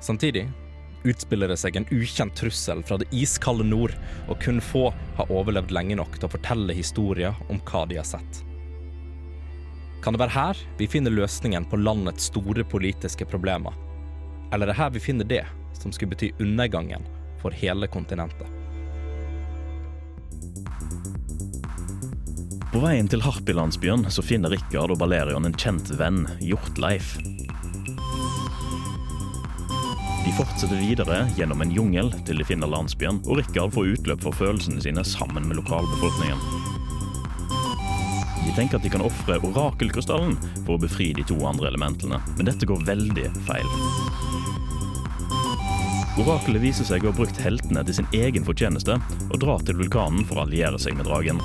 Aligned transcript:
Samtidig 0.00 0.48
utspiller 1.04 1.48
det 1.48 1.58
seg 1.60 1.76
en 1.78 1.86
ukjent 1.94 2.34
trussel 2.36 2.82
fra 2.86 2.98
det 3.00 3.08
iskalde 3.14 3.66
nord, 3.66 3.94
og 4.28 4.40
kun 4.42 4.60
få 4.62 4.88
har 5.18 5.32
overlevd 5.32 5.72
lenge 5.74 5.96
nok 5.98 6.18
til 6.18 6.28
å 6.28 6.32
fortelle 6.32 6.76
historier 6.76 7.38
om 7.48 7.60
hva 7.70 7.84
de 7.88 7.98
har 8.00 8.08
sett. 8.08 8.42
Kan 10.02 10.14
det 10.14 10.22
være 10.22 10.36
her 10.36 10.60
vi 10.78 10.86
finner 10.90 11.14
løsningen 11.14 11.66
på 11.70 11.80
landets 11.80 12.30
store 12.30 12.64
politiske 12.64 13.26
problemer? 13.26 13.74
Eller 14.52 14.68
er 14.68 14.72
det 14.72 14.78
her 14.78 14.94
vi 14.94 15.02
finner 15.02 15.28
det 15.28 15.44
som 15.78 15.92
skulle 15.92 16.14
bety 16.14 16.30
undergangen 16.38 17.04
for 17.42 17.54
hele 17.54 17.90
kontinentet? 17.90 18.46
På 22.68 22.82
veien 22.84 23.08
til 23.10 23.22
Harpilandsbyen 23.24 24.06
så 24.12 24.22
finner 24.22 24.52
Rikard 24.52 24.92
og 24.92 25.00
Balerion 25.00 25.48
en 25.48 25.56
kjent 25.56 25.90
venn, 25.98 26.26
Hjortleif. 26.44 27.16
De 30.24 30.32
fortsetter 30.36 30.76
videre 30.76 31.20
gjennom 31.36 31.62
en 31.62 31.72
jungel 31.72 32.10
til 32.26 32.40
de 32.40 32.46
finner 32.46 32.70
landsbyen, 32.70 33.22
og 33.26 33.40
Rikard 33.40 33.72
får 33.74 33.94
utløp 33.94 34.24
for 34.26 34.36
følelsene 34.36 34.82
sine 34.84 35.04
sammen 35.06 35.48
med 35.48 35.60
lokalbefolkningen. 35.60 36.42
De 38.44 38.54
tenker 38.56 38.78
at 38.78 38.84
de 38.84 38.90
kan 38.92 39.04
ofre 39.04 39.38
orakelkrystallen 39.44 40.36
for 40.64 40.76
å 40.76 40.82
befri 40.82 41.12
de 41.16 41.24
to 41.28 41.36
andre 41.46 41.68
elementene, 41.70 42.20
men 42.36 42.48
dette 42.48 42.68
går 42.68 42.86
veldig 42.88 43.28
feil. 43.48 43.74
Orakelet 46.18 46.64
viser 46.64 46.88
seg 46.88 47.04
å 47.04 47.12
ha 47.12 47.14
brukt 47.14 47.38
heltene 47.38 47.84
til 47.86 48.00
sin 48.00 48.08
egen 48.16 48.46
fortjeneste 48.46 48.96
og 49.28 49.36
drar 49.38 49.62
til 49.62 49.78
vulkanen 49.78 50.24
for 50.26 50.40
å 50.40 50.46
alliere 50.48 50.80
seg 50.82 50.98
med 50.98 51.06
dragen. 51.06 51.38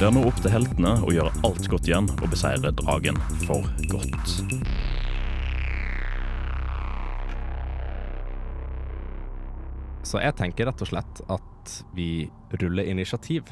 Det 0.00 0.06
er 0.08 0.14
nå 0.16 0.22
opp 0.24 0.38
til 0.40 0.54
heltene 0.54 0.94
å 1.04 1.12
gjøre 1.12 1.34
alt 1.44 1.66
godt 1.68 1.90
igjen 1.90 2.08
og 2.16 2.30
beseire 2.32 2.72
dragen 2.78 3.20
for 3.44 3.68
godt. 3.92 4.38
Så 10.10 10.18
jeg 10.18 10.34
tenker 10.38 10.66
rett 10.66 10.82
og 10.82 10.90
slett 10.90 11.20
at 11.30 11.74
vi 11.94 12.26
ruller 12.58 12.88
initiativ. 12.90 13.50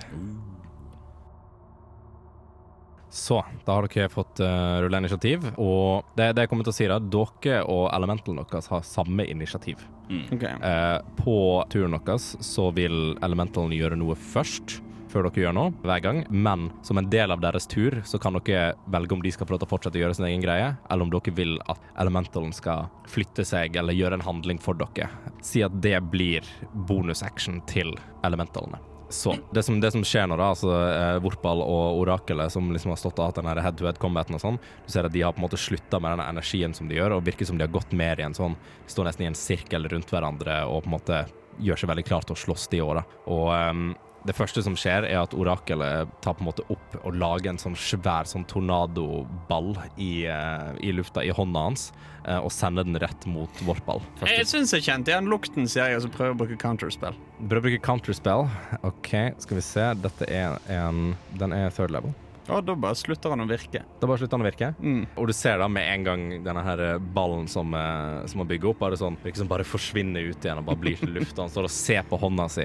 Så, 3.10 3.38
da 3.64 3.78
har 3.78 3.86
dere 3.88 4.10
fått 4.12 4.42
uh, 4.44 4.82
rulle 4.84 4.98
initiativ, 5.00 5.46
og 5.56 6.10
det, 6.18 6.32
det 6.36 6.44
jeg 6.44 6.50
kommer 6.50 6.66
til 6.66 6.74
å 6.74 6.76
si, 6.76 6.88
da, 6.90 6.98
dere 7.00 7.62
og 7.64 7.86
elementalen 7.96 8.44
deres 8.50 8.68
har 8.68 8.84
samme 8.84 9.24
initiativ. 9.24 9.80
Mm. 10.10 10.26
Okay. 10.36 10.58
Uh, 10.60 10.98
på 11.16 11.38
turen 11.72 11.96
deres 11.96 12.34
så 12.44 12.68
vil 12.76 13.16
elementalen 13.24 13.72
gjøre 13.78 13.96
noe 14.00 14.18
først, 14.18 14.80
før 15.12 15.28
dere 15.28 15.44
gjør 15.46 15.56
noe, 15.56 15.72
hver 15.84 16.02
gang. 16.04 16.22
Men 16.30 16.68
som 16.86 17.00
en 17.00 17.08
del 17.10 17.34
av 17.34 17.42
deres 17.44 17.68
tur 17.70 18.00
så 18.08 18.20
kan 18.22 18.38
dere 18.38 18.74
velge 18.92 19.16
om 19.16 19.24
de 19.24 19.32
skal 19.34 19.48
få 19.48 19.56
lov 19.56 19.62
til 19.62 19.70
å 19.70 19.72
fortsette 19.74 20.00
å 20.00 20.04
gjøre 20.04 20.18
sin 20.18 20.28
egen 20.28 20.44
greie, 20.44 20.74
eller 20.90 21.06
om 21.06 21.14
dere 21.14 21.34
vil 21.38 21.56
at 21.68 21.80
elementalen 22.00 22.54
skal 22.56 22.88
flytte 23.08 23.46
seg 23.48 23.78
eller 23.80 23.96
gjøre 23.96 24.20
en 24.20 24.28
handling 24.28 24.60
for 24.62 24.78
dere. 24.78 25.10
Si 25.44 25.64
at 25.64 25.80
det 25.82 25.98
blir 26.12 26.46
bonusaction 26.88 27.62
til 27.70 27.94
elementalene. 28.26 28.80
Så 29.10 29.36
det 29.52 29.62
som, 29.62 29.80
det 29.80 29.90
som 29.94 30.02
skjer 30.04 30.26
nå, 30.28 30.36
da, 30.36 30.50
altså 30.52 30.72
eh, 30.84 31.18
Vorpal 31.24 31.62
og 31.64 32.00
Orakelet, 32.02 32.52
som 32.52 32.66
liksom 32.74 32.92
har 32.92 33.00
stått 33.00 33.20
og 33.20 33.30
hatt 33.30 33.38
den 33.40 33.48
her 33.48 33.60
head-to-head-combaten 33.64 34.36
og 34.36 34.42
sånn, 34.42 34.58
du 34.60 34.92
ser 34.92 35.08
at 35.08 35.14
de 35.14 35.22
har 35.24 35.32
på 35.32 35.40
en 35.40 35.46
måte 35.46 35.60
slutta 35.60 36.00
med 36.02 36.12
den 36.12 36.26
energien 36.26 36.76
som 36.76 36.90
de 36.90 36.98
gjør, 36.98 37.16
og 37.16 37.24
virker 37.24 37.48
som 37.48 37.56
de 37.56 37.64
har 37.64 37.72
gått 37.72 37.94
mer 37.96 38.20
i 38.20 38.26
en 38.26 38.36
sånn 38.36 38.58
står 38.84 39.08
nesten 39.08 39.24
i 39.24 39.30
en 39.30 39.38
sirkel 39.38 39.88
rundt 39.88 40.12
hverandre 40.12 40.60
og 40.68 40.84
på 40.84 40.90
en 40.90 40.96
måte 40.98 41.22
gjør 41.64 41.80
seg 41.80 41.90
veldig 41.90 42.04
klar 42.06 42.26
til 42.26 42.36
å 42.36 42.42
slåss 42.44 42.68
de 42.74 42.82
åra. 42.84 43.02
Og 43.32 43.48
ehm, 43.54 43.88
det 44.28 44.36
første 44.36 44.62
som 44.64 44.76
skjer, 44.78 45.06
er 45.08 45.22
at 45.22 45.34
orakelet 45.36 46.10
tar 46.24 46.36
på 46.36 46.44
en 46.44 46.50
måte 46.50 46.66
opp 46.72 46.98
og 47.00 47.16
lager 47.16 47.52
en 47.52 47.60
sånn 47.60 47.76
svær 47.78 48.28
sånn 48.28 48.46
tornadoball 48.48 49.72
i, 49.96 50.28
uh, 50.28 50.76
i 50.84 50.92
lufta 50.94 51.24
i 51.24 51.32
hånda 51.34 51.64
hans, 51.68 51.88
uh, 52.26 52.38
og 52.38 52.52
sender 52.54 52.86
den 52.86 53.00
rett 53.00 53.26
mot 53.30 53.64
Vorpal. 53.66 54.04
Jeg 54.28 54.46
syns 54.50 54.74
jeg 54.76 54.86
kjente 54.86 55.14
igjen 55.14 55.32
lukten, 55.32 55.68
sier 55.70 55.94
jeg, 55.94 56.00
og 56.02 56.06
så 56.06 56.12
prøver 56.12 56.32
jeg 56.32 56.38
å 56.38 56.40
bruke 56.44 56.60
counterspell. 56.62 57.18
Prøver 57.40 57.62
å 57.62 57.66
bruke 57.68 57.84
counterspell. 57.88 58.46
OK, 58.86 59.12
skal 59.44 59.60
vi 59.60 59.66
se. 59.66 59.90
Dette 60.04 60.28
er 60.28 60.58
en 60.72 61.14
Den 61.38 61.54
er 61.56 61.70
third 61.74 61.94
level. 61.94 62.14
Ja, 62.48 62.62
da 62.64 62.72
bare 62.80 62.96
slutter 62.96 63.34
han 63.34 63.44
å 63.44 63.46
virke. 63.48 63.82
Da 64.00 64.08
bare 64.08 64.22
slutter 64.22 64.38
han 64.38 64.44
å 64.44 64.48
virke. 64.48 64.70
Mm. 64.80 65.02
Og 65.20 65.28
du 65.28 65.34
ser 65.36 65.58
da 65.60 65.66
med 65.68 65.84
en 65.84 66.06
gang 66.06 66.22
denne 66.46 66.62
her 66.64 66.82
ballen 66.98 67.44
som, 67.48 67.74
eh, 67.76 68.24
som 68.26 68.40
han 68.40 68.48
bygger 68.48 68.70
opp, 68.70 68.78
bare 68.80 68.96
sånn, 68.96 69.18
virker 69.20 69.42
som 69.42 69.50
bare 69.50 69.66
forsvinner 69.68 70.30
ut 70.30 70.40
igjen 70.40 70.62
og 70.62 70.64
bare 70.70 70.80
blir 70.80 70.96
til 70.96 71.12
luft. 71.12 71.36
Han 71.36 71.52
står 71.52 71.68
og 71.68 71.74
ser 71.74 72.08
på 72.08 72.20
hånda 72.20 72.48
si 72.48 72.64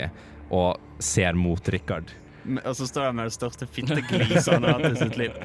og 0.54 1.02
ser 1.04 1.38
mot 1.38 1.70
Rikard. 1.74 2.12
Og 2.66 2.76
så 2.76 2.88
står 2.90 3.08
jeg 3.08 3.16
med 3.18 3.30
det 3.30 3.36
største 3.38 3.68
fittegliset 3.72 4.52
han 4.52 4.66
har 4.68 4.82
hatt 4.82 4.98
i 4.98 5.00
sitt 5.00 5.18
liv. 5.20 5.38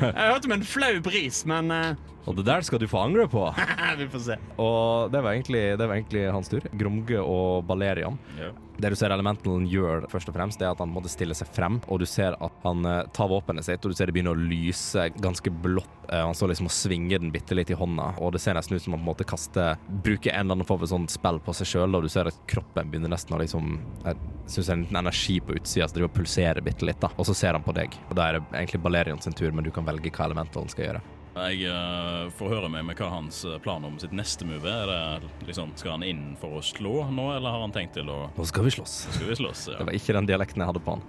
Jeg 0.00 0.14
hørte 0.30 0.46
om 0.46 0.54
en 0.54 0.66
flau 0.66 0.92
bris, 1.04 1.42
men 1.50 1.72
eh, 1.74 1.98
Og 2.28 2.36
det 2.36 2.46
der 2.48 2.64
skal 2.66 2.80
du 2.82 2.88
få 2.90 3.04
angre 3.04 3.26
på. 3.30 3.46
vi 4.00 4.08
får 4.12 4.24
se. 4.26 4.38
Og 4.60 5.12
det 5.12 5.22
var 5.24 5.36
egentlig, 5.36 5.62
det 5.78 5.86
var 5.86 5.96
egentlig 5.96 6.26
hans 6.30 6.50
tur. 6.52 6.66
Gromge 6.72 7.22
og 7.22 7.64
Balerian. 7.68 8.18
Ja. 8.38 8.50
Det 8.80 8.88
du 8.88 8.96
ser 8.96 9.12
elementalen 9.12 9.66
gjør, 9.68 10.06
først 10.08 10.30
og 10.30 10.36
fremst, 10.36 10.60
det 10.60 10.64
er 10.64 10.72
at 10.72 10.80
han 10.80 10.92
måtte 10.92 11.10
stille 11.12 11.34
seg 11.36 11.50
frem, 11.52 11.76
og 11.92 12.00
du 12.00 12.06
ser 12.08 12.36
at 12.40 12.62
han 12.64 12.86
eh, 12.88 13.02
tar 13.12 13.28
våpenet 13.28 13.66
sitt, 13.66 13.84
og 13.84 13.92
du 13.92 13.98
ser 13.98 14.08
det 14.08 14.14
begynner 14.16 14.32
å 14.32 14.40
lyse 14.40 15.04
ganske 15.20 15.52
blått. 15.52 15.90
Eh, 16.08 16.22
han 16.24 16.36
står 16.36 16.54
liksom 16.54 16.70
og 16.70 16.72
svinger 16.72 17.20
den 17.20 17.32
bitte 17.34 17.58
litt 17.58 17.72
i 17.74 17.76
hånda, 17.76 18.14
og 18.24 18.32
det 18.32 18.40
ser 18.40 18.56
nesten 18.56 18.78
ut 18.78 18.86
som 18.86 18.96
han 18.96 19.02
på 19.02 19.04
en 19.04 19.10
måte 19.10 19.28
kaster 19.28 19.76
Bruker 20.00 20.32
en 20.32 20.46
eller 20.46 20.56
annen 20.56 20.68
form 20.68 20.80
for 20.80 20.94
sånn 20.94 21.10
spill 21.12 21.42
på 21.44 21.54
seg 21.60 21.68
sjøl, 21.74 21.98
og 21.98 22.08
du 22.08 22.12
ser 22.12 22.30
at 22.30 22.40
kroppen 22.48 22.88
begynner 22.88 23.12
nesten 23.12 23.36
å 23.36 23.42
liksom 23.42 23.76
Jeg 24.06 24.16
syns 24.46 24.64
det 24.64 24.70
er 24.70 24.78
en 24.78 24.86
liten 24.86 25.02
energi 25.02 25.38
på 25.44 25.60
utsida 25.60 25.90
som 25.90 25.98
driver 25.98 26.14
og 26.14 26.16
pulserer 26.16 26.64
bitte 26.64 26.88
litt, 26.88 27.04
da. 27.04 27.12
Og 27.20 27.28
så 27.28 27.36
ser 27.36 27.58
han 27.58 27.66
på 27.66 27.76
deg. 27.76 28.00
Og 28.08 28.16
da 28.16 28.30
er 28.30 28.38
det 28.38 28.44
egentlig 28.54 28.80
Balerian 28.88 29.20
sin 29.20 29.36
tur, 29.36 29.52
men 29.52 29.66
du 29.66 29.74
kan 29.74 29.84
velge 29.84 30.12
hva 30.14 30.30
elementalen 30.30 30.72
skal 30.72 30.88
gjøre. 30.88 31.08
Jeg 31.30 31.70
uh, 31.70 32.26
får 32.34 32.50
høre 32.50 32.68
med 32.72 32.88
hva 32.98 33.08
hans 33.12 33.44
eh, 33.46 33.58
plan 33.62 33.84
om 33.86 33.98
sitt 34.02 34.14
neste 34.16 34.46
move 34.48 34.66
er. 34.66 35.22
Det 35.22 35.46
liksom, 35.46 35.70
skal 35.78 35.94
han 35.94 36.04
inn 36.06 36.24
for 36.40 36.58
å 36.58 36.62
slå 36.64 37.04
nå, 37.06 37.28
eller 37.36 37.54
har 37.54 37.62
han 37.62 37.74
tenkt 37.74 37.94
til 37.98 38.10
å 38.10 38.24
Nå 38.34 38.46
skal 38.50 38.66
vi 38.66 38.72
slåss. 38.74 38.96
Skal 39.14 39.30
vi 39.30 39.38
slåss? 39.38 39.66
Ja, 39.70 39.78
Det 39.78 39.86
var 39.92 39.98
ikke 40.00 40.16
den 40.18 40.30
dialekten 40.30 40.64
jeg 40.64 40.72
hadde 40.72 40.82
på 40.82 40.96
han. 40.96 41.04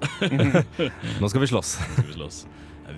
Nå 1.22 1.32
skal 1.32 1.42
vi 1.42 1.50
slåss. 1.50 1.74
skal 1.82 2.12
vi 2.12 2.20
slåss. 2.20 2.44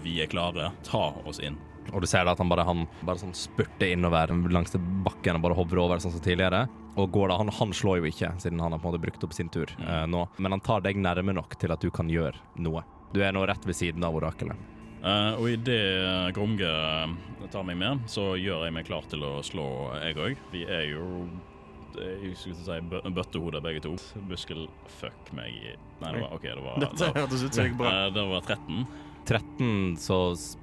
Vi 0.04 0.18
er 0.24 0.28
klare. 0.28 0.74
Ta 0.84 1.14
oss 1.24 1.40
inn. 1.40 1.56
Og 1.92 2.04
du 2.04 2.08
ser 2.08 2.28
da 2.28 2.34
at 2.36 2.40
han 2.40 2.52
bare, 2.52 2.66
han 2.68 2.86
bare 3.04 3.22
sånn 3.22 3.36
spurter 3.36 3.92
innover 3.94 4.32
langs 4.52 4.76
bakken 5.06 5.40
og 5.40 5.44
bare 5.48 5.58
hovrer 5.58 5.84
over 5.84 6.04
sånn 6.04 6.16
som 6.16 6.24
tidligere. 6.24 6.66
Og 7.00 7.12
går 7.14 7.32
da, 7.32 7.40
han, 7.40 7.52
han 7.56 7.74
slår 7.76 8.02
jo 8.02 8.12
ikke, 8.12 8.34
siden 8.44 8.62
han 8.64 8.76
har 8.76 8.84
på 8.84 8.88
en 8.90 8.94
måte 8.94 9.04
brukt 9.04 9.24
opp 9.26 9.36
sin 9.36 9.52
tur 9.54 9.72
eh, 9.80 10.06
nå. 10.10 10.28
Men 10.38 10.58
han 10.58 10.64
tar 10.64 10.84
deg 10.86 11.00
nærme 11.00 11.36
nok 11.40 11.58
til 11.60 11.74
at 11.74 11.84
du 11.84 11.92
kan 11.94 12.12
gjøre 12.12 12.36
noe. 12.64 12.84
Du 13.14 13.22
er 13.24 13.34
nå 13.36 13.46
rett 13.48 13.66
ved 13.68 13.78
siden 13.78 14.06
av 14.06 14.16
orakelet. 14.18 14.73
Eh, 15.04 15.34
og 15.36 15.50
idet 15.52 16.34
Gromge 16.36 16.68
eh, 16.70 17.48
tar 17.52 17.66
meg 17.68 17.80
med, 17.82 18.06
så 18.08 18.34
gjør 18.40 18.64
jeg 18.68 18.76
meg 18.78 18.88
klar 18.88 19.04
til 19.12 19.26
å 19.28 19.34
slå, 19.44 19.66
jeg 20.00 20.16
òg. 20.20 20.46
Vi 20.54 20.64
er 20.68 20.88
jo 20.94 21.08
jeg 21.94 22.32
skulle 22.40 22.58
si 22.58 22.78
bø 22.90 23.02
bøttehoder 23.14 23.62
begge 23.62 23.84
to. 23.84 23.92
Buskel, 24.26 24.64
fuck 24.98 25.28
meg 25.38 25.52
i 25.54 25.74
Nei, 26.02 26.14
det 26.16 26.24
var 26.24 26.32
OK, 26.34 26.48
det 26.48 26.64
var, 26.64 26.80
Dette 26.82 26.98
det, 27.04 27.10
hørtes 27.20 27.44
ut 27.44 27.50
som 27.54 27.60
det 27.60 27.68
gikk 27.68 27.76
bra. 27.84 27.92
eh, 27.92 28.08
det 28.16 28.24
var 28.32 28.48
13. 28.48 28.88
13, 29.24 29.68
så 30.04 30.18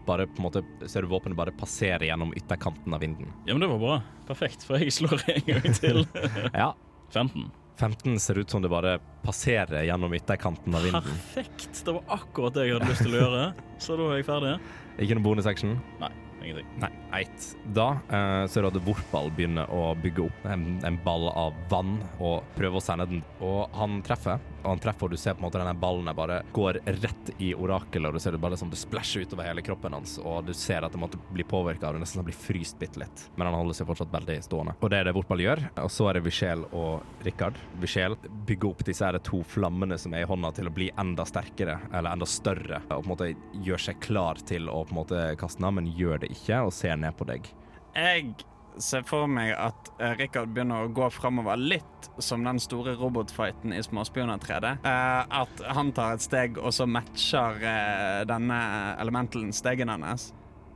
bare 0.09 0.27
på 0.29 0.43
en 0.43 0.45
måte 0.49 0.61
ser 0.91 1.07
du 1.07 1.13
våpenet 1.13 1.39
bare 1.39 1.55
passere 1.57 2.05
gjennom 2.11 2.35
ytterkanten 2.37 2.93
av 2.93 3.01
vinden. 3.01 3.31
Ja, 3.47 3.55
men 3.55 3.63
det 3.65 3.71
var 3.71 3.81
bra. 3.81 3.95
Perfekt, 4.29 4.67
for 4.67 4.83
jeg 4.83 4.93
slår 4.93 5.23
en 5.33 5.47
gang 5.49 5.71
til. 5.79 6.03
Ja. 6.65 6.73
15. 7.15 7.47
15 7.81 8.21
ser 8.21 8.39
ut 8.41 8.51
som 8.53 8.63
det 8.63 8.71
bare 8.73 8.99
passerer 9.25 9.87
gjennom 9.89 10.13
ytterkanten 10.17 10.75
av 10.77 10.85
vinden. 10.85 11.05
Perfekt! 11.35 11.83
Det 11.87 11.95
var 11.97 12.17
akkurat 12.21 12.57
det 12.57 12.67
jeg 12.67 12.77
hadde 12.77 12.91
lyst 12.93 13.07
til 13.07 13.17
å 13.17 13.23
gjøre. 13.25 13.45
Så 13.81 13.97
da 13.97 14.09
er 14.11 14.21
jeg 14.21 14.27
ferdig. 14.29 14.57
Ikke 15.01 15.17
noe 15.17 15.25
bonusaction? 15.25 15.79
Nei, 16.03 16.11
ingenting. 16.43 16.69
Nei, 16.83 16.91
eit. 17.21 17.47
Da 17.77 17.87
eh, 18.13 18.45
ser 18.53 18.67
du 18.67 18.71
at 18.71 18.81
Vorpal 18.85 19.33
begynner 19.37 19.73
å 19.73 19.95
bygge 20.03 20.27
opp 20.27 20.45
en, 20.53 20.67
en 20.85 20.99
ball 21.07 21.31
av 21.33 21.57
vann 21.73 21.97
og 22.19 22.45
prøver 22.59 22.81
å 22.81 22.85
sende 22.85 23.09
den. 23.11 23.25
Og 23.45 23.65
han 23.81 24.01
treffer, 24.07 24.43
og 24.63 24.69
han 24.73 24.83
treffer, 24.83 25.09
og 25.09 25.15
du 25.15 25.21
ser 25.21 25.37
på 25.37 25.43
en 25.43 25.49
måte 25.49 25.61
denne 25.61 25.75
ballen 25.81 26.11
bare 26.17 26.41
går 26.57 26.81
rett 27.01 27.33
i 27.39 27.53
orakelet, 27.55 28.11
og 28.11 28.17
du 28.17 28.23
ser 28.23 28.37
det 28.37 28.43
bare 28.43 28.59
som 28.61 28.71
det 28.73 28.81
splæsjer 28.81 29.27
utover 29.27 29.49
hele 29.49 29.65
kroppen 29.65 29.97
hans, 29.97 30.17
og 30.23 30.47
du 30.49 30.55
ser 30.57 30.87
at 30.87 30.95
det 30.95 31.01
måtte 31.01 31.21
bli 31.31 31.47
påvirka 31.47 31.89
av 31.89 31.97
det, 31.97 32.03
nesten 32.05 32.27
blir 32.27 32.37
fryst 32.37 32.79
bitte 32.81 33.03
litt. 33.03 33.25
Men 33.37 33.51
han 33.51 33.59
holder 33.59 33.81
seg 33.81 33.89
fortsatt 33.91 34.13
veldig 34.13 34.39
stående. 34.47 34.77
Og 34.81 34.93
det 34.93 35.01
er 35.01 35.09
det 35.09 35.17
Vortball 35.17 35.45
gjør. 35.45 35.65
Og 35.85 35.91
så 35.93 36.09
er 36.11 36.19
det 36.19 36.25
Vichel 36.27 36.65
og 36.77 37.25
Rikard. 37.27 37.59
Vichel 37.83 38.17
bygger 38.49 38.71
opp 38.71 38.85
disse 38.87 39.07
her 39.07 39.19
to 39.25 39.43
flammene 39.47 39.99
som 40.01 40.15
er 40.15 40.25
i 40.25 40.31
hånda 40.31 40.53
til 40.57 40.71
å 40.71 40.75
bli 40.75 40.91
enda 41.01 41.27
sterkere, 41.29 41.79
eller 41.91 42.13
enda 42.13 42.29
større, 42.29 42.83
og 42.89 43.03
på 43.03 43.07
en 43.07 43.13
måte 43.15 43.33
gjør 43.67 43.89
seg 43.89 44.01
klar 44.05 44.41
til 44.47 44.71
å 44.71 44.85
på 44.85 44.95
en 44.95 45.01
måte 45.03 45.25
kaste 45.41 45.61
den 45.61 45.69
av, 45.71 45.77
men 45.79 45.91
gjør 45.97 46.23
det 46.25 46.33
ikke, 46.35 46.63
og 46.67 46.75
ser 46.75 46.99
ned 47.01 47.17
på 47.19 47.27
deg. 47.29 47.51
Jeg 47.97 48.33
ser 48.79 49.05
for 49.09 49.31
meg 49.31 49.53
at 49.57 49.91
uh, 50.01 50.13
Rikard 50.19 50.53
begynner 50.55 50.87
å 50.87 50.93
gå 50.95 51.09
framover 51.15 51.61
litt 51.61 52.11
som 52.23 52.45
den 52.45 52.61
store 52.63 52.95
robotfighten 53.01 53.75
i 53.77 53.83
Småspioner 53.85 54.41
3D. 54.41 54.75
Eh, 54.87 55.41
at 55.41 55.63
han 55.77 55.93
tar 55.97 56.17
et 56.17 56.25
steg, 56.25 56.61
og 56.61 56.75
så 56.77 56.87
matcher 56.89 57.61
uh, 57.65 58.23
denne 58.29 58.61
elementalen 59.01 59.55
stegen 59.57 59.93
hans. 59.93 60.31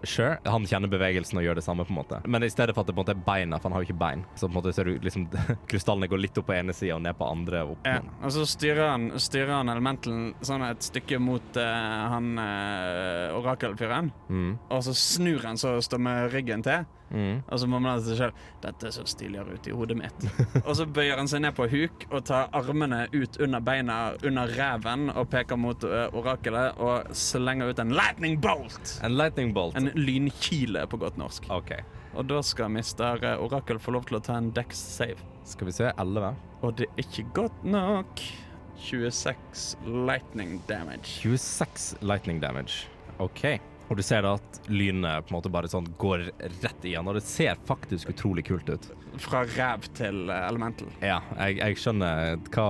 Sure. 0.05 0.37
Han 0.44 0.67
kjenner 0.69 0.91
bevegelsen 0.93 1.38
og 1.41 1.46
gjør 1.46 1.58
det 1.58 1.64
samme, 1.64 1.85
på 1.87 1.93
en 1.94 1.99
måte. 1.99 2.20
Men 2.29 2.44
i 2.44 2.50
stedet 2.52 2.75
for 2.75 2.85
at 2.85 2.91
det 2.91 2.94
på 2.94 3.00
en 3.00 3.05
måte 3.05 3.14
er 3.17 3.25
beina, 3.26 3.58
for 3.58 3.69
han 3.69 3.76
har 3.76 3.85
jo 3.85 3.88
ikke 3.88 4.00
bein, 4.00 4.25
så 4.35 4.46
på 4.46 4.52
en 4.52 4.58
måte 4.58 4.75
ser 4.76 4.88
du 4.88 5.05
liksom 5.05 5.26
krystallene 5.70 6.08
går 6.12 6.23
litt 6.26 6.41
opp 6.41 6.49
på 6.50 6.56
ene 6.56 6.75
sida 6.76 6.99
og 6.99 7.05
ned 7.06 7.17
på 7.19 7.29
andre. 7.29 7.64
Opp. 7.75 7.88
Ja, 7.88 8.00
og 8.20 8.35
så 8.35 8.46
styrer 8.49 8.93
han, 8.93 9.08
styrer 9.23 9.55
han 9.56 9.73
elementalen 9.73 10.35
sånn 10.44 10.67
et 10.67 10.85
stykke 10.85 11.20
mot 11.23 11.61
uh, 11.61 12.02
han 12.14 12.35
uh, 12.41 13.38
orakelfyren. 13.38 14.12
Mm. 14.29 14.52
Og 14.69 14.85
så 14.88 14.96
snur 14.99 15.49
han 15.49 15.61
så 15.61 15.79
og 15.79 15.87
står 15.87 16.05
med 16.05 16.29
ryggen 16.35 16.64
til. 16.67 16.85
Mm. 17.15 17.43
Og 17.47 17.61
så 17.63 17.69
må 17.71 17.79
man 17.79 18.01
til 18.01 18.11
seg 18.11 18.19
selv 18.19 18.47
Dette 18.65 18.91
ser 18.91 19.07
stiligere 19.07 19.55
ut 19.55 19.69
i 19.71 19.75
hodet 19.77 19.97
mitt. 19.99 20.27
og 20.67 20.73
så 20.79 20.87
bøyer 20.91 21.21
han 21.21 21.31
seg 21.31 21.45
ned 21.45 21.55
på 21.57 21.69
huk 21.71 22.07
og 22.11 22.25
tar 22.27 22.49
armene 22.57 23.05
ut 23.15 23.39
under 23.45 23.63
beina, 23.65 23.99
under 24.27 24.51
ræven, 24.59 25.09
og 25.15 25.29
peker 25.33 25.61
mot 25.61 25.87
uh, 25.87 26.07
orakelet 26.17 26.81
og 26.83 27.13
slenger 27.17 27.71
ut 27.71 27.83
en 27.83 27.95
lightning 27.95 28.41
bolt! 28.43 28.97
En 29.07 29.19
lightning 29.19 29.55
bolt. 29.55 29.79
En 29.79 29.93
lynkile 29.95 30.87
på 30.91 31.01
godt 31.03 31.21
norsk. 31.21 31.47
OK. 31.55 31.77
Og 32.15 32.27
da 32.31 32.41
skal 32.47 32.71
Mr. 32.71 33.25
Orakel 33.43 33.81
få 33.83 33.95
lov 33.97 34.09
til 34.09 34.19
å 34.19 34.23
ta 34.25 34.39
en 34.39 34.51
dex 34.55 34.79
save. 34.79 35.19
Skal 35.49 35.69
vi 35.69 35.77
se. 35.77 35.91
11. 36.01 36.33
Og 36.65 36.75
det 36.79 36.89
er 36.89 37.05
ikke 37.05 37.27
godt 37.43 37.67
nok. 37.69 38.23
26 38.85 39.77
lightning 40.07 40.59
damage. 40.69 41.21
26 41.23 41.95
lightning 42.03 42.43
damage. 42.43 42.89
OK. 43.19 43.61
Og 43.94 44.00
du 44.00 44.02
ser 44.02 44.25
da 44.26 44.32
at 44.35 44.56
lynet 44.75 45.23
på 45.29 45.31
en 45.31 45.37
måte 45.37 45.50
bare 45.55 45.69
sånn 45.70 45.87
går 46.02 46.25
rett 46.64 46.87
igjen, 46.88 47.06
og 47.06 47.14
det 47.14 47.20
ser 47.23 47.55
faktisk 47.69 48.08
utrolig 48.11 48.43
kult 48.49 48.67
ut. 48.73 48.88
Fra 49.23 49.44
ræv 49.46 49.85
til 49.94 50.25
eh, 50.35 50.41
elemental. 50.49 50.88
Ja, 50.99 51.20
jeg, 51.38 51.61
jeg 51.61 51.76
skjønner 51.79 52.32
hva 52.56 52.64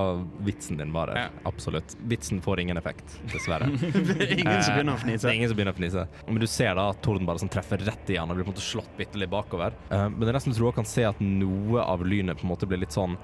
vitsen 0.44 0.76
din 0.82 0.92
var. 0.92 1.08
her. 1.14 1.30
Ja. 1.30 1.46
Absolutt. 1.48 1.94
Vitsen 2.12 2.42
får 2.44 2.60
ingen 2.60 2.76
effekt, 2.76 3.16
dessverre. 3.32 3.70
Det 3.80 4.18
er 4.20 4.34
ingen 4.36 4.60
som 4.66 4.76
begynner 4.76 4.92
å 4.92 4.98
Det 5.00 5.06
fnise. 5.06 5.30
er 5.30 5.38
ingen 5.38 5.48
som 5.54 5.56
begynner 5.62 5.72
å 5.72 5.80
fnise. 5.80 6.04
Men 6.28 6.42
du 6.44 6.46
ser 6.58 6.76
da 6.76 6.90
at 6.92 7.00
torden 7.08 7.24
bare 7.30 7.40
sånn 7.40 7.52
treffer 7.56 7.80
rett 7.88 8.12
igjen 8.12 8.28
og 8.28 8.36
blir 8.36 8.44
på 8.44 8.52
en 8.52 8.58
måte 8.58 8.66
slått 8.68 8.92
bitte 9.00 9.22
litt 9.24 9.32
bakover. 9.32 9.72
Eh, 9.88 10.04
men 10.12 10.20
det 10.26 10.34
er 10.34 10.38
nesten 10.42 10.52
så 10.52 10.60
du 10.60 10.68
også 10.68 10.82
kan 10.82 10.90
se 10.92 11.08
at 11.08 11.24
noe 11.24 11.80
av 11.88 12.04
lynet 12.04 12.36
på 12.42 12.44
en 12.44 12.52
måte 12.52 12.68
blir 12.68 12.84
litt 12.84 12.92
sånn 12.92 13.16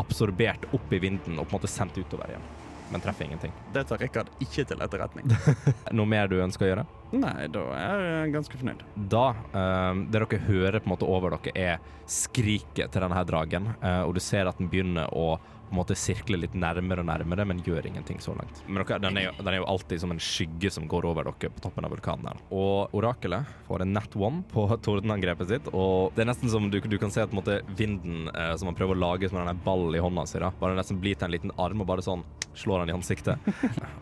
absorbert 0.00 0.64
opp 0.72 0.92
i 0.96 1.02
vinden 1.04 1.36
og 1.36 1.44
på 1.50 1.52
en 1.52 1.60
måte 1.60 1.68
sendt 1.68 2.00
utover 2.00 2.32
igjen. 2.32 2.48
Men 2.92 3.00
treffer 3.00 3.24
ingenting. 3.24 3.52
Det 3.72 3.84
tar 3.88 3.98
Rikard 4.02 4.28
ikke 4.44 4.66
til 4.68 4.82
etterretning. 4.84 5.32
Noe 5.96 6.08
mer 6.08 6.28
du 6.28 6.36
ønsker 6.44 6.66
å 6.66 6.70
gjøre? 6.72 6.84
Nei, 7.16 7.46
da 7.52 7.62
er 7.76 8.04
jeg 8.04 8.34
ganske 8.36 8.60
fornøyd. 8.60 8.84
Da, 9.12 9.24
eh, 9.52 10.02
det 10.12 10.20
dere 10.20 10.42
hører 10.46 10.78
på 10.80 10.90
en 10.90 10.94
måte 10.94 11.08
over 11.08 11.36
dere, 11.38 11.56
er 11.56 12.06
skriket 12.08 12.92
til 12.92 13.04
denne 13.04 13.16
her 13.16 13.28
dragen, 13.28 13.72
eh, 13.80 14.02
og 14.04 14.14
du 14.16 14.20
ser 14.24 14.50
at 14.50 14.60
den 14.60 14.68
begynner 14.72 15.08
å 15.16 15.38
på 15.72 15.76
en 15.78 15.80
måte 15.80 15.96
sirkle 15.96 16.36
litt 16.36 16.52
nærmere 16.52 17.00
og 17.00 17.08
nærmere, 17.08 17.46
men 17.48 17.62
gjør 17.64 17.86
ingenting 17.88 18.18
så 18.20 18.34
langt. 18.36 18.60
Men 18.66 18.82
dere, 18.82 18.98
den, 19.00 19.16
er 19.16 19.24
jo, 19.30 19.32
den 19.38 19.48
er 19.54 19.60
jo 19.62 19.68
alltid 19.72 20.02
som 20.02 20.12
en 20.12 20.20
skygge 20.20 20.68
som 20.74 20.84
går 20.90 21.06
over 21.08 21.30
dere 21.30 21.48
på 21.48 21.64
toppen 21.64 21.88
av 21.88 21.94
vulkanen 21.94 22.28
her. 22.28 22.42
Og 22.52 22.92
orakelet 22.98 23.48
får 23.64 23.86
en 23.86 23.94
nat 23.96 24.16
one 24.20 24.42
på 24.52 24.66
tordenangrepet 24.84 25.48
sitt, 25.48 25.70
og 25.72 26.12
det 26.12 26.26
er 26.26 26.28
nesten 26.28 26.52
som 26.52 26.68
du, 26.68 26.76
du 26.76 26.98
kan 27.00 27.14
se 27.14 27.24
at 27.24 27.32
måte, 27.32 27.62
vinden 27.78 28.28
eh, 28.34 28.52
som 28.60 28.68
han 28.68 28.76
prøver 28.76 28.98
å 28.98 29.04
lage 29.06 29.32
som 29.32 29.40
denne 29.40 29.56
ballen 29.64 29.96
i 29.96 30.04
hånda 30.04 30.26
si, 30.28 30.42
da, 30.44 30.52
bare 30.60 30.76
nesten 30.76 31.00
blir 31.00 31.16
til 31.16 31.30
en 31.30 31.36
liten 31.38 31.56
arm 31.56 31.80
og 31.80 31.88
bare 31.88 32.04
sånn 32.04 32.26
slår 32.54 32.82
han 32.82 32.92
i 32.92 32.96
ansiktet. 32.98 33.40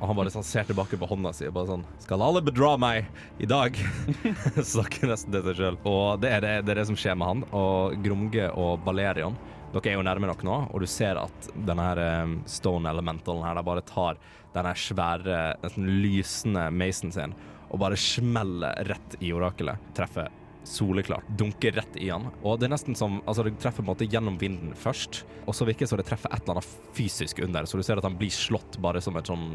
og 0.00 0.08
han 0.10 0.18
bare 0.18 0.34
sånn 0.34 0.46
ser 0.46 0.66
tilbake 0.66 0.98
på 0.98 1.06
hånda 1.06 1.30
si 1.36 1.46
og 1.46 1.54
bare 1.54 1.70
sånn 1.70 1.86
Skal 2.02 2.24
alle 2.26 2.42
bedra 2.42 2.74
meg 2.80 3.06
i 3.38 3.46
dag? 3.46 3.78
Snakker 4.74 5.12
nesten 5.12 5.34
til 5.34 5.46
seg 5.46 5.60
sjøl. 5.60 5.78
Og 5.86 6.18
det 6.22 6.34
er 6.34 6.44
det, 6.44 6.54
det 6.66 6.74
er 6.74 6.82
det 6.82 6.88
som 6.90 6.98
skjer 6.98 7.14
med 7.18 7.30
han. 7.30 7.46
Og 7.54 7.94
Gromge 8.02 8.50
og 8.58 8.82
Balerion 8.82 9.38
dere 9.72 9.92
er 9.92 9.98
jo 9.98 10.02
nærme 10.06 10.26
nok 10.30 10.42
nå, 10.46 10.56
og 10.74 10.80
du 10.82 10.86
ser 10.90 11.18
at 11.20 11.48
denne 11.54 11.84
her 11.86 12.00
eh, 12.02 12.34
stone 12.50 12.90
elementalen 12.90 13.44
her 13.46 13.62
bare 13.66 13.84
tar 13.86 14.18
denne 14.54 14.72
svære, 14.74 15.40
nesten 15.62 15.86
lysende 16.02 16.68
mason 16.74 17.12
sin 17.14 17.34
og 17.70 17.78
bare 17.78 17.94
smeller 17.94 18.80
rett 18.88 19.14
i 19.22 19.28
orakelet. 19.30 19.78
Treffer 19.94 20.26
soleklart. 20.66 21.28
Dunker 21.38 21.72
rett 21.78 21.94
i 22.02 22.08
han. 22.10 22.26
Og 22.42 22.58
det 22.58 22.66
er 22.66 22.72
nesten 22.74 22.96
som 22.98 23.20
Altså, 23.30 23.44
det 23.46 23.54
treffer 23.62 23.80
på 23.80 23.86
en 23.86 23.92
måte 23.92 24.08
gjennom 24.10 24.36
vinden 24.40 24.74
først, 24.76 25.22
og 25.46 25.54
så 25.54 25.64
virker 25.68 25.86
det 25.86 25.92
som 25.92 26.00
det 26.02 26.08
treffer 26.10 26.34
et 26.34 26.42
eller 26.42 26.58
annet 26.58 26.90
fysisk 26.98 27.38
under, 27.46 27.64
så 27.70 27.78
du 27.78 27.86
ser 27.86 28.02
at 28.02 28.04
han 28.08 28.18
blir 28.18 28.34
slått 28.34 28.80
bare 28.82 29.00
som 29.00 29.16
et 29.16 29.30
sånn 29.30 29.46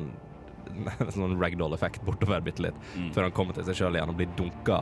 sånn 1.16 1.36
ragdoll-effekt 1.40 2.02
bortover 2.08 2.42
bitte 2.44 2.64
litt, 2.66 2.80
Mm. 2.96 3.12
før 3.14 3.28
han 3.28 3.36
kommer 3.36 3.54
til 3.56 3.64
seg 3.68 3.78
sjøl 3.78 3.96
igjen 4.00 4.10
og 4.12 4.18
blir 4.18 4.32
dunka 4.40 4.80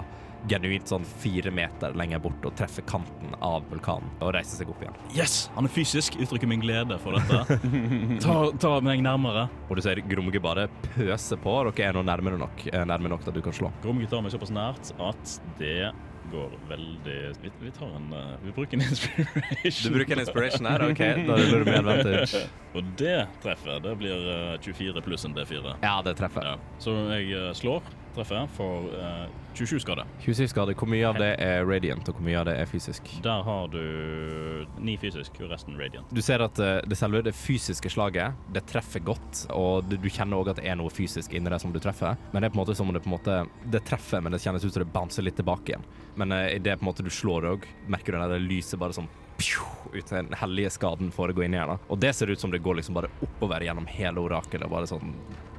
genuint 0.49 0.89
sånn 0.89 1.05
fire 1.21 1.51
meter 1.55 1.95
lenger 1.97 2.21
bort 2.23 2.45
og 2.47 2.55
treffer 2.59 2.85
kanten 2.89 3.35
av 3.39 3.65
vulkanen 3.71 4.09
og 4.19 4.33
reiser 4.35 4.59
seg 4.61 4.71
opp 4.73 4.83
igjen. 4.83 4.97
Yes, 5.15 5.47
han 5.55 5.67
er 5.67 5.73
fysisk. 5.73 6.17
Uttrykker 6.19 6.49
min 6.49 6.63
glede 6.63 6.99
for 7.03 7.17
dette. 7.17 7.59
Ta, 8.23 8.37
ta 8.59 8.77
meg 8.83 9.03
nærmere. 9.03 9.47
Og 9.69 9.77
du 9.77 9.83
ser 9.85 10.01
Gromge 10.07 10.41
bare 10.43 10.67
pøse 10.93 11.37
på. 11.39 11.59
Dere 11.69 11.89
er 11.89 11.97
nå 11.97 12.03
nærmere 12.07 12.39
nok, 12.41 12.65
nærmere 12.73 13.15
nok 13.15 13.25
til 13.25 13.33
at 13.33 13.37
du 13.37 13.45
kan 13.45 13.55
slå. 13.55 13.71
Gromge 13.83 14.09
tar 14.11 14.23
meg 14.25 14.33
såpass 14.33 14.53
nært 14.53 14.91
at 15.01 15.37
det 15.59 15.93
går 16.31 16.51
veldig 16.69 17.33
Vi, 17.41 17.51
vi 17.61 17.71
tar 17.71 17.95
en 17.95 18.13
uh, 18.13 18.35
Vi 18.43 18.51
bruker 18.51 18.77
en 18.77 18.83
inspiration. 18.83 19.91
Du 19.91 19.97
bruker 19.97 20.13
en 20.13 20.19
inspiration 20.19 20.65
her? 20.65 20.91
OK, 20.91 20.97
da 21.27 21.37
ruller 21.37 21.59
du 21.59 21.65
med 21.65 21.79
advantage. 21.79 22.45
Og 22.73 22.93
det 22.97 23.17
treffer. 23.43 23.79
Det 23.83 23.95
blir 23.99 24.29
uh, 24.29 24.61
24 24.61 25.03
pluss 25.05 25.25
en 25.25 25.35
D4. 25.37 25.75
Ja, 25.81 25.97
det 26.05 26.15
treffer. 26.19 26.53
Ja. 26.53 26.79
Så 26.81 26.95
jeg 27.13 27.29
uh, 27.37 27.51
slår, 27.57 27.83
treffer, 28.15 28.47
for 28.55 28.89
eh, 28.97 29.25
27 29.53 29.79
skade. 29.83 30.05
27 30.23 30.47
skader. 30.47 30.77
Hvor 30.77 30.89
mye 30.89 31.07
av 31.07 31.19
det 31.21 31.31
er 31.41 31.65
radiant, 31.67 32.07
og 32.09 32.17
hvor 32.17 32.25
mye 32.25 32.39
av 32.39 32.47
det 32.49 32.55
er 32.61 32.69
fysisk? 32.69 33.09
Der 33.25 33.43
har 33.45 33.67
du 33.73 33.81
ni 34.83 34.95
fysisk 35.01 35.37
og 35.43 35.51
resten 35.53 35.77
radiant. 35.79 36.09
Du 36.13 36.21
ser 36.25 36.43
at 36.45 36.59
eh, 36.63 36.79
det 36.89 36.97
selve 36.99 37.23
det 37.25 37.35
fysiske 37.37 37.91
slaget, 37.93 38.39
det 38.53 38.65
treffer 38.69 39.03
godt, 39.05 39.45
og 39.53 39.89
du, 39.89 39.97
du 40.01 40.09
kjenner 40.09 40.41
òg 40.41 40.53
at 40.53 40.61
det 40.61 40.69
er 40.69 40.79
noe 40.79 40.93
fysisk 40.93 41.33
inni 41.37 41.53
det 41.53 41.61
som 41.63 41.73
du 41.73 41.81
treffer. 41.83 42.17
Men 42.31 42.41
det 42.41 42.49
er 42.49 42.55
på 42.55 42.59
en 42.59 42.63
måte 42.63 42.77
som 42.77 42.89
om 42.89 42.95
det 42.95 43.03
på 43.03 43.11
en 43.11 43.17
måte 43.17 43.41
Det 43.73 43.83
treffer, 43.87 44.21
men 44.21 44.33
det 44.33 44.41
kjennes 44.43 44.63
ut 44.65 44.73
som 44.73 44.83
det 44.83 44.93
bouncer 44.93 45.25
litt 45.25 45.37
tilbake 45.39 45.73
igjen. 45.73 45.85
Men 46.19 46.33
uh, 46.33 46.45
det 46.59 46.77
på 46.77 46.85
en 46.85 46.91
måte 46.91 47.05
du 47.05 47.11
slår 47.13 47.49
òg, 47.53 47.67
merker 47.91 48.13
du 48.13 48.21
det 48.21 48.31
der 48.35 48.47
lyset 48.47 48.81
bare 48.81 48.95
sånn 48.95 49.09
pju, 49.37 49.63
ut 49.93 50.09
den 50.09 50.29
hellige 50.39 50.69
skaden 50.73 51.11
for 51.13 51.29
å 51.29 51.35
gå 51.37 51.43
inn 51.45 51.53
her. 51.57 51.67
da. 51.67 51.77
Og 51.89 51.99
det 51.99 52.13
ser 52.15 52.31
ut 52.33 52.39
som 52.39 52.51
det 52.51 52.61
går 52.65 52.75
liksom 52.81 52.95
bare 52.97 53.09
oppover 53.21 53.61
gjennom 53.65 53.85
hele 53.87 54.19
orakelet, 54.23 54.69
bare 54.69 54.87
sånn 54.89 55.13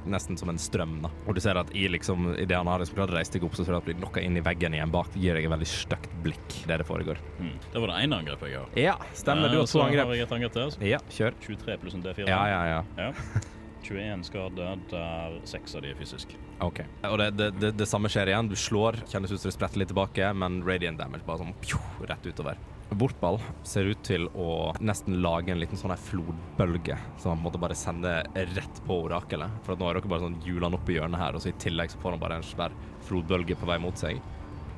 nesten 0.05 0.37
som 0.37 0.49
en 0.51 0.57
strøm. 0.61 0.99
da. 1.01 1.09
Og 1.27 1.33
du 1.35 1.41
ser 1.41 1.57
at 1.57 1.71
i 1.75 1.87
liksom, 1.89 2.35
i 2.37 2.45
det 2.45 2.55
han 2.55 2.67
har 2.69 2.79
liksom 2.79 2.95
klart 2.99 3.09
å 3.09 3.17
reise 3.17 3.33
deg 3.33 3.43
opp, 3.47 3.55
så 3.57 3.65
ser 3.65 3.73
du 3.73 3.77
at 3.79 3.85
du 3.87 3.93
blir 3.93 4.03
lokka 4.05 4.21
inn 4.21 4.37
i 4.37 4.43
veggen 4.45 4.73
igjen 4.77 4.91
bak. 4.93 5.09
Det 5.13 5.19
gir 5.23 5.33
deg 5.39 5.47
et 5.47 5.53
veldig 5.55 5.69
stygt 5.71 6.13
blikk, 6.25 6.59
det 6.67 6.77
det 6.83 6.85
foregår. 6.85 7.17
Mm. 7.39 7.55
Det 7.73 7.81
var 7.81 7.87
det 7.93 8.03
ene 8.03 8.19
angrepet 8.21 8.51
jeg 8.51 8.59
har. 8.61 8.69
Ja, 8.77 8.95
stemmer. 9.13 9.49
Du 9.49 9.55
Eh, 9.55 9.59
har 9.63 9.65
så 9.71 9.79
to 9.79 9.85
angrep. 9.87 10.05
har 10.05 10.13
jeg 10.15 10.27
et 10.27 10.31
angrep 10.37 10.53
til. 10.53 10.87
Ja, 10.91 10.99
kjør. 11.09 11.33
23 11.41 11.77
pluss 11.81 11.93
en 11.97 12.03
D4. 12.03 12.27
Ja, 12.29 12.41
ja, 12.47 12.61
ja. 12.75 12.83
Ja. 12.97 13.11
21 13.85 14.23
skade, 14.25 14.69
der 14.89 15.35
seks 15.45 15.75
av 15.77 15.83
de 15.85 15.91
er 15.91 15.97
fysisk. 15.99 16.31
OK. 16.65 16.79
Og 17.05 17.17
det, 17.21 17.27
det, 17.37 17.49
det, 17.61 17.69
det 17.77 17.85
samme 17.87 18.09
skjer 18.09 18.31
igjen. 18.31 18.47
Du 18.49 18.55
slår, 18.57 18.97
kjennes 19.11 19.29
ut 19.31 19.37
som 19.39 19.49
det 19.51 19.53
spretter 19.53 19.77
litt 19.77 19.91
tilbake, 19.91 20.31
men 20.33 20.63
radiant 20.65 20.97
damage 20.97 21.21
bare 21.27 21.37
sånn 21.43 21.53
pju, 21.61 21.77
rett 22.09 22.25
utover. 22.25 22.57
Bortball 22.89 23.39
ser 23.63 23.89
ut 23.89 24.01
til 24.05 24.27
å 24.37 24.73
nesten 24.79 25.17
lage 25.23 25.51
en 25.51 25.59
liten 25.59 25.79
sånn 25.79 25.91
her 25.91 26.01
flodbølge 26.01 26.97
som 27.17 27.33
han 27.33 27.41
måte 27.43 27.59
bare 27.61 27.77
sender 27.77 28.27
rett 28.53 28.81
på 28.85 28.99
orakelet. 29.07 29.51
For 29.65 29.79
nå 29.79 29.89
er 29.89 29.97
dere 29.97 30.11
bare 30.11 30.25
sånn 30.27 30.37
hjulene 30.45 30.77
opp 30.77 30.89
i 30.89 30.97
hjørnet 30.99 31.19
her, 31.19 31.35
og 31.35 31.43
så 31.43 31.51
i 31.51 31.59
tillegg 31.61 31.91
så 31.91 32.01
får 32.03 32.15
han 32.15 32.21
bare 32.21 32.39
en 32.39 32.45
svær 32.45 32.75
flodbølge 33.07 33.57
på 33.59 33.69
vei 33.69 33.79
mot 33.81 33.99
seg. 33.99 34.21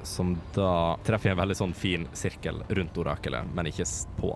Som 0.08 0.38
da 0.56 0.96
treffer 1.06 1.34
en 1.34 1.42
veldig 1.42 1.58
sånn 1.60 1.76
fin 1.76 2.08
sirkel 2.16 2.64
rundt 2.70 2.98
orakelet, 2.98 3.52
men 3.54 3.70
ikke 3.70 3.90
på. 4.22 4.32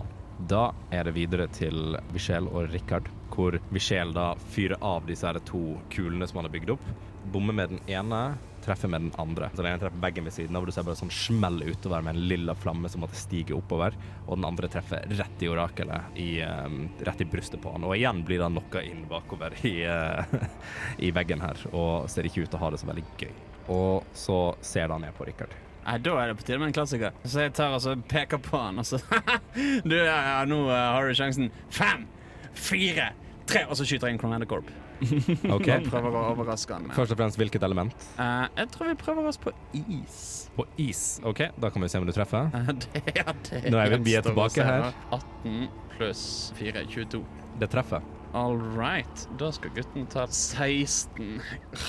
Da 0.52 0.72
er 0.92 1.08
det 1.08 1.16
videre 1.16 1.48
til 1.54 1.96
Vichel 2.12 2.50
og 2.50 2.72
Rikard, 2.74 3.08
hvor 3.32 3.56
Vichel 3.72 4.12
da 4.16 4.34
fyrer 4.52 4.82
av 4.84 5.06
disse 5.08 5.28
her 5.28 5.40
to 5.48 5.78
kulene 5.94 6.28
som 6.28 6.42
han 6.42 6.50
har 6.50 6.56
bygd 6.56 6.74
opp. 6.76 6.88
Bommer 7.32 7.56
med 7.56 7.76
den 7.76 7.84
ene, 7.88 8.22
treffer 8.66 8.92
med 8.92 9.02
den 9.02 9.14
andre. 9.22 9.50
Så 9.52 9.62
den 9.62 9.72
ene 9.72 9.82
treffer 9.82 10.04
veggen 10.04 10.28
ved 10.28 10.36
siden 10.36 10.56
av, 10.56 10.64
og 10.64 10.72
du 10.72 10.76
ser 10.76 10.86
bare 10.88 11.00
sånn 11.00 11.14
smell 11.14 11.62
utover 11.64 12.06
med 12.06 12.16
en 12.16 12.28
lilla 12.32 12.56
flamme 12.58 12.90
som 12.92 13.04
måtte 13.04 13.20
stige 13.20 13.56
oppover. 13.58 13.98
Og 14.28 14.38
den 14.38 14.48
andre 14.48 14.70
treffer 14.72 15.08
rett 15.20 15.46
i 15.46 15.50
orakelet, 15.52 16.20
i, 16.22 16.30
um, 16.46 16.84
rett 17.08 17.24
i 17.24 17.30
brystet 17.32 17.62
på 17.64 17.74
han. 17.74 17.88
Og 17.88 17.96
igjen 17.98 18.24
blir 18.28 18.44
han 18.46 18.58
knocka 18.58 18.84
inn 18.86 19.06
bakover 19.10 19.56
i, 19.68 19.76
uh, 19.88 20.38
i 21.06 21.12
veggen 21.16 21.44
her, 21.44 21.66
og 21.72 22.10
ser 22.12 22.30
ikke 22.30 22.46
ut 22.46 22.54
til 22.54 22.62
å 22.62 22.64
ha 22.66 22.72
det 22.74 22.82
så 22.82 22.92
veldig 22.92 23.08
gøy. 23.18 23.34
Og 23.72 24.16
så 24.18 24.40
ser 24.66 24.94
han 24.94 25.06
ned 25.06 25.16
på 25.18 25.28
Rikard. 25.28 25.54
Nei, 25.86 25.98
Da 25.98 26.14
er 26.22 26.30
det 26.30 26.38
på 26.38 26.46
tide 26.46 26.60
med 26.62 26.70
en 26.70 26.78
klassiker. 26.78 27.16
Så 27.26 27.46
jeg 27.46 27.54
tar 27.58 27.74
altså 27.74 27.96
peker 28.10 28.42
på 28.44 28.58
han, 28.60 28.80
og 28.82 28.86
så 28.86 29.00
Du, 29.90 29.98
ja, 29.98 30.20
ja, 30.28 30.38
nå 30.46 30.64
eh, 30.70 30.88
har 30.96 31.08
du 31.08 31.18
sjansen. 31.18 31.50
Fem, 31.74 32.06
fire, 32.54 33.12
tre, 33.50 33.66
og 33.68 33.78
så 33.78 33.88
skyter 33.88 34.10
jeg 34.10 34.18
inn 34.18 34.22
Cronada 34.22 34.48
Corp. 34.50 34.70
OK. 35.56 35.68
Og 35.68 35.88
prøver 35.90 36.16
å 36.18 36.24
overraske 36.34 36.74
han. 36.78 36.88
med. 36.88 36.96
Først 36.96 37.12
og 37.16 37.18
fremst 37.22 37.38
hvilket 37.42 37.64
element? 37.66 38.08
Eh, 38.22 38.48
jeg 38.62 38.72
tror 38.76 38.92
vi 38.92 38.96
prøver 39.02 39.28
oss 39.32 39.38
på 39.42 39.54
is. 39.74 40.18
På 40.56 40.66
is. 40.78 41.04
OK, 41.26 41.46
da 41.62 41.70
kan 41.74 41.82
vi 41.82 41.90
se 41.92 42.02
om 42.02 42.06
du 42.10 42.14
treffer. 42.16 42.50
Eh, 42.54 42.72
det, 42.86 43.04
ja, 43.18 43.34
det 43.50 43.64
Nå 43.72 43.78
er 43.82 43.96
vi- 43.98 44.02
vi 44.12 44.16
er 44.20 44.26
tilbake 44.28 44.64
her. 44.68 44.92
18 45.12 45.70
pluss 45.98 46.26
4, 46.60 46.86
22. 46.92 47.24
Det 47.60 47.70
treffer. 47.74 48.02
All 48.34 48.58
right. 48.78 49.28
Da 49.40 49.52
skal 49.52 49.74
gutten 49.76 50.06
ta 50.08 50.28
16 50.28 51.42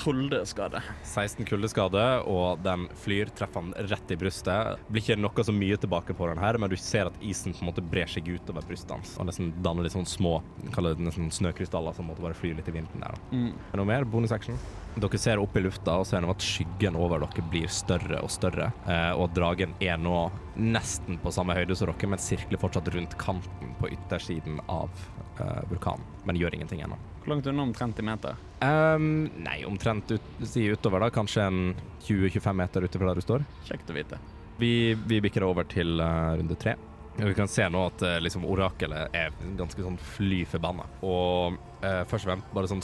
kuldeskade. 0.03 0.81
16 1.03 1.45
kuldeskade, 1.45 2.03
og 2.27 2.59
den 2.65 2.87
flyr, 2.99 3.31
treffer 3.37 3.61
han 3.61 3.73
rett 3.87 4.11
i 4.11 4.17
brystet. 4.19 4.81
Blir 4.89 5.05
ikke 5.05 5.19
noe 5.19 5.45
så 5.47 5.55
mye 5.55 5.77
tilbake 5.79 6.15
på 6.17 6.27
den 6.27 6.41
her, 6.43 6.59
men 6.59 6.71
du 6.71 6.75
ser 6.79 7.07
at 7.07 7.19
isen 7.23 7.55
på 7.55 7.63
en 7.63 7.71
måte 7.71 7.85
brer 7.93 8.11
seg 8.11 8.27
utover 8.27 8.65
brystet 8.67 8.91
hans. 8.91 9.15
Og 9.19 9.29
nesten 9.29 9.53
danner 9.63 9.87
litt 9.87 9.95
sånn 9.95 10.09
små 10.09 10.37
kaller 10.75 10.97
det 10.97 11.07
nesten 11.07 11.31
snøkrystaller 11.31 11.95
som 11.95 12.11
måtte 12.11 12.25
bare 12.25 12.37
fly 12.37 12.53
litt 12.57 12.67
i 12.67 12.75
vinden 12.75 13.03
der. 13.03 13.15
da. 13.15 13.35
Mm. 13.35 13.51
Er 13.53 13.71
det 13.71 13.83
Noe 13.83 13.91
mer? 13.93 14.07
Bonusaction? 14.07 14.59
Dere 14.93 15.17
ser 15.17 15.39
opp 15.41 15.55
i 15.57 15.63
lufta 15.63 15.95
og 15.97 16.05
ser 16.05 16.27
at 16.29 16.43
skyggen 16.43 16.97
over 16.99 17.23
dere 17.23 17.45
blir 17.49 17.71
større 17.71 18.19
og 18.21 18.29
større. 18.31 18.69
Eh, 18.85 19.11
og 19.15 19.31
dragen 19.33 19.73
er 19.81 19.97
nå 19.97 20.27
nesten 20.55 21.17
på 21.17 21.31
samme 21.33 21.55
høyde 21.57 21.75
som 21.75 21.89
dere, 21.89 22.09
men 22.09 22.21
sirkler 22.21 22.61
fortsatt 22.61 22.87
rundt 22.93 23.15
kanten 23.21 23.73
på 23.79 23.89
yttersiden 23.93 24.59
av 24.71 24.91
uh, 25.39 25.61
vulkanen. 25.69 26.05
Men 26.27 26.39
gjør 26.39 26.55
ingenting 26.57 26.83
ennå. 26.85 26.97
Hvor 27.23 27.33
langt 27.33 27.47
unna 27.47 27.65
omtrent 27.65 27.99
i 27.99 28.05
meter? 28.05 28.39
Um, 28.61 29.29
nei, 29.43 29.61
omtrent 29.65 30.11
ut, 30.11 30.31
si 30.47 30.65
utover, 30.69 31.03
da. 31.03 31.11
Kanskje 31.13 31.47
en 31.47 31.61
20-25 32.05 32.59
meter 32.59 32.87
fra 32.87 33.11
der 33.11 33.21
du 33.21 33.25
står. 33.25 33.45
Kjekt 33.67 33.89
å 33.89 33.97
vite. 33.97 34.19
Vi, 34.59 34.93
vi 35.07 35.21
bikker 35.23 35.45
over 35.47 35.67
til 35.69 35.97
uh, 36.01 36.35
runde 36.39 36.57
tre. 36.59 36.75
Og 37.13 37.27
vi 37.29 37.37
kan 37.37 37.49
se 37.49 37.65
nå 37.69 37.81
at 37.91 38.05
uh, 38.05 38.19
liksom 38.21 38.45
orakelet 38.49 39.15
er 39.17 39.33
ganske 39.57 39.85
sånn 39.85 39.99
fly 40.15 40.43
forbanna. 40.49 40.87
Og 41.05 41.59
først 41.83 42.23
og 42.23 42.29
fremst 42.29 42.53
bare 42.55 42.69
sånn 42.71 42.83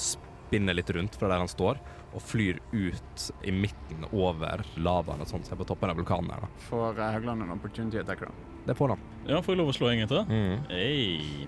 spinner 0.49 0.73
litt 0.77 0.89
rundt 0.97 1.15
fra 1.19 1.29
der 1.31 1.43
han 1.43 1.51
står, 1.51 1.79
og 2.09 2.23
flyr 2.25 2.57
ut 2.73 3.25
i 3.45 3.53
midten 3.53 4.07
over 4.09 4.63
lavaen 4.81 5.21
og 5.21 5.29
sånn 5.29 5.45
som 5.45 5.53
er 5.55 5.61
på 5.61 5.67
toppen 5.69 5.93
av 5.93 5.99
vulkanen 6.01 6.33
her. 6.33 6.41
da. 6.47 6.65
Får 6.71 6.97
Haugland 7.05 7.45
en 7.45 7.53
opportunity 7.53 8.01
attack, 8.01 8.25
da? 8.25 8.33
Det 8.65 8.75
får 8.77 8.95
han. 8.95 9.07
Ja, 9.29 9.41
får 9.45 9.53
jeg 9.55 9.61
lov 9.61 9.71
å 9.71 9.77
slå 9.77 9.91
en 9.93 10.01
gang 10.03 10.09
til? 10.09 10.25
Mm. 10.29 10.67
Hey. 10.73 11.47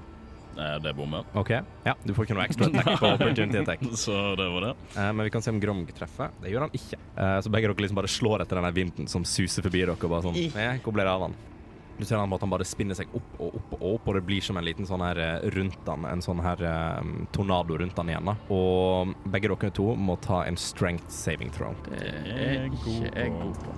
Nei, 0.52 0.80
det 0.84 0.92
bommer. 0.98 1.24
OK. 1.40 1.50
Ja, 1.88 1.94
du 2.04 2.12
får 2.14 2.28
ikke 2.28 2.36
noe 2.36 2.46
ekstra 2.46 2.68
attack 2.68 3.00
på 3.00 3.12
opportunity 3.16 3.62
attack. 3.62 3.86
Så 4.04 4.16
det 4.38 4.48
var 4.54 4.66
det. 4.68 4.72
Eh, 5.00 5.12
men 5.16 5.24
vi 5.26 5.32
kan 5.34 5.42
se 5.46 5.54
om 5.54 5.62
Gromg 5.64 5.88
treffer. 5.96 6.34
Det 6.44 6.52
gjør 6.52 6.68
han 6.68 6.76
ikke. 6.76 7.00
Eh, 7.16 7.38
så 7.42 7.54
begge 7.54 7.72
dere 7.72 7.86
liksom 7.86 8.00
bare 8.02 8.12
slår 8.12 8.44
etter 8.44 8.60
denne 8.60 8.74
vinden 8.76 9.08
som 9.12 9.24
suser 9.28 9.64
forbi 9.66 9.82
dere. 9.86 9.96
og 9.96 10.12
bare 10.12 10.28
sånn, 10.28 10.38
eh, 10.52 10.82
Hvor 10.84 10.94
ble 10.98 11.08
det 11.08 11.14
av 11.14 11.24
han? 11.30 11.38
Du 12.02 12.06
ser 12.06 12.18
han 12.18 12.32
at 12.34 12.42
han 12.42 12.50
bare 12.50 12.66
spinner 12.66 12.98
seg 12.98 13.12
opp 13.14 13.36
og 13.38 13.58
opp 13.60 13.74
og 13.78 13.84
opp, 13.92 14.08
og 14.10 14.16
det 14.18 14.24
blir 14.26 14.42
som 14.42 14.58
en 14.58 14.66
liten 14.66 14.88
sånn 14.90 15.04
her 15.06 15.20
eh, 15.22 15.44
rundt 15.54 15.86
han, 15.86 16.08
en 16.10 16.24
sånn 16.26 16.40
her 16.42 16.64
um, 16.98 17.28
tornado 17.30 17.78
rundt 17.78 18.00
han 18.02 18.10
igjen. 18.10 18.32
da. 18.32 18.34
Og 18.56 19.12
begge 19.30 19.52
dere 19.52 19.70
to 19.78 19.92
må 19.94 20.16
ta 20.26 20.40
en 20.50 20.58
strength 20.58 21.14
saving 21.14 21.54
throw. 21.54 21.78
Det 21.92 22.02
er 22.34 22.66
ikke 22.72 22.96
jeg 23.06 23.36
god 23.36 23.62
på. 23.62 23.76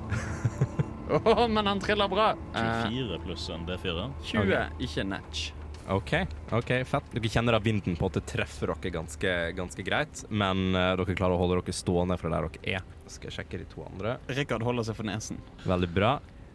Åh, 1.19 1.43
men 1.51 1.67
han 1.67 1.83
triller 1.83 2.07
bra. 2.07 2.29
Eh, 2.55 2.87
24 2.95 3.19
pluss 3.25 3.49
en 3.51 3.67
D4. 3.67 4.07
20, 4.31 4.55
ikke 4.87 5.05
natch. 5.11 5.43
OK, 5.91 6.13
ok, 6.55 6.71
fett. 6.87 7.11
Dere 7.11 7.35
kjenner 7.35 7.57
at 7.57 7.67
vinden 7.67 7.97
på 7.97 8.05
en 8.05 8.07
måte 8.07 8.23
treffer 8.23 8.71
dere 8.71 8.93
ganske, 9.01 9.33
ganske 9.57 9.83
greit, 9.83 10.23
men 10.31 10.69
uh, 10.71 10.93
dere 10.95 11.19
klarer 11.19 11.35
å 11.35 11.43
holde 11.43 11.59
dere 11.59 11.75
stående 11.75 12.15
fra 12.21 12.31
der 12.31 12.47
dere 12.47 12.77
er. 12.79 12.91
Skal 13.11 13.27
jeg 13.27 13.41
sjekke 13.41 13.59
de 13.65 13.67
to 13.67 13.83
andre. 13.83 14.15
Rikard 14.31 14.63
holder 14.63 14.87
seg 14.87 14.95
for 14.95 15.11
nesen. 15.11 15.43
Veldig 15.67 15.91
bra. 15.91 16.13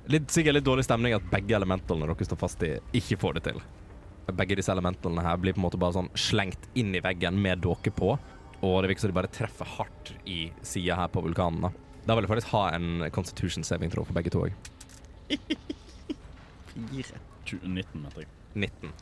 Litt, 0.08 0.30
sikkert 0.32 0.56
litt 0.56 0.64
dårlig 0.64 0.86
stemning 0.86 1.12
at 1.12 1.26
begge 1.28 1.52
elementene 1.56 2.06
dere 2.08 2.24
står 2.24 2.40
fast 2.40 2.62
i, 2.64 2.70
ikke 2.96 3.18
får 3.20 3.36
det 3.36 3.42
til. 3.50 3.58
Begge 4.38 4.56
disse 4.56 4.72
elementene 4.72 5.24
her 5.24 5.36
blir 5.40 5.52
på 5.56 5.60
en 5.60 5.66
måte 5.66 5.80
bare 5.80 5.96
sånn 5.98 6.08
slengt 6.16 6.64
inn 6.80 6.94
i 6.96 7.02
veggen 7.04 7.36
med 7.44 7.60
dere 7.64 7.92
på, 7.92 8.14
og 8.58 8.78
det 8.82 8.90
virker 8.90 9.04
som 9.04 9.12
de 9.12 9.18
bare 9.18 9.30
treffer 9.32 9.68
hardt 9.76 10.14
i 10.24 10.48
sida 10.64 10.96
her 10.96 11.12
på 11.12 11.22
vulkanen. 11.26 11.68
Da 11.68 11.72
Da 12.08 12.16
vil 12.16 12.24
jeg 12.24 12.32
faktisk 12.32 12.54
ha 12.54 12.70
en 12.72 13.04
constitution 13.12 13.64
saving 13.64 13.90
throw 13.92 14.04
for 14.08 14.16
begge 14.16 14.32
to 14.32 14.46
òg. 14.46 14.54
19, 17.60 18.00
mener 18.00 18.22
jeg. 18.22 18.28
19. 18.54 18.92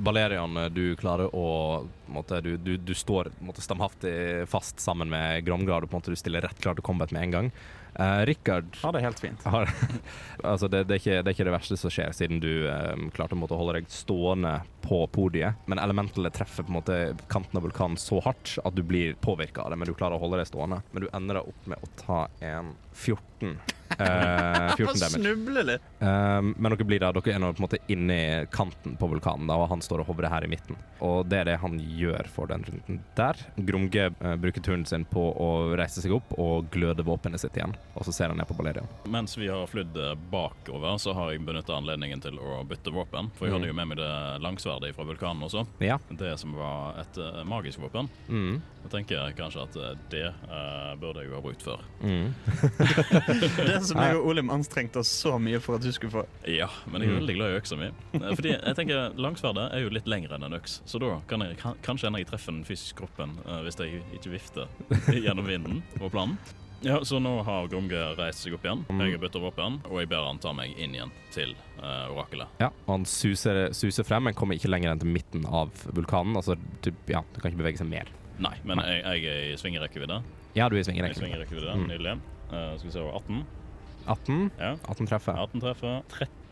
Balerian, 0.00 0.56
du 0.72 0.96
klarer 0.96 1.28
å 1.36 1.84
måtte, 2.08 2.40
du, 2.40 2.56
du, 2.56 2.76
du 2.80 2.94
står 2.96 3.28
måtte, 3.44 3.60
stamhaftig 3.62 4.48
fast 4.48 4.80
sammen 4.80 5.12
med 5.12 5.44
Gromgrad. 5.44 5.84
og 5.84 5.90
på 5.90 5.98
en 5.98 6.00
måte 6.00 6.14
du 6.14 6.16
stiller 6.16 6.40
rett 6.40 6.58
klar 6.58 6.74
til 6.74 6.86
combat 6.86 7.12
med 7.12 7.28
en 7.28 7.34
gang. 7.36 7.52
Uh, 7.94 8.24
Rikard 8.26 8.76
Ha 8.82 8.90
det 8.92 9.04
helt 9.04 9.20
fint. 9.22 9.42
har, 9.46 9.70
altså 10.42 10.68
det, 10.68 10.84
det, 10.88 10.96
er 10.96 11.02
ikke, 11.02 11.18
det 11.22 11.30
er 11.30 11.36
ikke 11.36 11.46
det 11.46 11.54
verste 11.54 11.78
som 11.78 11.92
skjer, 11.94 12.14
siden 12.16 12.40
du 12.42 12.66
um, 12.66 13.10
klarte 13.14 13.38
å 13.38 13.60
holde 13.60 13.78
deg 13.78 13.92
stående 13.92 14.56
på 14.84 15.06
podiet. 15.12 15.60
Men 15.66 15.80
elementalet 15.80 16.34
treffer 16.36 16.66
på 16.66 16.72
en 16.72 16.78
måte 16.78 16.98
kanten 17.32 17.56
av 17.58 17.64
vulkanen 17.64 17.96
så 18.00 18.20
hardt 18.24 18.58
at 18.64 18.76
du 18.76 18.82
blir 18.84 19.16
påvirka 19.24 19.64
av 19.64 19.72
det, 19.72 19.80
men 19.80 19.88
du 19.88 19.96
klarer 19.96 20.18
å 20.18 20.22
holde 20.22 20.42
deg 20.42 20.50
stående. 20.50 20.82
Men 20.92 21.06
du 21.06 21.08
ender 21.12 21.40
opp 21.44 21.70
med 21.70 21.80
å 21.80 21.92
ta 22.00 22.26
en 22.44 22.74
14. 22.92 23.56
Eh, 23.98 24.76
14 24.76 24.86
damage. 24.86 25.10
Snuble 25.10 25.62
litt. 25.62 25.82
Um, 25.98 26.54
men 26.58 26.74
dere 26.74 26.86
blir 26.88 27.02
da, 27.02 27.12
dere 27.14 27.34
er 27.34 27.40
nå 27.42 27.52
på 27.54 27.62
en 27.62 27.66
måte 27.66 27.80
inni 27.92 28.46
kanten 28.52 28.96
på 29.00 29.08
vulkanen, 29.10 29.46
da, 29.48 29.56
og 29.60 29.70
han 29.72 29.82
står 29.84 30.02
og 30.02 30.12
hovrer 30.12 30.32
her 30.32 30.46
i 30.46 30.50
midten. 30.50 30.78
Og 31.04 31.24
det 31.28 31.42
er 31.42 31.50
det 31.52 31.58
han 31.62 31.76
gjør 31.78 32.28
for 32.32 32.50
den 32.50 32.64
runden 32.66 33.00
der. 33.18 33.40
Gromge 33.56 34.08
eh, 34.10 34.36
bruker 34.40 34.64
turen 34.64 34.86
sin 34.88 35.06
på 35.08 35.22
å 35.32 35.50
reise 35.78 36.04
seg 36.04 36.14
opp 36.16 36.34
og 36.40 36.70
gløde 36.74 37.06
våpenet 37.06 37.42
sitt 37.42 37.56
igjen. 37.58 37.74
Og 37.94 38.06
så 38.08 38.14
ser 38.14 38.32
han 38.32 38.40
ned 38.40 38.48
på 38.48 38.56
Balerian. 38.58 38.88
Mens 39.10 39.36
vi 39.38 39.50
har 39.52 39.68
flydd 39.70 39.96
eh, 40.00 40.14
bakover, 40.32 40.98
så 41.02 41.16
har 41.16 41.32
jeg 41.32 41.44
benytta 41.46 41.76
anledningen 41.76 42.24
til 42.24 42.40
å 42.40 42.62
bytte 42.68 42.94
våpen. 42.94 43.30
For 43.38 43.48
jeg 43.48 43.56
hadde 43.56 43.70
jo 43.70 43.76
med 43.76 43.92
meg 43.92 44.00
det 44.00 44.12
langsverdet 44.44 44.73
fra 44.94 45.04
vulkanen 45.08 45.42
også. 45.46 45.62
Ja. 45.82 45.98
Det 46.10 46.34
som 46.40 46.54
var 46.56 46.98
et 47.00 47.18
eh, 47.18 47.42
magisk 47.48 47.78
våpen. 47.82 48.08
Mm. 48.28 48.60
Jeg 48.84 48.90
tenker 48.92 49.30
kanskje 49.38 49.62
at 49.64 49.76
eh, 49.80 49.92
det 50.12 50.24
uh, 50.50 50.94
burde 51.00 51.22
jeg 51.22 51.30
jo 51.30 51.36
ha 51.38 51.42
brukt 51.44 51.62
før. 51.64 51.80
Mm. 52.02 52.34
Det 53.64 53.78
som 53.86 54.00
jeg 54.02 54.16
og 54.18 54.26
Olim 54.32 54.50
anstrengte 54.52 55.00
oss 55.00 55.08
så 55.24 55.36
mye 55.40 55.60
for 55.62 55.78
at 55.78 55.84
du 55.86 55.90
skulle 55.94 56.12
få. 56.12 56.24
Ja, 56.50 56.68
men 56.90 57.00
jeg 57.02 57.10
er 57.10 57.14
Mm. 57.14 57.20
veldig 57.22 57.34
glad 57.38 57.52
i 57.52 57.58
øksa 57.60 57.76
mi. 57.78 57.88
Fordi 58.34 58.50
jeg 58.56 58.76
tenker 58.76 59.14
langsverdet 59.20 59.68
er 59.72 59.84
jo 59.84 59.92
litt 59.94 60.08
lengre 60.10 60.34
enn 60.36 60.44
en 60.48 60.56
øks, 60.58 60.80
så 60.88 60.98
da 61.00 61.14
kan 61.30 61.44
jeg 61.46 61.56
kan, 61.60 61.78
kanskje 61.84 62.10
jeg 62.10 62.26
treffer 62.26 62.52
den 62.52 62.64
fysiske 62.66 62.98
kroppen 62.98 63.38
uh, 63.46 63.60
hvis 63.62 63.78
jeg 63.78 64.02
ikke 64.18 64.34
vifter 64.34 64.68
gjennom 65.14 65.46
vinden 65.46 65.82
på 65.98 66.10
planen. 66.10 66.36
Ja, 66.82 66.98
så 67.04 67.18
nå 67.22 67.42
har 67.46 67.68
Gromge 67.72 68.00
reist 68.18 68.44
seg 68.44 68.56
opp 68.56 68.66
igjen. 68.66 68.82
Mm. 68.90 69.00
Jeg 69.04 69.16
har 69.16 69.22
bytta 69.22 69.40
våpen, 69.42 69.78
og 69.88 70.00
jeg 70.02 70.10
ber 70.10 70.26
han 70.26 70.40
ta 70.42 70.52
meg 70.56 70.74
inn 70.76 70.96
igjen 70.96 71.12
til 71.34 71.54
uh, 71.80 72.10
orakelet. 72.12 72.50
Ja, 72.60 72.70
og 72.84 72.92
han 72.92 73.06
suser, 73.08 73.66
suser 73.76 74.06
frem, 74.06 74.26
men 74.28 74.36
kommer 74.36 74.58
ikke 74.58 74.72
lenger 74.72 74.92
enn 74.92 75.02
til 75.02 75.12
midten 75.14 75.46
av 75.48 75.72
vulkanen. 75.96 76.36
Altså, 76.40 76.58
du, 76.84 76.92
ja, 77.10 77.24
du 77.32 77.40
kan 77.40 77.52
ikke 77.52 77.62
bevege 77.64 77.80
seg 77.80 77.90
mer. 77.90 78.12
Nei, 78.42 78.56
men 78.66 78.82
jeg, 78.82 79.02
jeg 79.04 79.26
er 79.32 79.50
i 79.52 79.58
svingerekkevidde. 79.60 80.22
Ja, 80.58 80.68
du 80.68 80.76
er 80.76 80.82
i 80.82 80.84
er 80.84 81.18
svingerekkevidde, 81.18 81.74
Mm. 81.74 81.86
Nydelig. 81.90 82.16
Uh, 82.50 82.74
skal 82.78 82.88
vi 82.88 82.94
se 82.94 83.04
18. 83.04 83.44
18. 84.06 84.40
Ja. 84.60 84.72
18 84.92 85.06
treffer. 85.08 85.38
18 85.40 85.60
treffer. 85.64 86.02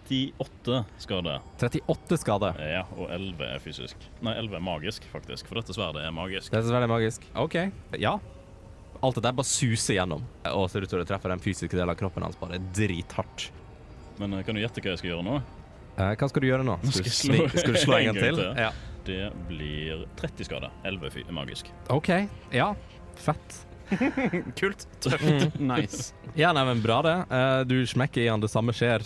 38 0.09 0.85
skade. 0.99 1.41
38 1.61 2.19
skade. 2.19 2.55
Ja, 2.59 2.83
og 2.97 3.11
11 3.12 3.45
er 3.47 3.61
fysisk. 3.62 4.09
Nei, 4.25 4.35
11 4.41 4.59
er 4.59 4.64
magisk, 4.64 5.07
faktisk. 5.12 5.49
For 5.49 5.61
dette 5.61 5.76
sverdet 5.76 6.05
er 6.05 6.14
magisk. 6.14 6.50
Dette 6.52 6.67
sverdet 6.69 6.88
er 6.88 6.93
magisk. 6.93 7.26
OK. 7.38 7.59
Ja. 8.00 8.17
Alt 9.02 9.16
dette 9.18 9.32
bare 9.35 9.49
suser 9.49 9.97
gjennom, 9.99 10.23
og 10.52 10.68
ser 10.71 10.85
ut 10.87 10.92
til 10.92 11.02
å 11.02 11.06
treffe 11.09 11.30
den 11.32 11.40
fysiske 11.42 11.75
delen 11.75 11.90
av 11.90 11.99
kroppen 11.99 12.23
hans 12.23 12.38
bare 12.38 12.61
drithardt. 12.76 13.49
Men 14.21 14.37
eh, 14.38 14.44
kan 14.47 14.54
du 14.54 14.62
gjette 14.62 14.82
hva 14.85 14.92
jeg 14.94 15.00
skal 15.02 15.11
gjøre 15.16 15.26
nå? 15.26 15.40
Eh, 15.97 16.12
hva 16.21 16.28
skal 16.30 16.44
du 16.44 16.47
gjøre 16.49 16.64
nå? 16.68 16.78
Skal 16.87 17.02
du, 17.09 17.11
skal 17.11 17.35
slå 17.35 17.49
skal 17.56 17.75
du 17.75 17.80
slå 17.82 17.99
en 17.99 18.09
gang 18.12 18.21
til? 18.28 18.40
Ja. 18.62 18.71
Det 19.02 19.18
blir 19.49 20.04
30 20.21 20.47
skader. 20.47 20.71
11 20.87 21.11
fy- 21.16 21.26
magisk. 21.35 21.73
OK. 21.90 22.12
Ja. 22.54 22.68
Fett. 23.18 23.59
Kult. 24.61 24.87
Tøft. 25.04 25.26
Mm. 25.59 25.66
Nice. 25.68 26.12
Ja, 26.38 26.52
nei, 26.56 26.62
men 26.64 26.78
bra 26.85 27.00
det. 27.04 27.16
Eh, 27.35 27.59
du 27.68 27.75
smekker 27.90 28.23
i 28.23 28.28
han, 28.30 28.40
det 28.40 28.49
samme 28.52 28.73
skjer. 28.76 29.02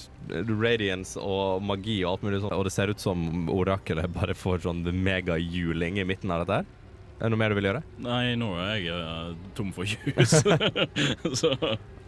Radiance 0.53 1.17
og 1.19 1.65
magi 1.65 2.03
og 2.05 2.13
alt 2.19 2.27
mulig 2.29 2.43
sånt. 2.45 2.53
Og 2.55 2.69
det 2.69 2.75
ser 2.77 2.93
ut 2.93 3.01
som 3.03 3.49
orakelet 3.51 4.13
bare 4.15 4.37
får 4.37 4.63
sånn 4.69 4.85
megahjuling 5.01 5.99
i 6.03 6.07
midten 6.07 6.31
av 6.37 6.45
dette 6.45 6.61
her. 6.61 6.69
Er 7.17 7.27
det 7.27 7.33
noe 7.33 7.41
mer 7.41 7.53
du 7.53 7.59
vil 7.59 7.71
gjøre? 7.71 7.81
Nei, 8.05 8.35
nå 8.39 8.51
er 8.61 8.75
jeg 8.77 8.93
uh, 8.93 9.33
tom 9.57 9.73
for 9.73 9.89
juice. 9.89 10.43
Så 11.41 11.55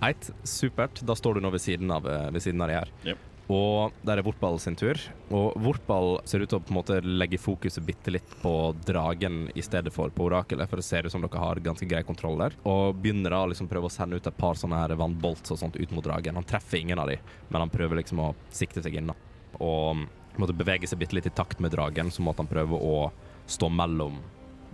Eit, 0.05 0.29
supert. 0.47 1.01
Da 1.03 1.17
står 1.19 1.39
du 1.39 1.47
nå 1.47 1.51
ved 1.51 1.65
siden 1.65 1.91
av, 1.91 2.05
eh, 2.07 2.29
ved 2.31 2.45
siden 2.45 2.63
av 2.63 2.71
de 2.71 2.77
her. 2.77 2.93
Yep. 3.09 3.25
Og 3.49 3.97
der 4.05 4.21
er 4.21 4.27
Vortball 4.27 4.61
sin 4.61 4.77
tur. 4.79 5.01
Og 5.35 5.57
Vortball 5.65 6.19
ser 6.29 6.45
ut 6.45 6.53
til 6.53 6.61
å 6.61 6.63
på 6.63 6.71
en 6.71 6.79
måte 6.79 6.99
legge 7.03 7.41
fokuset 7.41 7.83
bitte 7.83 8.13
litt 8.13 8.37
på 8.43 8.53
dragen 8.87 9.47
i 9.57 9.65
stedet 9.65 9.91
for 9.95 10.13
på 10.15 10.29
orakelet, 10.29 10.69
for 10.69 10.79
det 10.79 10.87
ser 10.87 11.09
ut 11.09 11.15
som 11.15 11.25
dere 11.25 11.41
har 11.41 11.63
ganske 11.65 11.89
grei 11.89 12.05
kontroll 12.07 12.39
der. 12.45 12.55
Og 12.69 13.01
begynner 13.01 13.35
da 13.35 13.41
å 13.47 13.51
liksom 13.51 13.71
prøve 13.73 13.89
å 13.89 13.95
sende 13.95 14.21
ut 14.21 14.29
et 14.29 14.39
par 14.39 14.61
sånne 14.61 14.85
her 14.85 14.95
vannbolts 15.01 15.57
og 15.57 15.63
sånt 15.65 15.81
ut 15.81 15.97
mot 15.97 16.05
dragen. 16.05 16.39
Han 16.39 16.47
treffer 16.47 16.79
ingen 16.79 17.01
av 17.01 17.11
de, 17.11 17.17
men 17.49 17.65
han 17.65 17.73
prøver 17.73 18.03
liksom 18.03 18.23
å 18.23 18.31
sikte 18.55 18.85
seg 18.85 19.01
inn. 19.01 19.17
Og 19.59 20.07
en 20.39 20.45
måte 20.45 20.55
bevege 20.57 20.87
seg 20.87 21.01
bitte 21.01 21.17
litt 21.19 21.27
i 21.27 21.35
takt 21.35 21.59
med 21.59 21.73
dragen, 21.75 22.13
så 22.15 22.23
måtte 22.23 22.45
han 22.45 22.51
prøve 22.51 22.79
å 22.79 23.09
stå 23.51 23.71
mellom 23.73 24.21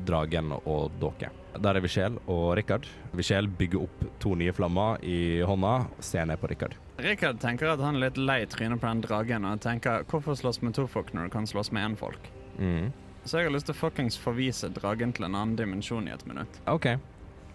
dragen 0.06 0.52
og 0.56 0.94
Dåke. 1.00 1.30
Der 1.54 1.78
er 1.78 1.84
Vichel 1.84 2.16
og 2.26 2.56
Rikard. 2.58 2.88
Vichel 3.14 3.46
bygger 3.46 3.84
opp 3.84 4.02
to 4.22 4.34
nye 4.38 4.52
flammer 4.52 4.98
i 5.06 5.42
hånda, 5.46 5.86
ser 6.02 6.26
ned 6.26 6.40
på 6.42 6.50
Rikard. 6.50 6.74
Rikard 6.98 7.40
tenker 7.42 7.70
at 7.70 7.82
han 7.82 7.98
er 7.98 8.08
litt 8.08 8.18
lei 8.18 8.40
trynet 8.50 8.82
på 8.82 8.90
den 8.90 9.04
dragen 9.06 9.46
og 9.46 9.62
tenker 9.62 10.06
hvorfor 10.10 10.38
slåss 10.38 10.62
med 10.62 10.74
to 10.78 10.88
folk 10.90 11.14
når 11.14 11.28
du 11.28 11.34
kan 11.36 11.46
slåss 11.46 11.70
med 11.74 11.86
én 11.86 11.98
folk? 11.98 12.30
Mm. 12.58 12.92
Så 13.24 13.38
jeg 13.38 13.48
har 13.48 13.54
lyst 13.54 13.70
til 13.70 13.76
å 13.76 13.80
fuckings 13.80 14.18
forvise 14.20 14.68
dragen 14.74 15.14
til 15.16 15.28
en 15.28 15.34
annen 15.34 15.56
dimensjon 15.56 16.10
i 16.10 16.12
et 16.12 16.26
minutt. 16.28 16.60
OK. 16.68 16.92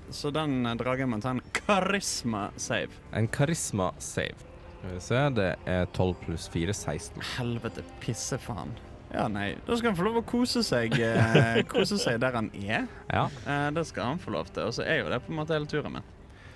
Så 0.09 0.31
den 0.33 0.65
eh, 0.65 0.77
dragen 0.79 1.11
må 1.11 1.19
ta 1.21 1.35
en 1.35 1.43
karisma-save. 1.53 2.95
En 3.13 3.27
karisma-save. 3.29 4.47
Skal 4.79 4.95
vi 4.95 5.01
se, 5.03 5.23
det 5.35 5.49
er 5.67 5.89
12 5.91 6.13
pluss 6.23 6.47
4, 6.49 6.73
16. 6.73 7.21
Helvete 7.35 7.83
pisse 8.01 8.39
faen. 8.41 8.71
Ja, 9.09 9.23
nei, 9.31 9.55
da 9.65 9.73
skal 9.79 9.89
han 9.89 9.97
få 9.97 10.05
lov 10.05 10.19
å 10.21 10.25
kose 10.29 10.61
seg, 10.63 10.93
eh, 11.01 11.63
kose 11.71 11.97
seg 11.97 12.19
der 12.21 12.35
han 12.37 12.51
er. 12.53 12.85
Ja. 13.09 13.23
Eh, 13.49 13.69
det 13.73 13.87
skal 13.89 14.11
han 14.13 14.21
få 14.21 14.35
lov 14.35 14.51
til. 14.53 14.67
Og 14.69 14.75
så 14.77 14.85
er 14.85 15.01
jo 15.01 15.09
det 15.09 15.17
på 15.25 15.33
en 15.33 15.39
måte 15.41 15.55
hele 15.57 15.65
turen 15.69 15.95
min. 15.97 16.05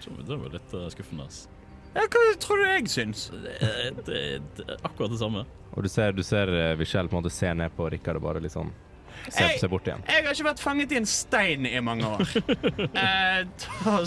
Så 0.03 0.13
det 0.19 0.37
var 0.37 0.53
litt 0.53 0.75
eh, 0.77 0.85
skuffende. 0.93 1.25
ass. 1.25 1.47
Ja, 1.95 2.05
hva 2.09 2.21
tror 2.41 2.61
du 2.61 2.67
jeg 2.69 2.87
syns? 2.89 3.27
Det, 3.33 3.55
er- 3.61 3.97
det, 4.05 4.21
det 4.59 4.77
akkurat 4.85 5.11
det 5.13 5.19
samme. 5.21 5.43
Og 5.73 5.81
du 5.85 5.89
ser, 5.89 6.13
du 6.13 6.21
ser 6.25 6.49
eh, 6.53 6.75
Michelle 6.77 7.09
på 7.09 7.17
en 7.17 7.23
måte 7.23 7.33
se 7.33 7.49
ned 7.57 7.73
på 7.77 7.89
Rikard 7.93 8.17
og 8.21 8.27
bare 8.27 8.41
litt 8.43 8.53
sånn 8.53 8.69
se, 9.29 9.43
Hey! 9.43 9.57
se 9.61 9.69
bort 9.71 9.87
igjen. 9.87 10.03
Jeg 10.09 10.25
har 10.25 10.35
ikke 10.35 10.47
vært 10.49 10.63
fanget 10.63 10.93
i 10.93 10.99
en 10.99 11.07
stein 11.09 11.67
i 11.69 11.73
mange 11.83 12.07
år. 12.07 12.33
eh, 13.03 13.43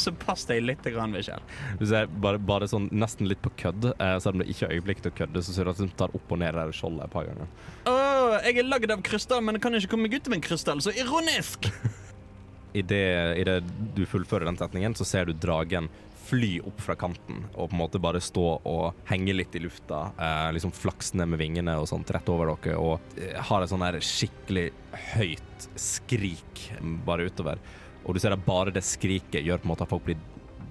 så 0.02 0.14
pass 0.22 0.46
deg 0.48 0.62
litt, 0.64 0.86
grann, 0.94 1.14
Michelle. 1.14 1.42
Du 1.80 1.86
ser 1.88 2.08
bare, 2.22 2.40
bare 2.42 2.68
sånn 2.70 2.88
nesten 2.94 3.28
litt 3.30 3.42
på 3.44 3.52
kødd, 3.62 3.90
eh, 3.94 4.16
selv 4.22 4.36
om 4.36 4.44
det 4.44 4.50
ikke 4.52 4.68
er 4.68 4.78
øyeblikk 4.78 5.04
til 5.04 5.14
å 5.14 5.18
kødde, 5.22 5.44
så 5.46 5.56
ser 5.56 5.68
du 5.68 5.74
at 5.74 5.84
hun 5.84 5.92
tar 5.98 6.14
opp 6.16 6.32
og 6.32 6.42
ned 6.42 6.56
det 6.56 6.66
skjoldet 6.76 7.06
et 7.06 7.14
par 7.14 7.28
ganger. 7.28 7.52
Åh, 7.90 8.38
jeg 8.46 8.60
er 8.62 8.68
lagd 8.68 8.92
av 8.92 9.04
krystall, 9.06 9.44
men 9.44 9.58
jeg 9.58 9.66
kan 9.66 9.78
ikke 9.78 9.94
komme 9.94 10.08
meg 10.08 10.18
ut 10.18 10.28
av 10.30 10.36
en 10.38 10.44
krystall. 10.48 10.82
Så 10.84 10.94
ironisk! 10.96 11.70
Idet 12.76 13.62
du 13.96 14.02
fullfører 14.04 14.44
den 14.50 14.58
setningen, 14.60 14.94
så 14.98 15.06
ser 15.08 15.28
du 15.28 15.32
dragen 15.32 15.88
fly 16.26 16.60
opp 16.66 16.80
fra 16.82 16.96
kanten 16.98 17.44
og 17.54 17.70
på 17.70 17.76
en 17.76 17.80
måte 17.80 18.00
bare 18.02 18.22
stå 18.22 18.44
og 18.58 19.08
henge 19.08 19.34
litt 19.36 19.54
i 19.56 19.62
lufta, 19.62 20.10
eh, 20.18 20.52
liksom 20.56 20.74
flaksende 20.74 21.26
med 21.30 21.40
vingene 21.40 21.76
og 21.80 21.88
sånt 21.90 22.10
rett 22.14 22.28
over 22.32 22.52
dere, 22.52 22.78
og 22.80 23.18
eh, 23.20 23.36
har 23.48 23.62
et 23.62 23.72
sånn 23.72 23.84
der 23.84 23.98
skikkelig 24.02 24.70
høyt 25.14 25.68
skrik 25.80 26.64
bare 27.06 27.28
utover. 27.30 27.60
Og 28.06 28.14
du 28.14 28.22
ser 28.22 28.34
at 28.34 28.46
bare 28.46 28.74
det 28.74 28.84
skriket 28.86 29.44
gjør 29.46 29.62
på 29.62 29.68
en 29.68 29.74
måte 29.74 29.86
at 29.86 29.92
folk 29.92 30.06
blir 30.06 30.18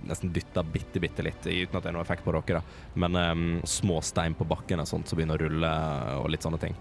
nesten 0.05 0.29
dytta 0.33 0.61
bitte, 0.63 1.01
bitte 1.01 1.23
litt, 1.25 1.47
uten 1.47 1.79
at 1.79 1.81
det 1.85 1.89
er 1.89 1.95
noe 1.97 2.05
effekt 2.05 2.25
på 2.25 2.33
dere, 2.35 2.59
da. 2.59 2.91
Men 3.01 3.21
eh, 3.21 3.63
små 3.69 4.01
stein 4.05 4.37
på 4.37 4.47
bakken 4.49 4.83
og 4.83 4.89
sånt 4.89 5.09
som 5.09 5.19
begynner 5.19 5.39
å 5.39 5.47
rulle 5.47 5.71
og 6.21 6.29
litt 6.33 6.45
sånne 6.45 6.61
ting. 6.61 6.75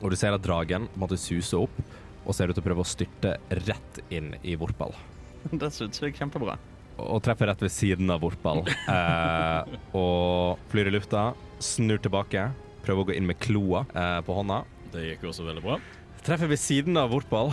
Og 0.00 0.10
du 0.10 0.18
ser 0.18 0.34
at 0.34 0.44
dragen 0.44 0.88
måte 0.98 1.18
suser 1.20 1.62
opp 1.62 1.82
og 2.22 2.36
ser 2.36 2.50
ut 2.50 2.56
til 2.56 2.62
å 2.62 2.66
prøve 2.68 2.84
å 2.84 2.88
styrte 2.88 3.36
rett 3.66 4.04
inn 4.14 4.32
i 4.46 4.54
Vorpal. 4.58 4.94
Det 5.50 5.72
syns 5.74 6.00
jeg 6.00 6.12
er 6.12 6.20
kjempebra. 6.22 6.56
Og 7.00 7.22
treffer 7.24 7.48
rett 7.48 7.62
ved 7.64 7.72
siden 7.72 8.10
av 8.12 8.20
vortball. 8.24 8.64
Eh, 8.68 9.76
og 9.96 10.60
flyr 10.72 10.90
i 10.90 10.94
lufta, 10.94 11.30
snur 11.62 12.02
tilbake, 12.02 12.50
prøver 12.84 13.04
å 13.04 13.08
gå 13.10 13.16
inn 13.16 13.28
med 13.30 13.40
kloa 13.42 13.86
eh, 13.94 14.18
på 14.26 14.36
hånda. 14.36 14.62
Det 14.92 15.06
gikk 15.06 15.24
også 15.30 15.46
veldig 15.46 15.64
bra. 15.64 15.78
Treffer 16.22 16.50
ved 16.52 16.60
siden 16.60 17.00
av 17.00 17.10
vortball 17.14 17.50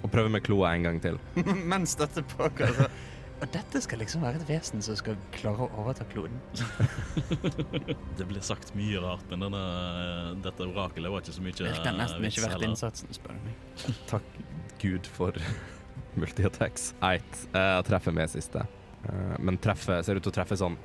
og 0.00 0.08
prøver 0.12 0.32
med 0.32 0.44
kloa 0.44 0.74
en 0.74 0.88
gang 0.88 0.98
til. 1.02 1.20
Mens 1.72 1.96
dette 2.00 2.24
pågår, 2.34 2.74
Altså. 2.74 2.90
Og 3.40 3.48
dette 3.54 3.80
skal 3.80 4.02
liksom 4.02 4.20
være 4.20 4.36
et 4.36 4.48
vesen 4.50 4.82
som 4.84 4.96
skal 4.98 5.16
klare 5.32 5.64
å 5.64 5.70
overta 5.80 6.04
kloden. 6.10 6.36
Det 8.18 8.26
ble 8.28 8.42
sagt 8.44 8.74
mye 8.76 9.00
rart, 9.00 9.24
men 9.32 9.46
denne, 9.46 9.62
dette 10.44 10.66
orakelet 10.66 11.08
var 11.08 11.24
ikke 11.24 11.36
så 11.38 11.44
mye 11.46 11.56
Virker 11.56 11.96
nesten 11.96 12.26
ikke 12.28 12.44
verdt 12.44 12.66
innsatsen, 12.68 13.16
spør 13.16 13.38
du 13.38 13.46
meg. 13.48 13.94
Takk 14.10 14.36
Gud 14.82 15.08
for 15.08 15.40
multi-attacks. 16.18 16.92
Eit 17.06 17.42
Jeg 17.54 17.86
treffer 17.88 18.14
med 18.14 18.30
siste. 18.32 18.66
Eh, 19.04 19.36
men 19.38 19.58
treffer, 19.62 20.02
ser 20.04 20.18
ut 20.18 20.24
til 20.26 20.32
å 20.32 20.38
treffe 20.40 20.58
sånn 20.60 20.78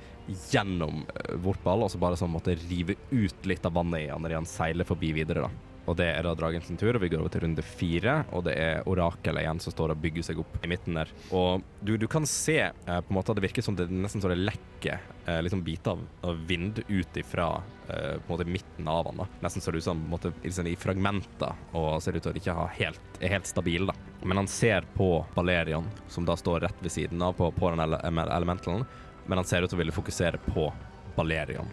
gjennom 0.52 1.04
vortball, 1.06 1.44
Vorpal, 1.46 1.86
og 1.86 1.92
så 1.94 2.02
bare 2.02 2.18
sånn 2.20 2.34
måtte 2.34 2.56
rive 2.68 2.96
ut 3.12 3.46
litt 3.46 3.66
av 3.68 3.76
vannet 3.78 4.06
i 4.06 4.12
han 4.12 4.24
når 4.24 4.40
han 4.40 4.50
seiler 4.50 4.88
forbi 4.88 5.12
videre. 5.20 5.46
da. 5.46 5.75
Og 5.86 5.98
det 6.00 6.08
er 6.12 6.26
da 6.26 6.34
dragen 6.38 6.64
sin 6.66 6.80
tur, 6.80 6.96
og 6.96 7.04
vi 7.04 7.10
går 7.12 7.22
over 7.22 7.34
til 7.34 7.44
runde 7.46 7.66
fire. 7.66 8.18
Og 8.36 8.46
det 8.48 8.56
er 8.58 8.88
orakelet 8.90 9.46
igjen 9.46 9.62
som 9.64 9.74
står 9.76 9.94
og 9.94 10.02
bygger 10.02 10.26
seg 10.26 10.42
opp 10.42 10.58
i 10.64 10.70
midten 10.72 10.98
der. 10.98 11.12
Og 11.36 11.64
du, 11.86 11.96
du 12.02 12.08
kan 12.12 12.26
se 12.30 12.58
eh, 12.66 12.74
på 12.86 13.14
en 13.14 13.18
måte 13.20 13.34
at 13.34 13.40
det 13.40 13.46
virker 13.46 13.66
som 13.66 13.78
det 13.78 13.88
nesten 13.94 14.24
så 14.24 14.32
det 14.32 14.40
lekker 14.42 14.98
eh, 15.26 15.42
liksom 15.46 15.64
biter 15.66 16.02
av, 16.26 16.42
vind 16.50 16.82
ut 16.88 17.22
ifra 17.22 17.50
eh, 17.88 18.18
på 18.18 18.26
en 18.26 18.34
måte 18.34 18.50
midten 18.50 18.90
av 18.92 19.12
han. 19.12 19.24
da. 19.24 19.30
Nesten 19.46 19.64
så 19.64 19.74
det 19.74 19.84
ut 19.84 19.88
som 19.90 20.02
på 20.02 20.10
en 20.10 20.16
måte, 20.18 20.34
liksom, 20.44 20.70
i 20.72 20.76
fragmenter, 20.80 21.64
og 21.78 22.02
ser 22.04 22.18
ut 22.18 22.26
til 22.26 22.34
å 22.34 22.42
ikke 22.42 22.58
ha 22.58 22.68
helt, 22.80 23.22
er 23.22 23.38
helt 23.38 23.50
stabil. 23.50 23.90
da. 23.92 23.98
Men 24.26 24.42
han 24.42 24.50
ser 24.50 24.88
på 24.98 25.20
Valerion, 25.38 25.90
som 26.10 26.26
da 26.26 26.38
står 26.40 26.66
rett 26.66 26.82
ved 26.82 26.94
siden 26.94 27.22
av 27.22 27.38
på, 27.38 27.52
på 27.54 27.74
den 27.74 27.86
ele 27.86 28.02
elementalen, 28.26 28.86
men 29.26 29.42
han 29.42 29.48
ser 29.48 29.66
ut 29.66 29.72
til 29.72 29.78
å 29.78 29.84
ville 29.84 29.94
fokusere 29.96 30.42
på 30.50 30.70
Balerion 31.16 31.70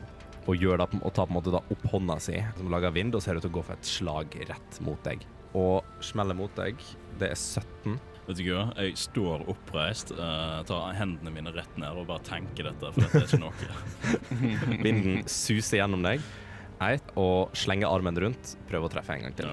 og, 0.47 0.65
da, 0.79 0.87
og 0.99 1.13
tar 1.15 1.29
på 1.29 1.31
en 1.31 1.39
måte 1.39 1.55
da 1.55 1.63
opp 1.63 1.85
hånda 1.93 2.19
si, 2.23 2.39
som 2.59 2.73
lager 2.73 2.95
vind, 2.95 3.15
og 3.15 3.23
ser 3.23 3.39
ut 3.39 3.45
til 3.45 3.53
å 3.53 3.57
gå 3.59 3.67
for 3.67 3.79
et 3.79 3.89
slag 3.89 4.39
rett 4.49 4.81
mot 4.83 4.99
deg. 5.07 5.23
Og 5.59 6.03
smeller 6.03 6.37
mot 6.37 6.53
deg. 6.59 6.81
Det 7.21 7.31
er 7.31 7.39
17. 7.39 7.99
Vet 8.23 8.39
du 8.39 8.45
hva, 8.47 8.69
jeg 8.79 8.95
står 9.03 9.43
oppreist, 9.51 10.13
uh, 10.15 10.61
tar 10.67 10.95
hendene 10.95 11.33
mine 11.35 11.53
rett 11.55 11.79
ned 11.81 11.99
og 11.99 12.07
bare 12.11 12.23
tenker 12.27 12.71
dette, 12.71 12.93
for 12.95 13.03
dette 13.03 13.19
er 13.19 13.27
ikke 13.27 13.43
noe. 13.43 14.79
Vinden 14.87 15.27
suser 15.31 15.83
gjennom 15.83 16.07
deg 16.07 16.23
og 17.19 17.53
slenger 17.55 17.91
armen 17.91 18.17
rundt. 18.19 18.57
Prøver 18.71 18.89
å 18.89 18.93
treffe 18.97 19.15
en 19.15 19.27
gang 19.29 19.37
til. 19.39 19.53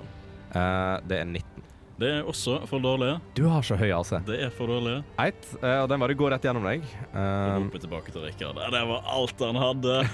Uh, 0.53 0.97
det 1.05 1.21
er 1.21 1.27
19. 1.29 1.65
Det 1.99 2.09
er 2.15 2.23
også 2.23 2.61
for 2.69 2.79
dårlig. 2.79 3.09
Du 3.35 3.43
har 3.51 3.61
så 3.67 3.75
høy 3.75 3.89
AC. 3.91 4.13
Det 4.25 4.37
er 4.45 4.49
for 4.55 4.71
dårlig. 4.71 5.01
Eit, 5.19 5.49
eh, 5.59 5.81
og 5.83 5.89
den 5.91 5.99
bare 5.99 6.15
går 6.15 6.31
rett 6.31 6.45
gjennom 6.47 6.63
deg. 6.63 6.85
Um, 7.11 7.19
Eh, 7.19 7.57
roper 7.65 7.81
tilbake 7.83 8.13
til 8.15 8.23
Rikard. 8.23 8.55
Det 8.71 8.83
var 8.87 9.03
alt 9.17 9.39
han 9.43 9.59
hadde. 9.59 9.95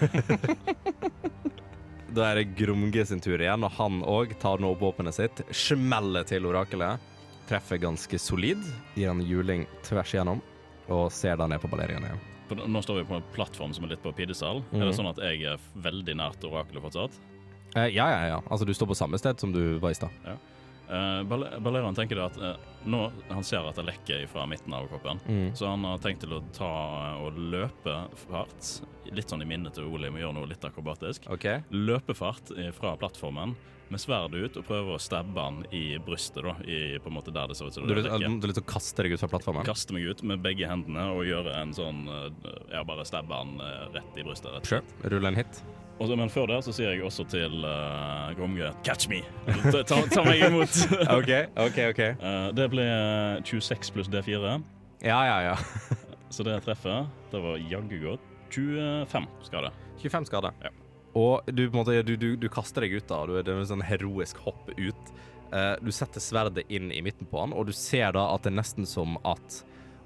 Da 2.15 2.29
er 2.31 2.37
det 2.39 2.53
Grumge 2.55 3.03
sin 3.05 3.19
tur 3.19 3.41
igjen, 3.41 3.63
og 3.67 3.73
han 3.75 3.97
òg 4.07 4.37
tar 4.39 4.61
nå 4.63 4.69
opp 4.71 4.79
våpenet 4.85 5.17
sitt, 5.17 5.41
smeller 5.51 6.23
til 6.23 6.45
orakelet. 6.47 7.01
Treffer 7.49 7.77
ganske 7.81 8.17
solid, 8.21 8.61
gir 8.95 9.09
han 9.11 9.19
juling 9.27 9.65
tvers 9.83 10.13
igjennom, 10.15 10.39
og 10.87 11.09
ser 11.11 11.35
da 11.41 11.47
ned 11.51 11.59
på 11.59 11.67
Balerian 11.73 12.05
igjen. 12.07 12.21
Nå 12.71 12.81
står 12.85 13.01
vi 13.01 13.07
på 13.09 13.17
en 13.19 13.27
plattform 13.35 13.73
som 13.75 13.83
er 13.83 13.95
litt 13.95 14.03
på 14.05 14.13
pidestall. 14.15 14.63
Er 14.71 14.77
Mhm. 14.77 14.85
det 14.87 14.95
sånn 14.95 15.09
at 15.09 15.17
jeg 15.17 15.43
er 15.43 15.57
veldig 15.75 16.15
nært 16.15 16.39
orakelet 16.45 16.81
fortsatt? 16.87 17.11
Eh, 17.75 17.87
ja, 17.91 18.07
ja, 18.07 18.27
ja. 18.27 18.39
Altså, 18.49 18.65
du 18.65 18.71
står 18.73 18.87
på 18.87 18.95
samme 18.95 19.17
sted 19.19 19.37
som 19.39 19.51
du 19.51 19.77
var 19.79 19.89
i 19.89 19.93
stad. 19.99 20.09
Uh, 20.85 21.23
Balerian 21.59 21.95
tenker 21.97 22.15
det 22.19 22.25
at 22.27 22.35
eh, 22.37 22.55
nå 22.85 22.99
han 23.31 23.43
ser 23.43 23.65
at 23.65 23.75
det 23.79 23.85
lekker 23.87 24.27
fra 24.29 24.43
midten 24.45 24.73
av 24.77 24.85
kroppen, 24.91 25.19
Mm. 25.25 25.55
så 25.57 25.71
han 25.71 25.83
har 25.87 25.97
tenkt 26.03 26.21
til 26.21 26.33
å 26.37 26.43
ta 26.53 26.69
og 27.25 27.37
løpe 27.37 27.95
fart. 28.27 28.67
Litt 29.11 29.29
sånn 29.31 29.41
i 29.41 29.45
minnet 29.49 29.73
til 29.73 29.87
Ole, 29.89 30.11
vi 30.13 30.21
gjøre 30.21 30.33
noe 30.37 30.49
litt 30.49 30.61
akrobatisk. 30.65 31.25
Okay. 31.33 31.63
Løpefart 31.73 32.51
eh, 32.57 32.69
fra 32.75 32.95
plattformen 33.01 33.55
med 33.89 34.01
sverdet 34.01 34.39
ut 34.49 34.55
og 34.57 34.65
prøver 34.65 34.95
å 34.95 35.01
stabbe 35.01 35.37
han 35.41 35.59
i 35.71 35.97
brystet, 36.01 36.41
da, 36.45 36.55
i 36.65 36.97
på 36.97 37.09
en 37.11 37.17
måte 37.19 37.33
der 37.33 37.47
det 37.51 37.57
ser 37.57 37.67
ut 37.69 37.73
som 37.77 37.85
Du, 37.85 37.93
det 37.93 38.01
du, 38.01 38.09
lekker. 38.09 38.39
du 38.41 38.61
å 38.61 38.65
kaste 38.65 39.03
deg 39.05 39.13
ut 39.13 39.21
fra 39.21 39.29
plattformen? 39.29 39.65
Kaste 39.67 39.93
meg 39.93 40.07
ut 40.09 40.23
med 40.25 40.41
begge 40.41 40.65
hendene 40.69 41.03
og 41.13 41.21
gjøre 41.25 41.53
en 41.61 41.73
sånn 41.77 42.05
eh, 42.09 42.51
Ja, 42.73 42.83
bare 42.83 43.05
stabbe 43.05 43.33
han 43.41 43.57
eh, 43.61 43.87
rett 43.97 44.17
i 44.17 44.25
brystet. 44.25 44.53
rett 44.53 44.65
og 44.65 44.71
Sure. 44.73 45.09
Rulle 45.13 45.29
en 45.33 45.37
hit. 45.41 45.61
Og 45.99 46.09
så- 46.09 46.15
men 46.19 46.29
før 46.29 46.47
det 46.51 46.57
så 46.65 46.73
sier 46.75 46.91
jeg 46.91 47.03
også 47.07 47.23
til 47.31 47.63
uh, 47.63 48.33
Gromge 48.35 48.67
Catch 48.83 49.07
me! 49.09 49.21
Ta, 49.71 49.81
ta, 49.87 50.01
ta 50.11 50.23
meg 50.27 50.41
imot! 50.43 50.75
OK, 51.17 51.31
OK. 51.55 51.79
ok 51.91 52.01
Uh, 52.19 52.49
det 52.57 52.65
ble 52.73 52.85
26 53.47 53.93
pluss 53.95 54.09
D4, 54.11 54.57
Ja, 55.05 55.19
ja, 55.29 55.37
ja. 55.51 55.55
så 56.35 56.43
det 56.43 56.57
treffer. 56.65 57.05
Det 57.31 57.39
var 57.43 57.57
jaggu 57.71 57.99
godt. 58.03 58.25
25 58.51 59.27
skade. 59.47 59.71
25 60.03 60.25
skade. 60.29 60.51
Ja. 60.63 60.69
Og 61.15 61.47
du, 61.47 61.63
måte, 61.71 61.95
du, 62.03 62.15
du, 62.19 62.35
du 62.35 62.49
kaster 62.51 62.83
deg 62.83 62.97
ut 62.99 63.07
da, 63.07 63.21
du, 63.27 63.37
det 63.39 63.51
er 63.53 63.61
en 63.61 63.69
sånn 63.69 63.83
heroisk 63.87 64.37
hopp 64.43 64.67
ut. 64.75 65.13
Uh, 65.53 65.75
du 65.79 65.91
setter 65.95 66.19
sverdet 66.19 66.65
inn 66.67 66.91
i 66.91 66.99
midten 67.05 67.27
på 67.31 67.39
han, 67.39 67.53
og 67.55 67.69
du 67.69 67.73
ser 67.75 68.11
da 68.17 68.25
at 68.33 68.43
det 68.43 68.51
er 68.51 68.57
nesten 68.59 68.87
som 68.89 69.15
at 69.23 69.61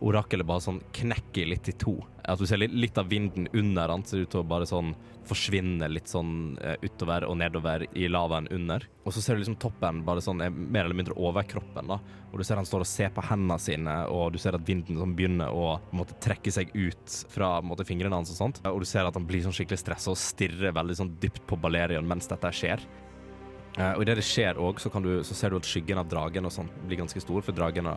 orakelet 0.06 0.46
bare 0.48 0.62
sånn 0.64 0.84
knekker 0.96 1.50
litt 1.50 1.68
i 1.72 1.76
to. 1.82 1.98
At 2.30 2.40
du 2.40 2.46
ser 2.48 2.62
litt, 2.62 2.74
litt 2.78 2.98
av 3.02 3.10
vinden 3.10 3.48
under 3.58 3.90
han 3.90 4.04
ser 4.06 4.24
ut 4.24 4.30
til 4.30 4.44
å 4.44 4.48
bare 4.48 4.68
sånn 4.70 4.94
forsvinne 5.30 5.88
litt 5.90 6.10
sånn 6.10 6.58
eh, 6.62 6.78
utover 6.86 7.26
og 7.28 7.38
nedover 7.42 7.86
i 7.98 8.08
lavaen 8.10 8.50
under. 8.54 8.86
Og 9.06 9.14
så 9.16 9.24
ser 9.24 9.38
du 9.38 9.44
liksom 9.44 9.58
toppen 9.62 10.04
bare 10.06 10.22
sånn 10.24 10.44
er 10.46 10.54
mer 10.54 10.86
eller 10.86 10.98
mindre 10.98 11.18
over 11.18 11.46
kroppen, 11.50 11.90
da. 11.90 12.00
Og 12.30 12.38
du 12.40 12.46
ser 12.46 12.60
han 12.62 12.68
står 12.70 12.86
og 12.86 12.90
ser 12.90 13.14
på 13.16 13.26
hendene 13.26 13.58
sine, 13.62 13.96
og 14.14 14.34
du 14.34 14.40
ser 14.42 14.58
at 14.58 14.66
vinden 14.68 15.00
sånn 15.00 15.16
begynner 15.18 15.54
å 15.54 15.78
måtte 15.96 16.18
trekke 16.22 16.54
seg 16.54 16.74
ut 16.78 17.20
fra 17.34 17.56
måtte, 17.66 17.88
fingrene 17.90 18.22
hans 18.22 18.34
og 18.34 18.40
sånt. 18.40 18.62
Og 18.70 18.84
du 18.84 18.90
ser 18.90 19.10
at 19.10 19.18
han 19.18 19.28
blir 19.30 19.42
sånn 19.46 19.56
skikkelig 19.56 19.82
stressa 19.82 20.14
og 20.14 20.22
stirrer 20.22 20.76
veldig 20.76 21.00
sånn 21.02 21.16
dypt 21.22 21.46
på 21.50 21.58
Balerion 21.62 22.10
mens 22.10 22.30
dette 22.30 22.54
skjer. 22.54 22.84
Eh, 23.78 23.92
og 23.94 24.04
idet 24.04 24.18
det 24.20 24.26
skjer 24.26 24.60
òg, 24.60 24.82
så, 24.82 24.90
så 24.90 25.38
ser 25.38 25.54
du 25.54 25.60
at 25.60 25.68
skyggen 25.68 26.02
av 26.02 26.10
dragen 26.10 26.48
og 26.48 26.54
sånt 26.54 26.74
blir 26.88 27.02
ganske 27.02 27.22
stor, 27.22 27.44
for 27.46 27.56
dragen 27.56 27.90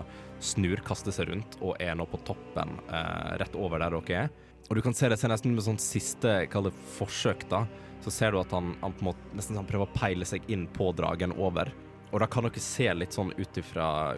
snur, 0.43 0.83
kaster 0.85 1.15
seg 1.15 1.31
rundt 1.31 1.57
og 1.63 1.77
er 1.83 1.97
nå 1.99 2.07
på 2.11 2.21
toppen, 2.27 2.77
uh, 2.91 3.39
rett 3.41 3.57
over 3.57 3.83
der 3.83 3.97
dere 3.97 4.25
er. 4.27 4.35
Og 4.69 4.79
du 4.79 4.83
kan 4.85 4.95
se 4.97 5.09
det 5.11 5.19
ser 5.21 5.33
nesten 5.33 5.55
med 5.55 5.65
sånn 5.65 5.81
siste, 5.83 6.43
det 6.47 6.75
forsøk, 6.97 7.49
da. 7.51 7.65
Så 8.03 8.13
ser 8.15 8.33
du 8.33 8.41
at 8.41 8.53
han, 8.55 8.73
han 8.83 8.95
på 8.95 9.05
en 9.05 9.11
måte 9.13 9.37
nesten 9.39 9.59
han 9.59 9.67
prøver 9.69 9.89
å 9.89 9.97
peile 9.97 10.27
seg 10.27 10.47
inn 10.51 10.65
på 10.75 10.91
dragen 10.99 11.35
over. 11.39 11.71
Og 12.13 12.21
da 12.21 12.29
kan 12.31 12.47
dere 12.47 12.63
se 12.63 12.89
litt 12.95 13.15
sånn 13.15 13.33
ut 13.39 13.61
ifra 13.63 14.17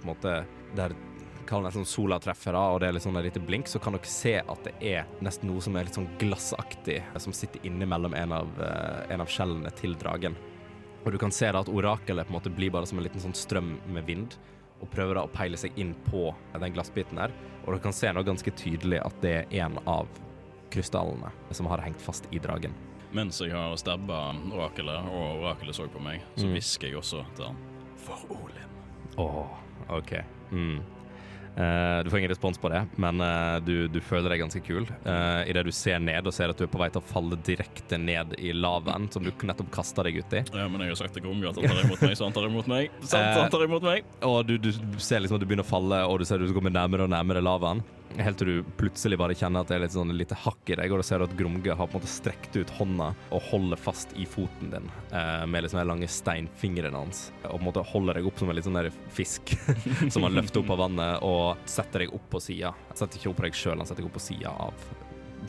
der 0.74 0.96
Kall 1.44 1.60
det 1.60 1.68
nesten 1.68 1.84
sola 1.84 2.16
treffer, 2.24 2.54
da, 2.56 2.60
og 2.72 2.78
det 2.80 2.86
er 2.88 2.94
litt 2.96 3.04
sånn 3.04 3.18
et 3.20 3.26
lite 3.26 3.40
blink, 3.44 3.68
så 3.68 3.76
kan 3.82 3.92
dere 3.92 4.08
se 4.08 4.38
at 4.40 4.62
det 4.64 4.72
er 4.80 5.10
nesten 5.20 5.50
noe 5.50 5.60
som 5.60 5.74
er 5.76 5.84
litt 5.84 5.98
sånn 5.98 6.08
glassaktig, 6.16 7.02
som 7.20 7.34
sitter 7.36 7.60
innimellom 7.68 8.16
en 8.16 8.32
av, 8.32 8.48
uh, 8.56 9.02
en 9.12 9.20
av 9.20 9.28
skjellene 9.28 9.68
til 9.76 9.92
dragen. 10.00 10.38
Og 11.04 11.12
du 11.12 11.18
kan 11.20 11.30
se 11.34 11.50
da 11.52 11.60
at 11.60 11.68
orakelet 11.68 12.26
på 12.26 12.32
en 12.32 12.38
måte 12.38 12.50
blir 12.54 12.70
bare 12.72 12.86
som 12.88 12.98
en 12.98 13.04
liten 13.04 13.20
sånn 13.20 13.34
strøm 13.36 13.74
med 13.92 14.06
vind, 14.08 14.36
og 14.80 14.90
prøver 14.92 15.14
da 15.18 15.24
å 15.24 15.30
peile 15.32 15.56
seg 15.60 15.76
inn 15.80 15.92
på 16.08 16.30
den 16.60 16.72
glassbiten 16.74 17.16
der. 17.20 17.32
Og 17.66 17.74
du 17.74 17.80
kan 17.84 17.92
se 17.92 18.10
nå 18.12 18.22
ganske 18.24 18.50
tydelig 18.56 19.00
at 19.04 19.20
det 19.22 19.34
er 19.34 19.54
en 19.64 19.78
av 19.88 20.08
krystallene 20.72 21.30
som 21.54 21.66
har 21.70 21.78
hengt 21.84 22.00
fast 22.02 22.26
i 22.34 22.40
dragen. 22.42 22.72
Mens 23.14 23.38
jeg 23.40 23.52
har 23.54 23.76
stabba 23.78 24.32
orakelet, 24.50 25.06
og 25.06 25.44
orakelet 25.44 25.76
så 25.76 25.86
på 25.88 26.00
meg, 26.02 26.20
så 26.36 26.46
Mm. 26.46 26.54
jeg 26.88 26.96
også 26.96 27.24
til 27.36 27.44
han 27.46 27.56
For 27.96 28.18
Olin. 28.30 28.68
Åh, 29.16 29.46
OK. 29.88 30.12
Mm. 30.50 30.82
Eh, 31.56 32.04
du 32.04 32.10
får 32.10 32.18
ingen 32.18 32.30
respons 32.30 32.58
på 32.58 32.68
det, 32.68 32.82
men 32.96 33.20
eh, 33.20 33.56
du, 33.62 33.88
du 33.88 34.00
føler 34.02 34.32
deg 34.32 34.42
ganske 34.42 34.62
kul. 34.66 34.88
Uh, 35.06 35.46
Idet 35.46 35.62
du 35.68 35.70
ser 35.74 36.00
ned 36.02 36.26
og 36.26 36.34
ser 36.34 36.50
at 36.50 36.58
du 36.58 36.64
er 36.66 36.70
på 36.70 36.80
vei 36.80 36.88
til 36.90 36.98
å 36.98 37.06
falle 37.06 37.38
direkte 37.46 37.98
ned 38.00 38.34
i 38.42 38.50
lavaen 38.56 39.06
som 39.14 39.22
du 39.22 39.30
nettopp 39.30 39.70
kasta 39.74 40.06
deg 40.06 40.18
uti. 40.24 40.42
Ja, 40.50 40.66
men 40.66 40.82
jeg 40.82 40.94
har 40.94 41.00
sagt 41.04 41.14
til 41.14 41.26
Gromge 41.26 41.50
at 41.50 41.60
han 41.60 41.70
tar 41.70 41.84
imot 41.84 42.02
meg, 42.02 42.16
så 42.18 42.26
han 42.26 42.34
tar 42.34 42.48
imot 42.50 42.70
meg. 42.70 42.90
Så 43.06 43.20
han 43.20 43.52
tar 43.54 43.66
imot 43.68 43.86
meg. 43.86 44.08
Og 44.26 44.40
du, 44.48 44.56
du 44.58 44.72
ser 44.98 45.22
liksom 45.22 45.38
at 45.38 45.44
du 45.44 45.48
begynner 45.48 45.66
å 45.66 45.70
falle, 45.70 46.02
og 46.08 46.18
du 46.18 46.26
ser 46.26 46.42
at 46.42 46.50
du 46.50 46.56
kommer 46.56 46.74
nærmere 46.74 47.06
og 47.06 47.14
nærmere 47.14 47.44
lavaen. 47.44 47.84
Helt 48.14 48.38
til 48.38 48.50
du 48.50 48.74
plutselig 48.78 49.16
bare 49.18 49.34
kjenner 49.34 49.64
at 49.64 49.70
det 49.70 49.76
er 49.76 49.82
litt 49.84 49.94
sånn 49.94 50.12
lite 50.14 50.36
hakk 50.38 50.70
i 50.70 50.76
deg, 50.78 50.92
og 50.92 51.00
du 51.02 51.06
ser 51.06 51.24
at 51.24 51.32
Gromge 51.38 51.74
har 51.74 51.88
på 51.88 51.96
en 51.96 52.02
måte 52.02 52.10
strekt 52.10 52.54
ut 52.54 52.70
hånda 52.78 53.08
og 53.34 53.48
holder 53.48 53.80
fast 53.80 54.14
i 54.20 54.26
foten 54.28 54.70
din 54.70 54.86
eh, 55.10 55.42
med 55.50 55.64
liksom 55.64 55.80
de 55.80 55.86
lange 55.88 56.08
steinfingrene 56.10 57.00
hans. 57.00 57.26
Og 57.42 57.56
på 57.56 57.62
en 57.62 57.66
måte 57.66 57.86
holder 57.90 58.20
deg 58.20 58.28
opp 58.30 58.38
som 58.38 58.52
en 58.52 58.58
litt 58.58 58.68
sånn 58.68 58.78
der 58.78 58.90
fisk 59.14 59.56
som 60.14 60.26
han 60.26 60.38
løfter 60.38 60.62
opp 60.62 60.70
av 60.76 60.84
vannet 60.84 61.26
og 61.26 61.66
setter 61.70 62.04
deg 62.04 62.14
opp 62.14 62.30
på 62.36 62.42
sida. 62.44 62.70
Setter 62.94 63.18
ikke 63.18 63.32
opp 63.32 63.40
på 63.42 63.48
deg 63.48 63.58
sjøl, 63.58 63.78
han 63.82 63.90
setter 63.90 64.04
deg 64.04 64.12
opp 64.12 64.18
på 64.20 64.26
sida 64.28 64.54
av 64.68 64.86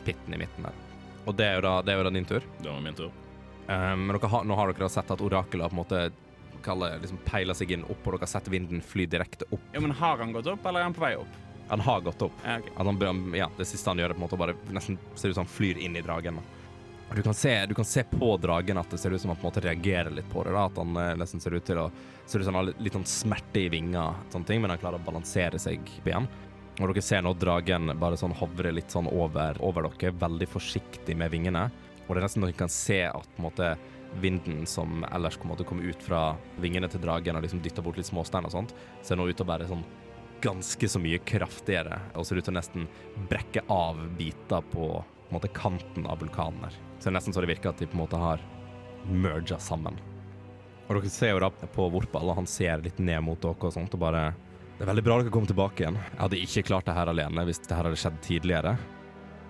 pitten 0.06 0.34
i 0.34 0.42
midten 0.42 0.66
der. 0.66 0.84
Og 1.26 1.38
det 1.38 1.46
er 1.46 1.58
jo 1.60 1.66
da, 1.66 1.78
det 1.86 1.94
er 1.94 2.00
jo 2.00 2.06
da 2.06 2.14
din 2.18 2.28
tur. 2.28 2.44
Det 2.58 2.70
var 2.70 2.82
min 2.82 2.98
tur. 2.98 3.14
Eh, 3.68 3.90
men 4.02 4.18
har, 4.22 4.44
nå 4.46 4.58
har 4.58 4.74
dere 4.74 4.90
sett 4.92 5.10
at 5.14 5.22
orakelet 5.22 5.66
har 5.66 5.70
på 5.70 5.78
en 5.78 5.84
måte 5.84 6.06
kaller, 6.66 6.98
liksom 6.98 7.18
peiler 7.26 7.54
seg 7.54 7.72
inn 7.76 7.86
opp, 7.86 8.02
og 8.02 8.16
dere 8.16 8.26
har 8.26 8.34
sett 8.36 8.50
vinden 8.50 8.82
fly 8.82 9.06
direkte 9.10 9.46
opp. 9.50 9.62
Ja, 9.72 9.82
men 9.82 9.94
Har 9.94 10.18
han 10.18 10.34
gått 10.34 10.50
opp, 10.50 10.66
eller 10.66 10.82
er 10.82 10.90
han 10.90 10.96
på 10.96 11.04
vei 11.06 11.14
opp? 11.18 11.42
Han 11.68 11.80
har 11.80 12.00
gått 12.00 12.22
opp. 12.22 12.32
Ja, 12.44 12.58
okay. 12.58 12.72
Han, 13.06 13.34
ja, 13.34 13.50
det 13.56 13.66
siste 13.68 13.90
han 13.90 13.98
gjør, 13.98 14.12
er 14.12 14.18
på 14.18 14.22
en 14.22 14.26
måte 14.26 14.38
å 14.38 14.42
bare 14.44 14.54
nesten 14.70 14.98
ser 15.14 15.32
ut 15.32 15.38
som 15.38 15.44
han 15.44 15.50
flyr 15.50 15.80
inn 15.82 15.96
i 15.98 16.04
dragen. 16.04 16.38
Du 17.14 17.22
kan, 17.22 17.34
se, 17.34 17.66
du 17.66 17.74
kan 17.74 17.86
se 17.86 18.02
på 18.10 18.36
dragen 18.42 18.78
at 18.78 18.90
det 18.90 18.98
ser 18.98 19.14
ut 19.14 19.20
som 19.20 19.30
han 19.30 19.38
på 19.38 19.46
en 19.46 19.52
måte 19.52 19.62
reagerer 19.62 20.10
litt 20.10 20.28
på 20.30 20.42
det. 20.44 20.54
da, 20.54 20.66
At 20.66 20.78
han 20.80 20.96
eh, 20.98 21.14
nesten 21.18 21.42
ser 21.42 21.54
ut 21.54 21.64
til 21.66 21.78
å 21.78 21.90
ser 22.26 22.42
ut 22.42 22.44
som 22.48 22.54
han 22.54 22.66
har 22.66 22.82
litt, 22.82 22.92
sånn 22.92 23.06
smerte 23.06 23.60
i 23.62 23.68
vinga, 23.70 24.08
sånne 24.32 24.48
ting, 24.48 24.62
men 24.62 24.72
han 24.72 24.80
klarer 24.82 24.98
å 24.98 25.06
balansere 25.06 25.60
seg 25.62 25.86
igjen. 26.02 26.26
Og 26.76 26.90
dere 26.90 27.04
ser 27.04 27.22
nå 27.24 27.32
dragen 27.38 27.94
bare 28.00 28.18
sånn 28.20 28.34
hovre 28.36 28.72
litt 28.74 28.90
sånn 28.92 29.06
over, 29.08 29.56
over 29.64 29.86
dere, 29.86 30.16
veldig 30.18 30.48
forsiktig 30.50 31.14
med 31.16 31.30
vingene. 31.32 31.68
Og 32.06 32.10
det 32.10 32.20
er 32.20 32.26
nesten 32.26 32.44
dere 32.44 32.58
kan 32.58 32.72
se 32.72 33.04
at 33.06 33.30
på 33.36 33.40
en 33.40 33.46
måte 33.46 33.70
vinden 34.22 34.66
som 34.66 35.04
ellers 35.12 35.38
kommer 35.38 35.62
kom 35.66 35.80
ut 35.82 36.02
fra 36.02 36.36
vingene 36.62 36.88
til 36.90 37.02
dragen 37.02 37.36
og 37.36 37.46
liksom 37.46 37.62
dytter 37.62 37.84
bort 37.84 37.98
litt 37.98 38.08
småstein 38.08 38.46
og 38.48 38.54
sånt, 38.54 38.74
ser 39.02 39.18
nå 39.18 39.26
ut 39.28 39.36
til 39.36 39.46
å 39.46 39.50
være 39.50 39.70
sånn 39.70 39.86
ganske 40.46 40.88
så 40.88 41.02
mye 41.02 41.18
kraftigere 41.26 41.98
og 42.14 42.26
ser 42.26 42.38
ut 42.38 42.46
til 42.46 42.54
å 42.54 42.58
nesten 42.60 42.88
brekke 43.30 43.64
av 43.72 43.98
biter 44.18 44.62
på, 44.72 44.90
på 45.02 45.30
en 45.30 45.38
måte 45.38 45.50
kanten 45.56 46.06
av 46.06 46.22
vulkanen 46.22 46.68
her. 46.68 46.76
Så 46.98 47.08
det 47.08 47.12
er 47.12 47.16
nesten 47.18 47.34
så 47.34 47.42
det 47.42 47.50
virker 47.50 47.72
at 47.72 47.82
de 47.82 47.88
på 47.90 47.98
en 47.98 48.04
måte 48.04 48.20
har 48.20 48.42
merga 49.10 49.58
sammen. 49.62 49.98
Og 50.86 51.00
dere 51.00 51.10
ser 51.10 51.34
jo 51.34 51.42
da 51.42 51.50
på 51.50 51.88
Vorpal, 51.90 52.30
og 52.30 52.38
han 52.38 52.46
ser 52.50 52.84
litt 52.84 52.98
ned 53.02 53.24
mot 53.26 53.40
dere 53.42 53.58
og 53.58 53.74
sånt, 53.74 53.94
og 53.94 54.02
bare 54.02 54.28
Det 54.76 54.84
er 54.84 54.90
veldig 54.92 55.04
bra 55.06 55.18
dere 55.18 55.32
kommer 55.34 55.50
tilbake 55.50 55.82
igjen. 55.82 55.98
Jeg 55.98 56.20
hadde 56.20 56.40
ikke 56.44 56.66
klart 56.68 56.86
det 56.86 56.94
her 56.94 57.10
alene 57.10 57.46
hvis 57.48 57.62
det 57.64 57.74
her 57.74 57.88
hadde 57.88 58.00
skjedd 58.00 58.22
tidligere. 58.22 58.76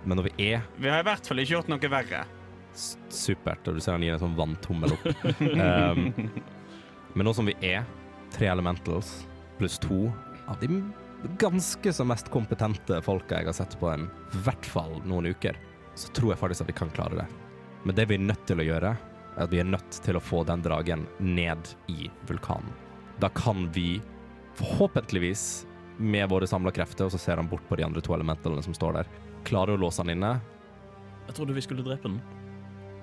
Men 0.06 0.20
når 0.20 0.28
vi 0.30 0.50
er 0.52 0.66
Vi 0.78 0.88
har 0.88 1.02
i 1.02 1.06
hvert 1.08 1.26
fall 1.28 1.42
ikke 1.42 1.56
gjort 1.56 1.70
noe 1.72 1.92
verre. 1.92 2.24
supert, 3.08 3.68
og 3.68 3.74
du 3.74 3.80
ser 3.80 3.96
han 3.96 4.02
gir 4.04 4.14
en 4.14 4.22
sånn 4.22 4.36
vanntommel 4.36 4.92
opp. 4.92 5.06
um, 5.40 6.30
men 7.16 7.24
nå 7.26 7.32
som 7.34 7.48
vi 7.48 7.56
er 7.64 7.84
tre 8.32 8.50
elementals 8.52 9.26
pluss 9.58 9.78
to 9.80 10.12
av 10.46 10.60
de 10.60 10.82
ganske 11.40 11.92
så 11.92 12.04
mest 12.06 12.28
kompetente 12.30 13.00
folka 13.02 13.40
jeg 13.40 13.48
har 13.48 13.56
sett 13.56 13.76
på 13.80 13.88
en 13.90 14.06
i 14.06 14.42
hvert 14.46 14.66
fall 14.68 14.98
noen 15.08 15.30
uker, 15.32 15.56
så 15.96 16.12
tror 16.14 16.32
jeg 16.34 16.40
faktisk 16.42 16.64
at 16.66 16.70
vi 16.70 16.76
kan 16.78 16.90
klare 16.94 17.22
det. 17.22 17.26
Men 17.86 17.96
det 17.96 18.06
vi 18.10 18.18
er 18.18 18.26
nødt 18.26 18.44
til 18.46 18.60
å 18.60 18.66
gjøre, 18.66 18.92
er 19.36 19.44
at 19.46 19.52
vi 19.52 19.60
er 19.62 19.68
nødt 19.68 19.98
til 20.04 20.16
å 20.18 20.22
få 20.22 20.42
den 20.48 20.62
dragen 20.64 21.06
ned 21.20 21.70
i 21.92 22.10
vulkanen. 22.28 22.70
Da 23.20 23.30
kan 23.32 23.68
vi 23.72 24.00
forhåpentligvis 24.58 25.66
med 25.96 26.28
våre 26.28 26.46
samla 26.48 26.72
krefter, 26.76 27.06
og 27.08 27.14
så 27.14 27.20
ser 27.20 27.40
han 27.40 27.48
bort 27.48 27.64
på 27.68 27.76
de 27.78 27.84
andre 27.86 28.02
to 28.04 28.14
elementalene 28.16 28.64
som 28.64 28.74
står 28.76 28.98
der, 29.00 29.10
klare 29.48 29.76
å 29.76 29.80
låse 29.80 30.02
han 30.02 30.12
inne. 30.12 30.34
Jeg 31.26 31.38
trodde 31.38 31.56
vi 31.56 31.64
skulle 31.64 31.84
drepe 31.86 32.10
den. 32.10 32.20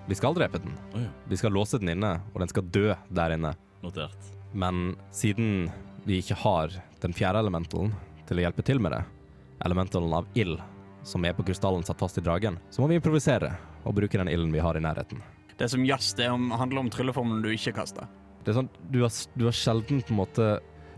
Vi 0.08 0.18
skal 0.20 0.36
drepe 0.36 0.60
den. 0.60 0.76
Oh, 0.94 1.02
ja, 1.02 1.10
Vi 1.32 1.38
skal 1.40 1.54
låse 1.56 1.80
den 1.80 1.94
inne, 1.96 2.18
og 2.34 2.44
den 2.44 2.52
skal 2.52 2.68
dø 2.76 2.94
der 3.10 3.38
inne. 3.38 3.54
notert. 3.84 4.30
Men 4.54 4.96
siden 5.12 5.72
vi 6.04 6.20
ikke 6.20 6.38
har 6.44 6.74
den 7.04 7.16
fjerde 7.16 7.40
elementalen 7.44 7.94
til 8.28 8.40
å 8.40 8.46
hjelpe 8.46 8.66
til 8.66 8.82
med 8.84 8.96
det, 8.96 9.04
elementalen 9.66 10.16
av 10.16 10.28
ild, 10.40 10.60
som 11.08 11.24
er 11.28 11.36
på 11.36 11.46
krystallen 11.48 11.84
satt 11.84 12.00
fast 12.00 12.20
i 12.20 12.24
dragen, 12.24 12.60
så 12.72 12.84
må 12.84 12.90
vi 12.92 13.00
improvisere 13.00 13.54
og 13.84 13.96
bruke 13.98 14.20
den 14.20 14.32
ilden 14.32 14.54
vi 14.56 14.64
har 14.64 14.78
i 14.80 14.84
nærheten. 14.84 15.22
Det 15.60 15.70
som 15.70 15.84
jazz 15.86 16.14
det 16.18 16.30
handler 16.30 16.82
om 16.82 16.92
trylleformelen 16.92 17.44
du 17.44 17.52
ikke 17.54 17.76
kaster. 17.78 18.08
Det 18.44 18.52
er 18.52 18.60
sånn, 18.60 18.72
du 18.92 19.04
har, 19.04 19.14
du 19.40 19.48
har 19.48 19.56
sjelden 19.56 20.02
på 20.04 20.12
en 20.12 20.20
måte 20.20 20.48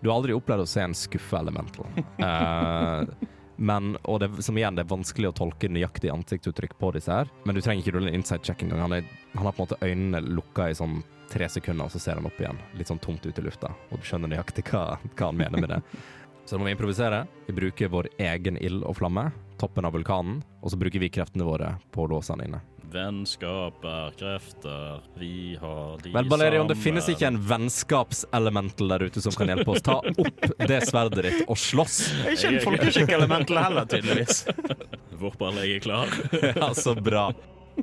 Du 0.01 0.09
har 0.09 0.15
aldri 0.17 0.33
opplevd 0.33 0.63
å 0.63 0.69
se 0.69 0.81
en 0.81 0.97
skuffe 0.97 1.37
elemental. 1.39 1.87
Eh, 2.25 3.27
men, 3.55 3.95
og 4.03 4.19
det, 4.19 4.29
som 4.43 4.57
igjen, 4.57 4.75
det 4.75 4.85
er 4.85 4.91
vanskelig 4.91 5.29
å 5.29 5.35
tolke 5.35 5.69
nøyaktig 5.71 6.11
ansiktsuttrykk 6.11 6.75
på 6.79 6.91
disse 6.95 7.13
her. 7.13 7.29
Men 7.47 7.55
du 7.55 7.61
trenger 7.63 7.83
ikke 7.83 7.95
rulle 7.95 8.11
en 8.11 8.19
inside 8.19 8.43
check 8.43 8.63
engang. 8.63 8.83
Han, 8.83 9.09
han 9.33 9.47
har 9.47 9.55
på 9.55 9.63
en 9.63 9.67
måte 9.69 9.79
øynene 9.85 10.21
lukka 10.25 10.69
i 10.69 10.77
sånn 10.77 10.99
tre 11.31 11.47
sekunder, 11.49 11.87
og 11.87 11.93
så 11.93 12.01
ser 12.01 12.19
han 12.19 12.27
opp 12.27 12.39
igjen. 12.39 12.59
Litt 12.77 12.91
sånn 12.91 13.01
tomt 13.03 13.25
ut 13.25 13.39
i 13.39 13.45
lufta. 13.45 13.71
Og 13.89 14.01
du 14.01 14.07
skjønner 14.07 14.31
nøyaktig 14.31 14.67
hva, 14.71 14.99
hva 15.15 15.31
han 15.31 15.39
mener 15.39 15.61
med 15.61 15.73
det. 15.75 15.81
Så 16.45 16.53
da 16.53 16.61
må 16.61 16.67
vi 16.67 16.75
improvisere. 16.75 17.23
Vi 17.47 17.55
bruker 17.57 17.89
vår 17.89 18.11
egen 18.21 18.59
ild 18.61 18.83
og 18.85 18.99
flamme, 18.99 19.31
toppen 19.57 19.87
av 19.87 19.95
vulkanen, 19.97 20.43
og 20.61 20.69
så 20.69 20.77
bruker 20.77 21.01
vi 21.01 21.09
kreftene 21.09 21.47
våre 21.47 21.71
på 21.89 22.03
å 22.03 22.11
låse 22.11 22.35
han 22.35 22.43
inne. 22.45 22.59
Vennskap 22.95 23.83
er 23.83 24.13
krefter, 24.15 25.01
vi 25.19 25.57
har 25.59 25.97
de 25.99 26.13
Vel, 26.13 26.29
Balerion, 26.31 26.69
det 26.69 26.77
finnes 26.79 27.09
ikke 27.11 27.27
en 27.27 27.39
vennskapselemental 27.43 28.93
der 28.93 29.03
ute 29.09 29.23
som 29.23 29.35
kan 29.35 29.51
hjelpe 29.51 29.73
oss. 29.73 29.83
Ta 29.83 29.97
opp 29.99 30.45
det 30.69 30.77
sverdet 30.87 31.25
ditt 31.25 31.41
og 31.51 31.59
slåss. 31.59 31.97
Ikke 32.31 32.53
en 32.53 32.61
folkeskikk-elemental 32.63 33.59
heller, 33.59 33.89
tydeligvis. 33.91 34.45
Vorpal, 35.21 35.59
jeg 35.63 35.81
er 35.81 35.83
klar. 35.83 36.15
Ja, 36.55 36.71
så 36.77 36.95
bra. 36.95 37.27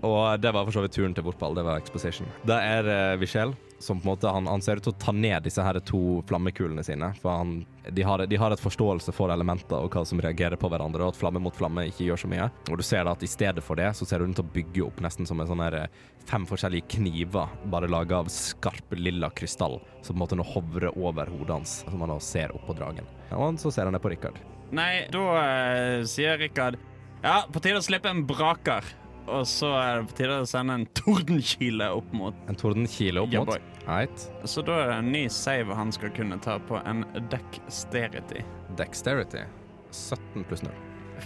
Og 0.01 0.41
det 0.41 0.55
var 0.57 0.65
for 0.65 0.79
så 0.79 0.87
vidt 0.87 0.97
turen 0.97 1.13
til 1.13 1.29
Vorpal. 1.29 1.61
Det 1.61 1.67
var 1.67 1.83
exposition. 1.83 2.33
Det 2.49 2.57
er 2.57 2.89
uh, 2.89 3.21
Vichel 3.21 3.53
som 3.83 4.01
på 4.01 4.07
en 4.07 4.13
måte 4.13 4.31
han, 4.31 4.47
han 4.47 4.63
ser 4.63 4.79
ut 4.79 4.87
til 4.87 4.95
å 4.95 5.01
ta 5.03 5.13
ned 5.13 5.45
disse 5.47 5.63
her 5.63 5.79
to 5.87 6.23
flammekulene 6.29 6.85
sine. 6.87 7.11
For 7.23 7.35
han, 7.35 7.55
de, 7.89 8.05
har, 8.07 8.25
de 8.31 8.39
har 8.39 8.55
et 8.55 8.63
forståelse 8.63 9.15
for 9.15 9.33
elementer 9.35 9.83
og 9.83 9.93
hva 9.93 10.05
som 10.09 10.23
reagerer 10.23 10.61
på 10.61 10.71
hverandre, 10.73 11.05
og 11.05 11.15
at 11.15 11.21
flamme 11.21 11.43
mot 11.43 11.57
flamme 11.57 11.89
ikke 11.91 12.07
gjør 12.07 12.23
så 12.25 12.31
mye. 12.31 12.49
Og 12.71 12.79
du 12.79 12.87
ser 12.87 13.07
da 13.07 13.17
at 13.17 13.27
i 13.27 13.31
stedet 13.31 13.65
for 13.65 13.81
det, 13.81 13.91
så 13.99 14.09
ser 14.09 14.23
du 14.23 14.31
ut 14.31 14.39
til 14.39 14.47
å 14.47 14.55
bygge 14.55 14.87
opp 14.87 15.03
nesten 15.05 15.29
som 15.29 15.43
en 15.43 15.51
sånn 15.51 15.65
her 15.65 15.79
eh, 15.83 16.01
fem 16.31 16.47
forskjellige 16.49 16.97
kniver, 16.97 17.51
bare 17.73 17.91
laga 17.91 18.23
av 18.23 18.31
skarp 18.33 18.95
lilla 18.97 19.33
krystall, 19.35 19.81
som 20.01 20.15
på 20.15 20.19
en 20.19 20.23
måte 20.25 20.39
nå 20.39 20.47
hovrer 20.55 20.95
over 20.95 21.31
hodet 21.35 21.59
hans, 21.59 21.77
som 21.89 22.01
han 22.01 22.15
da 22.15 22.21
ser 22.23 22.55
opp 22.55 22.67
på 22.71 22.79
dragen. 22.79 23.09
Og 23.35 23.59
så 23.61 23.73
ser 23.75 23.89
han 23.89 23.97
ned 23.97 24.05
på 24.05 24.13
Rikard. 24.13 24.39
Nei, 24.73 25.05
da 25.13 25.23
uh, 25.37 26.05
sier 26.09 26.39
Rikard 26.41 26.79
Ja, 27.21 27.43
på 27.53 27.61
tide 27.61 27.83
å 27.83 27.85
slippe 27.85 28.09
en 28.09 28.25
braker. 28.27 28.87
Og 29.33 29.47
så 29.49 29.71
er 29.79 30.01
det 30.01 30.11
på 30.11 30.17
tide 30.21 30.39
å 30.43 30.49
sende 30.49 30.77
en 30.81 30.87
tordenkile 30.99 31.89
opp 31.97 32.13
mot 32.17 32.37
En 32.51 32.59
tordenkile 32.59 33.25
opp 33.25 33.35
mot. 33.35 33.55
Right. 33.87 34.29
Så 34.45 34.63
da 34.67 34.79
er 34.83 34.93
det 34.93 34.99
en 35.01 35.13
ny 35.15 35.25
save 35.33 35.75
han 35.75 35.93
skal 35.95 36.13
kunne 36.15 36.39
ta 36.45 36.59
på 36.69 36.79
en 36.85 37.05
dexterity. 37.33 38.45
Dexterity. 38.79 39.47
17 39.93 40.45
pluss 40.49 40.63
0. 40.65 40.77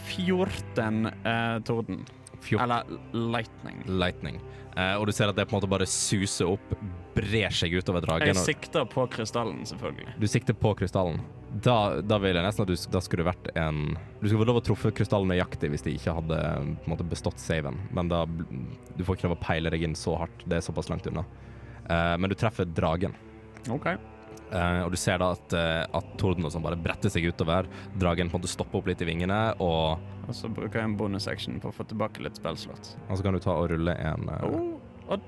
14 0.06 1.06
eh, 1.06 1.58
torden. 1.68 2.06
14 2.40 2.62
Eller 2.64 2.98
lightning. 3.12 3.82
lightning. 3.86 4.40
Eh, 4.76 4.94
og 5.00 5.06
du 5.08 5.12
ser 5.16 5.30
at 5.32 5.36
det 5.38 5.46
på 5.48 5.56
en 5.56 5.60
måte 5.62 5.70
bare 5.72 5.86
suser 5.88 6.50
opp, 6.52 6.74
brer 7.16 7.50
seg 7.54 7.72
utover 7.72 8.04
dragen. 8.04 8.28
Jeg 8.28 8.36
sikter 8.44 8.84
på 8.92 9.06
krystallen, 9.08 9.62
selvfølgelig. 9.64 10.18
du 10.20 10.26
sikter 10.28 10.52
på 10.54 10.74
krystallen. 10.76 11.22
Da, 11.64 12.02
da 12.04 12.18
vil 12.20 12.34
jeg 12.36 12.44
nesten 12.44 12.66
at 12.66 12.68
du 12.68 12.74
da 12.92 13.00
skulle 13.00 13.24
vært 13.24 13.46
en 13.56 13.96
Du 14.20 14.26
skulle 14.28 14.42
få 14.42 14.48
lov 14.50 14.58
å 14.60 14.64
truffe 14.66 14.90
krystallen 14.92 15.30
nøyaktig 15.30 15.70
hvis 15.72 15.84
de 15.86 15.94
ikke 15.96 16.12
hadde 16.18 16.36
på 16.36 16.84
en 16.84 16.90
måte, 16.92 17.06
bestått 17.08 17.38
saven, 17.40 17.78
men 17.96 18.10
da 18.12 18.26
Du 18.26 19.04
får 19.06 19.16
ikke 19.16 19.28
lov 19.30 19.38
å 19.38 19.44
peile 19.46 19.70
deg 19.72 19.86
inn 19.86 19.94
så 19.96 20.18
hardt. 20.20 20.44
Det 20.44 20.58
er 20.58 20.66
såpass 20.66 20.90
langt 20.92 21.06
unna. 21.08 21.24
Eh, 21.88 22.16
men 22.20 22.28
du 22.28 22.34
treffer 22.36 22.66
dragen. 22.68 23.14
OK. 23.72 23.88
Eh, 24.52 24.80
og 24.84 24.92
du 24.94 24.96
ser 25.00 25.18
da 25.18 25.32
at, 25.34 25.54
uh, 25.58 25.98
at 25.98 26.10
torden 26.20 26.46
og 26.46 26.52
sånn 26.54 26.62
bare 26.62 26.78
bretter 26.78 27.10
seg 27.10 27.26
utover. 27.26 27.66
Dragen 27.98 28.30
på 28.30 28.36
en 28.38 28.42
måte 28.44 28.50
stopper 28.52 28.78
opp 28.80 28.86
litt 28.90 29.02
i 29.02 29.08
vingene, 29.08 29.40
og, 29.60 29.98
Og 30.28 30.34
så 30.34 30.48
bruker 30.50 30.80
jeg 30.80 30.90
en 30.90 30.96
bonusaction 30.98 31.58
på 31.62 31.70
å 31.70 31.74
få 31.74 31.86
tilbake 31.90 32.22
litt 32.22 32.38
spillslott. 32.38 32.92
og 33.08 33.16
så 33.18 33.22
kan 33.26 33.34
du 33.34 33.40
ta 33.42 33.54
og 33.58 33.70
rulle 33.74 33.94
en 33.98 34.28
eh, 34.28 34.46
Oh. 34.46 34.76
Og 35.06 35.20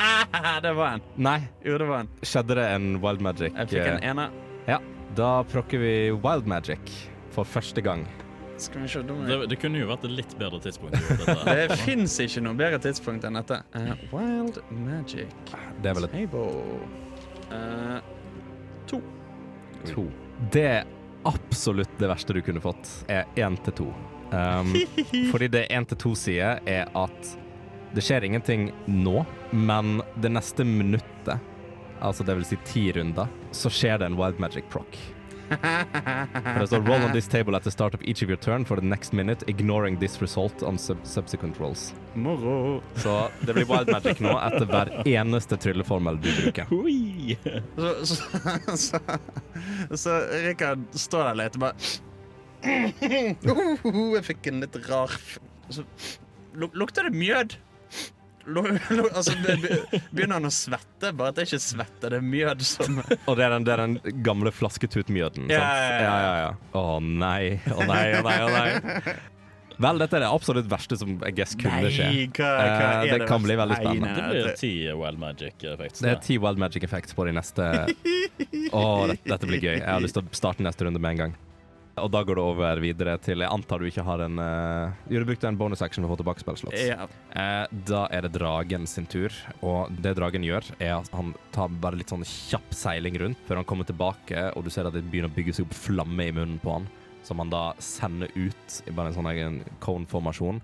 det 0.64 0.70
var 0.72 0.94
en. 0.96 1.02
Nei, 1.20 1.42
Jo, 1.64 1.76
det 1.80 1.84
var 1.88 2.00
en. 2.00 2.08
skjedde 2.24 2.54
det 2.56 2.64
en 2.76 2.86
wild 3.02 3.20
magic? 3.20 3.52
Jeg 3.52 3.68
fikk 3.74 3.84
en 3.84 3.98
eh, 4.00 4.08
ene. 4.12 4.28
Ja, 4.68 4.78
da 5.16 5.42
prokker 5.44 5.82
vi 5.82 5.92
wild 6.16 6.48
magic 6.48 6.80
for 7.36 7.44
første 7.44 7.84
gang. 7.84 8.06
Skal 8.58 8.82
vi 8.82 8.88
se 8.90 9.02
Det, 9.04 9.36
det 9.52 9.58
kunne 9.60 9.78
jo 9.78 9.86
vært 9.86 10.04
et 10.08 10.14
litt 10.16 10.32
bedre 10.40 10.58
tidspunkt. 10.64 10.96
dette. 10.96 11.34
Det 11.46 11.76
fins 11.84 12.16
ikke 12.24 12.40
noe 12.42 12.56
bedre 12.58 12.80
tidspunkt 12.82 13.24
enn 13.28 13.36
dette. 13.38 13.60
Uh, 13.76 13.92
wild 14.10 14.58
magic. 14.72 15.30
Det 15.82 15.92
er 15.92 15.94
vel 16.00 16.08
et 16.08 16.16
Table. 16.16 16.48
Eh, 17.52 18.00
to. 18.90 19.00
to. 19.88 20.06
Det 20.52 20.64
er 20.64 20.86
absolutt 21.28 21.98
det 21.98 22.08
verste 22.10 22.36
du 22.36 22.42
kunne 22.44 22.62
fått, 22.62 22.90
er 23.08 23.26
én 23.36 23.58
til 23.64 23.76
to. 23.82 23.88
Um, 24.30 24.74
fordi 25.32 25.48
det 25.48 25.68
én 25.72 25.86
til 25.88 26.00
to 26.00 26.14
sier, 26.18 26.60
er 26.68 26.90
at 26.96 27.36
Det 27.88 28.02
skjer 28.04 28.26
ingenting 28.26 28.66
nå, 28.84 29.22
men 29.50 30.02
det 30.20 30.28
neste 30.28 30.64
minuttet, 30.68 31.40
altså 32.04 32.26
det 32.28 32.34
vil 32.36 32.44
si 32.44 32.58
ti 32.68 32.82
runder, 32.92 33.30
så 33.50 33.72
skjer 33.72 34.02
det 34.02 34.10
en 34.10 34.18
wild 34.18 34.36
magic 34.42 34.68
proc. 34.68 34.98
For 35.48 36.60
det 36.60 36.66
står 36.68 36.82
'roll 36.84 37.04
on 37.04 37.12
this 37.12 37.28
table 37.28 37.56
at 37.56 37.64
the 37.64 37.70
start 37.70 37.94
of 37.94 38.02
each 38.02 38.22
of 38.22 38.28
your 38.28 38.36
turn 38.36 38.64
for 38.64 38.76
the 38.76 38.86
next 38.86 39.12
minute, 39.12 39.44
ignoring 39.48 39.98
this 39.98 40.20
result 40.22 40.62
on 40.62 40.78
sub 40.78 40.98
subsequent 41.04 41.58
rolls'. 41.58 41.92
Moro. 42.14 42.82
Så 42.96 43.30
det 43.40 43.54
blir 43.54 43.64
wild 43.64 43.88
magic 43.92 44.20
nå 44.20 44.34
etter 44.38 44.66
hver 44.66 44.92
eneste 45.06 45.56
trylleformel 45.56 46.20
du 46.20 46.28
bruker. 46.42 46.64
Hui! 46.70 47.36
Så, 47.76 48.06
så, 48.06 48.76
så, 48.76 49.00
så 49.94 50.18
Rikard 50.44 50.84
står 50.92 51.30
der 51.30 51.40
litt 51.44 51.56
og 51.56 51.60
bare 51.68 51.74
oh, 53.94 54.14
Jeg 54.18 54.24
fikk 54.26 54.50
en 54.50 54.60
litt 54.64 54.76
rar 54.88 55.14
så, 55.70 55.84
luk, 56.58 56.74
Lukter 56.74 57.08
det 57.08 57.16
mjød? 57.16 57.58
Altså, 58.48 59.34
be- 59.44 59.56
be- 59.62 60.00
begynner 60.14 60.38
han 60.38 60.48
å 60.48 60.52
svette? 60.54 61.12
Bare 61.16 61.28
at 61.32 61.36
det 61.38 61.44
er 61.44 61.50
ikke 61.52 61.62
svette, 61.62 62.08
det 62.12 62.18
er 62.18 62.24
mjød 62.24 62.62
som 62.64 63.00
Og 63.04 63.34
det 63.38 63.44
er 63.46 63.50
den, 63.56 63.64
det 63.68 63.72
er 63.76 63.82
den 63.86 64.22
gamle 64.24 64.52
flasketutmjøden. 64.54 65.50
Ja, 65.52 65.58
sant? 65.60 65.72
ja, 65.72 65.98
ja. 65.98 66.04
ja, 66.04 66.20
ja, 66.22 66.36
ja. 66.46 66.54
Å 66.80 66.84
nei, 67.02 67.42
å 67.74 67.88
nei, 67.88 68.04
å 68.18 68.22
nei, 68.24 68.38
å 68.46 68.48
nei. 68.54 69.18
Vel, 69.78 70.00
dette 70.02 70.16
er 70.18 70.24
det 70.24 70.28
absolutt 70.34 70.66
verste 70.66 70.96
som 70.98 71.12
jeg 71.22 71.34
guess 71.38 71.52
kunne 71.54 71.90
skje. 71.94 72.06
Nei, 72.10 72.22
hva, 72.34 72.48
hva 72.50 72.64
Eh, 72.66 72.86
er 72.98 73.12
det 73.12 73.18
det 73.22 73.28
kan 73.30 73.44
bli 73.44 73.54
veldig 73.60 73.76
spennende. 73.78 74.08
nei, 74.10 74.32
Det 74.32 74.40
blir 74.48 74.56
ti 74.58 74.72
Wild 74.90 75.20
Magic 75.22 75.66
effects. 75.70 76.00
Det 76.02 76.10
er 76.10 76.22
ti 76.24 76.38
wild 76.42 76.58
magic 76.58 76.82
effects 76.88 77.14
på 77.14 77.28
de 77.28 77.34
neste 77.36 77.68
Å, 78.74 78.82
dette, 79.12 79.22
dette 79.30 79.46
blir 79.46 79.62
gøy. 79.62 79.76
Jeg 79.78 79.86
har 79.86 80.02
lyst 80.02 80.18
til 80.18 80.24
å 80.26 80.34
starte 80.34 80.66
neste 80.66 80.88
runde 80.88 80.98
med 80.98 81.14
en 81.14 81.20
gang. 81.22 81.36
Og 82.02 82.10
da 82.14 82.22
går 82.26 82.38
det 82.38 82.44
over 82.44 82.82
videre 82.82 83.16
til 83.22 83.42
Jeg 83.44 83.50
antar 83.52 83.80
du 83.82 83.88
ikke 83.88 84.04
har 84.06 84.22
en 84.24 84.40
uh, 84.40 85.08
du 85.08 85.24
brukte 85.26 85.48
en 85.48 85.58
bonus 85.58 85.82
action 85.82 86.04
for 86.04 86.12
å 86.12 86.16
få 86.16 86.20
tilbake 86.22 86.44
spillslott. 86.44 86.76
Ja. 86.78 87.08
Uh, 87.32 87.64
da 87.88 88.06
er 88.14 88.26
det 88.26 88.34
dragen 88.36 88.86
sin 88.90 89.08
tur, 89.10 89.34
og 89.60 89.92
det 90.02 90.14
dragen 90.18 90.46
gjør, 90.46 90.66
er 90.78 90.96
at 90.98 91.12
han 91.16 91.34
tar 91.54 91.72
bare 91.82 91.98
litt 91.98 92.12
sånn 92.12 92.26
kjapp 92.26 92.72
seiling 92.76 93.18
rundt 93.20 93.42
før 93.48 93.62
han 93.62 93.68
kommer 93.68 93.88
tilbake, 93.88 94.48
og 94.54 94.66
du 94.66 94.72
ser 94.72 94.88
at 94.88 94.96
det 94.96 95.04
begynner 95.08 95.32
å 95.32 95.36
bygge 95.36 95.58
seg 95.58 95.68
opp 95.68 95.76
flamme 95.76 96.28
i 96.28 96.34
munnen 96.34 96.62
på 96.62 96.78
han, 96.78 96.88
som 97.26 97.42
han 97.42 97.52
da 97.52 97.70
sender 97.82 98.32
ut 98.34 98.80
i 98.86 98.94
bare 98.94 99.12
en 99.12 99.18
sånn 99.18 99.30
egen 99.34 99.60
cone-formasjon, 99.84 100.62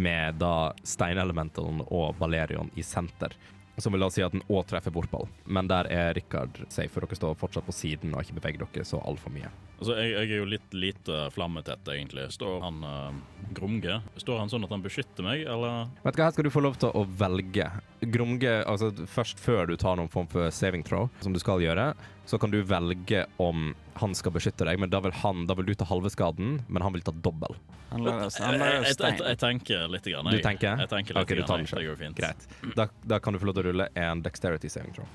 med 0.00 0.38
da 0.40 0.70
steinelementene 0.86 1.86
og 1.90 2.14
Balerion 2.20 2.70
i 2.78 2.84
senter. 2.86 3.34
Som 3.80 3.94
vil 3.94 4.04
da 4.04 4.10
si 4.12 4.22
at 4.24 4.34
den 4.34 4.44
òg 4.52 4.66
treffer 4.68 4.92
bortball, 4.92 5.28
men 5.48 5.68
der 5.70 5.88
er 5.88 6.14
Rikard 6.16 6.58
safe, 6.68 6.90
for 6.92 7.06
dere 7.06 7.16
står 7.16 7.38
fortsatt 7.40 7.66
på 7.66 7.74
siden 7.74 8.14
og 8.14 8.24
ikke 8.24 8.36
beveger 8.40 8.64
dere 8.66 8.86
så 8.86 9.00
altfor 9.00 9.32
mye. 9.32 9.50
Altså, 9.80 9.94
jeg, 9.96 10.10
jeg 10.12 10.28
er 10.28 10.40
jo 10.42 10.46
litt 10.48 10.74
lite 10.76 11.18
flammetett, 11.32 11.86
egentlig. 11.88 12.26
Står 12.34 12.58
han 12.60 12.82
uh, 12.84 13.14
Grumge 13.56 13.94
Står 14.20 14.42
han 14.42 14.50
sånn 14.52 14.66
at 14.66 14.74
han 14.74 14.82
beskytter 14.84 15.24
meg, 15.24 15.46
eller? 15.48 15.88
Vet 16.04 16.18
du 16.18 16.20
hva, 16.20 16.26
Her 16.28 16.34
skal 16.36 16.46
du 16.46 16.52
få 16.52 16.62
lov 16.66 16.76
til 16.82 16.92
å 16.92 17.06
velge. 17.22 17.64
Grumge, 18.12 18.52
altså 18.68 18.90
Først 19.08 19.40
før 19.40 19.70
du 19.70 19.78
tar 19.80 19.96
noen 19.96 20.12
form 20.12 20.28
for 20.28 20.52
saving 20.52 20.84
throw, 20.84 21.08
som 21.24 21.32
du 21.32 21.40
skal 21.40 21.64
gjøre, 21.64 21.94
så 22.28 22.38
kan 22.38 22.52
du 22.52 22.60
velge 22.62 23.24
om 23.40 23.72
han 24.00 24.12
skal 24.14 24.36
beskytte 24.36 24.68
deg, 24.68 24.78
men 24.80 24.92
da 24.92 25.00
vil, 25.02 25.16
han, 25.24 25.48
da 25.48 25.56
vil 25.58 25.72
du 25.72 25.74
ta 25.74 25.88
halve 25.88 26.12
skaden, 26.12 26.60
men 26.68 26.84
han 26.84 26.94
vil 26.94 27.02
ta 27.04 27.16
dobbel. 27.16 27.56
Han 27.90 28.04
lar 28.04 28.20
Jeg, 28.22 28.36
han 28.44 28.60
lar 28.60 28.76
oss 28.78 28.92
jeg, 28.92 29.00
jeg, 29.00 29.24
jeg 29.32 29.40
tenker 29.40 29.88
litt. 29.90 30.06
Grann, 30.12 30.30
Du 30.30 30.44
tenker? 30.44 30.84
Jeg 30.84 30.92
tenker 30.92 31.16
litt 31.16 31.24
Ok, 31.24 31.34
du 31.40 31.42
tar 31.42 31.64
den 31.64 31.66
jeg. 31.66 31.96
selv. 31.96 32.20
Greit. 32.20 32.46
Da, 32.76 32.86
da 33.16 33.18
kan 33.18 33.34
du 33.34 33.40
få 33.40 33.48
lov 33.48 33.56
til 33.56 33.64
å 33.64 33.70
rulle 33.72 33.88
en 33.98 34.22
dexterity 34.22 34.70
saving 34.70 34.94
throw. 34.94 35.08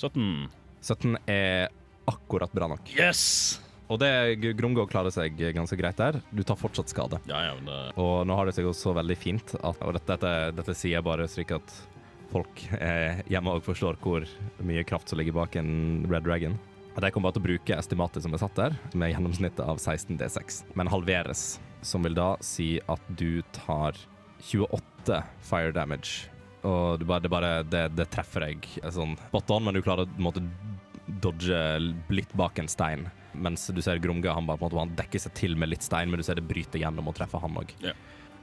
17. 0.00 0.48
17 0.80 1.16
er 1.28 1.68
akkurat 2.08 2.52
bra 2.56 2.72
nok. 2.72 2.90
Yes! 2.96 3.60
Og 3.88 4.00
det 4.02 4.12
Grumge 4.58 4.84
klarer 4.90 5.12
seg 5.14 5.38
ganske 5.56 5.76
greit 5.80 6.00
der. 6.00 6.20
Du 6.30 6.42
tar 6.46 6.58
fortsatt 6.60 6.92
skade. 6.92 7.20
Ja, 7.28 7.40
ja, 7.48 7.54
men 7.56 7.68
det 7.68 7.78
Og 7.96 8.26
nå 8.28 8.36
har 8.36 8.48
det 8.48 8.56
seg 8.58 8.68
også 8.68 8.92
veldig 8.96 9.16
fint 9.16 9.54
at 9.62 9.80
Og 9.84 9.96
dette, 9.96 10.32
dette, 10.52 10.76
sier 10.76 10.98
jeg 10.98 11.06
bare 11.06 11.28
slik 11.30 11.54
at 11.56 11.76
folk 12.28 12.60
eh, 12.76 13.22
hjemme 13.32 13.54
òg 13.56 13.64
forstår 13.64 13.96
hvor 14.02 14.26
mye 14.60 14.84
kraft 14.84 15.08
som 15.08 15.16
ligger 15.16 15.32
bak 15.38 15.56
en 15.56 16.04
Red 16.10 16.26
Dragon. 16.28 16.58
Og 16.92 17.00
De 17.00 17.10
kommer 17.14 17.30
bare 17.30 17.38
til 17.38 17.44
å 17.44 17.46
bruke 17.46 17.78
estimatet 17.78 18.24
som 18.24 18.34
er 18.36 18.42
satt 18.42 18.58
der, 18.58 18.76
med 18.92 19.14
gjennomsnittet 19.14 19.62
av 19.64 19.80
16 19.80 20.18
D6, 20.20 20.58
men 20.76 20.90
halveres. 20.92 21.44
Som 21.80 22.04
vil 22.04 22.16
da 22.18 22.34
si 22.44 22.74
at 22.90 23.04
du 23.16 23.40
tar 23.56 23.96
28 24.44 25.22
fire 25.46 25.72
damage. 25.72 26.28
Og 26.66 26.98
du 27.00 27.06
bare, 27.08 27.22
det, 27.24 27.30
bare, 27.32 27.52
det, 27.64 27.84
det 27.96 28.10
treffer 28.12 28.48
deg 28.48 28.66
sånn 28.92 29.14
spot 29.28 29.54
on, 29.54 29.64
men 29.64 29.78
du 29.78 29.80
klarer 29.86 30.04
å 30.04 30.32
dodge 31.22 31.62
litt 32.12 32.34
bak 32.36 32.58
en 32.60 32.68
stein. 32.68 33.06
Mens 33.38 33.66
du 33.74 33.82
ser 33.84 34.00
Grumge, 34.02 34.30
han 34.34 34.48
bare 34.48 34.60
måte 34.62 34.78
han 34.78 34.94
dekker 34.98 35.22
seg 35.22 35.34
til 35.38 35.56
med 35.58 35.72
litt 35.72 35.86
stein, 35.86 36.10
men 36.10 36.20
du 36.20 36.26
ser 36.26 36.40
det 36.40 36.46
bryter 36.48 36.82
gjennom 36.82 37.10
og 37.10 37.16
treffer 37.18 37.42
han 37.42 37.60
òg. 37.60 37.74
Ja. 37.84 37.94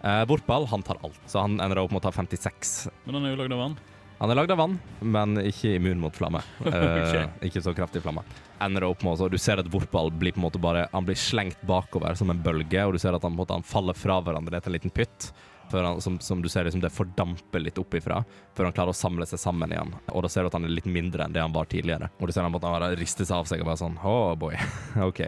Eh, 0.06 0.24
han 0.70 0.84
tar 0.86 1.02
alt, 1.02 1.20
så 1.26 1.44
han 1.46 1.60
ender 1.60 1.82
opp 1.82 1.92
med 1.92 2.04
å 2.04 2.08
ta 2.08 2.12
56. 2.14 2.90
Men 3.06 3.20
han 3.20 3.26
er 3.26 3.36
jo 3.36 3.44
lagd 3.44 3.56
av 3.56 3.64
vann. 3.64 3.78
Han 4.20 4.32
er 4.32 4.38
lagd 4.40 4.52
av 4.54 4.60
vann, 4.62 4.76
men 5.04 5.40
ikke 5.44 5.74
immun 5.76 6.00
mot 6.00 6.16
flamme. 6.16 6.44
Eh, 6.66 7.48
ikke 7.48 7.62
så 7.64 7.74
kraftig 7.76 8.04
flamme. 8.04 8.24
Ender 8.64 8.86
opp 8.88 9.04
med 9.04 9.16
også, 9.16 9.28
Du 9.32 9.38
ser 9.42 9.60
at 9.60 9.68
Vortball 9.72 10.12
blir 10.12 10.32
på 10.36 10.40
en 10.40 10.46
måte 10.46 10.60
bare 10.62 10.86
Han 10.94 11.04
blir 11.08 11.18
slengt 11.20 11.60
bakover 11.68 12.16
som 12.16 12.32
en 12.32 12.40
bølge, 12.40 12.86
og 12.86 12.96
du 12.96 13.00
ser 13.02 13.16
at 13.16 13.24
han, 13.24 13.36
måte, 13.36 13.56
han 13.56 13.66
faller 13.66 13.98
fra 13.98 14.22
hverandre 14.24 14.56
ned 14.56 14.64
til 14.64 14.72
en 14.72 14.78
liten 14.78 14.94
pytt. 14.96 15.32
Han, 15.72 16.02
som, 16.02 16.20
som 16.20 16.42
du 16.42 16.50
ser 16.52 16.68
liksom 16.68 16.84
det 16.84 16.94
fordamper 16.94 17.64
litt 17.64 17.80
opp 17.82 17.98
ifra, 17.98 18.22
før 18.56 18.70
han 18.70 18.76
klarer 18.76 18.94
å 18.94 18.98
samle 18.98 19.28
seg 19.30 19.42
sammen 19.42 19.74
igjen. 19.74 19.96
Og 20.14 20.26
da 20.26 20.32
ser 20.32 20.46
du 20.46 20.52
at 20.52 20.58
han 20.60 20.68
er 20.68 20.76
litt 20.76 20.90
mindre 20.90 21.26
enn 21.26 21.36
det 21.36 21.44
han 21.44 21.56
var 21.56 21.70
tidligere. 21.72 22.12
Og 22.20 22.28
du 22.30 22.36
ser 22.36 22.46
han 22.46 22.54
måtte 22.54 22.72
han 22.72 22.96
rister 23.00 23.28
seg 23.28 23.42
av 23.42 23.50
seg 23.50 23.64
og 23.64 23.70
bare 23.72 23.82
sånn 23.82 24.00
Oh 24.06 24.34
boy, 24.40 24.56
OK. 25.10 25.26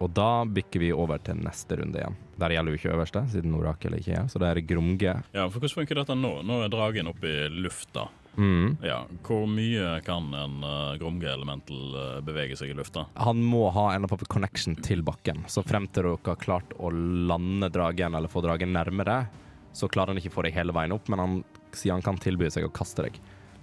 Og 0.00 0.08
da 0.16 0.46
bikker 0.48 0.80
vi 0.80 0.94
over 0.96 1.20
til 1.20 1.42
neste 1.44 1.76
runde 1.76 2.00
igjen. 2.00 2.16
Der 2.40 2.54
gjelder 2.54 2.72
jo 2.72 2.78
ikke 2.78 2.92
øverste, 2.94 3.20
siden 3.28 3.56
Orakel 3.58 3.98
ikke 3.98 4.14
er. 4.16 4.30
Så 4.32 4.40
det 4.40 4.48
er 4.48 4.62
Grumge. 4.64 5.18
Ja, 5.36 5.44
for 5.52 5.60
Hvordan 5.60 5.76
funker 5.82 6.00
dette 6.00 6.16
nå? 6.16 6.38
Nå 6.48 6.62
er 6.64 6.72
dragen 6.72 7.10
oppe 7.10 7.28
i 7.28 7.50
lufta. 7.52 8.06
Mm. 8.38 8.78
Ja, 8.82 9.02
Hvor 9.26 9.44
mye 9.50 9.98
kan 10.06 10.30
en 10.34 10.64
uh, 10.64 10.94
Gromge 10.96 11.28
Elemental 11.28 11.96
uh, 11.96 12.20
bevege 12.24 12.56
seg 12.56 12.72
i 12.72 12.78
lufta? 12.78 13.04
Han 13.20 13.42
må 13.44 13.66
ha 13.74 13.90
en 13.90 14.00
eller 14.00 14.14
annen 14.16 14.32
connection 14.32 14.78
til 14.80 15.04
bakken. 15.04 15.44
Så 15.52 15.66
frem 15.66 15.88
til 15.90 16.06
dere 16.06 16.16
har 16.30 16.40
klart 16.40 16.72
å 16.78 16.92
lande 16.94 17.68
dragen, 17.74 18.16
eller 18.16 18.32
få 18.32 18.40
dragen 18.46 18.72
nærmere, 18.72 19.24
så 19.72 19.88
klarer 19.88 20.12
han 20.14 20.20
ikke 20.20 20.32
å 20.32 20.38
få 20.38 20.46
deg 20.46 20.56
hele 20.56 20.74
veien 20.76 20.94
opp, 20.94 21.10
men 21.12 21.22
han 21.22 21.36
sier 21.76 21.94
han 21.94 22.04
kan 22.04 22.18
tilby 22.20 22.50
seg 22.50 22.66
å 22.66 22.72
kaste 22.74 23.06
deg. 23.06 23.20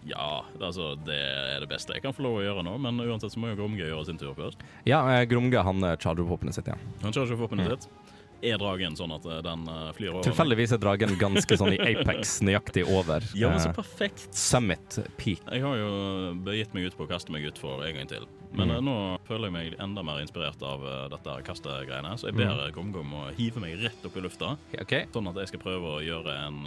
Ja, 0.08 0.46
altså, 0.62 0.94
det 1.04 1.18
er 1.20 1.60
det 1.60 1.68
beste 1.68 1.96
jeg 1.98 2.04
kan 2.06 2.14
få 2.16 2.24
lov 2.24 2.38
å 2.40 2.44
gjøre 2.46 2.64
nå, 2.64 2.78
men 2.80 3.02
uansett 3.04 3.34
så 3.34 3.42
må 3.44 3.52
jo 3.52 3.58
Gromge 3.60 3.84
gjøre 3.84 4.06
sin 4.08 4.20
tur 4.20 4.32
først. 4.38 4.62
Ja, 4.88 5.02
eh, 5.12 5.26
Grumge 5.28 5.64
han 5.68 5.84
eh, 5.84 5.98
charger 6.00 6.24
opp 6.24 6.38
våpenet 6.38 6.56
sitt 6.56 6.70
igjen. 6.70 6.84
Han 7.04 7.16
charger 7.16 7.36
opp 7.36 7.44
våpenet 7.48 7.74
sitt. 7.74 8.07
Er 8.42 8.58
dragen 8.62 8.96
sånn 8.96 9.12
at 9.16 9.26
eh, 9.26 9.42
den 9.42 9.68
eh, 9.68 9.92
flyr 9.98 10.12
over? 10.14 10.24
Tilfeldigvis 10.28 10.72
er 10.76 10.78
dragen 10.84 11.16
ganske 11.18 11.58
sånn 11.58 11.74
i 11.74 11.80
Apex, 11.96 12.40
nøyaktig 12.46 12.84
over. 12.88 13.24
Ja, 13.36 13.50
men 13.50 13.60
så 13.60 13.70
eh, 13.70 13.74
perfekt. 13.78 14.28
Summit 14.36 15.00
peak. 15.18 15.42
Jeg 15.50 15.62
har 15.64 15.78
jo 15.78 16.34
begitt 16.46 16.74
meg 16.78 16.86
ut 16.92 16.98
på 16.98 17.08
å 17.08 17.10
kaste 17.10 17.32
meg 17.34 17.46
utfor 17.50 17.82
en 17.88 17.96
gang 17.96 18.08
til. 18.12 18.28
Men 18.54 18.70
Mm. 18.70 18.86
nå 18.88 18.96
føler 19.28 19.50
jeg 19.50 19.54
meg 19.54 19.74
enda 19.84 20.02
mer 20.04 20.22
inspirert 20.24 20.62
av 20.64 20.82
dette 21.12 21.34
kastegreiene, 21.44 22.14
så 22.18 22.30
jeg 22.30 22.36
ber 22.38 22.54
Mm. 22.68 22.96
Om 22.98 23.12
å 23.14 23.24
hive 23.36 23.60
meg 23.60 23.78
rett 23.84 24.06
opp 24.06 24.16
i 24.18 24.22
lufta, 24.22 24.58
OK. 24.82 24.94
sånn 25.12 25.28
at 25.30 25.36
jeg 25.36 25.48
skal 25.50 25.60
prøve 25.60 25.98
å 25.98 26.00
gjøre 26.02 26.32
en, 26.48 26.62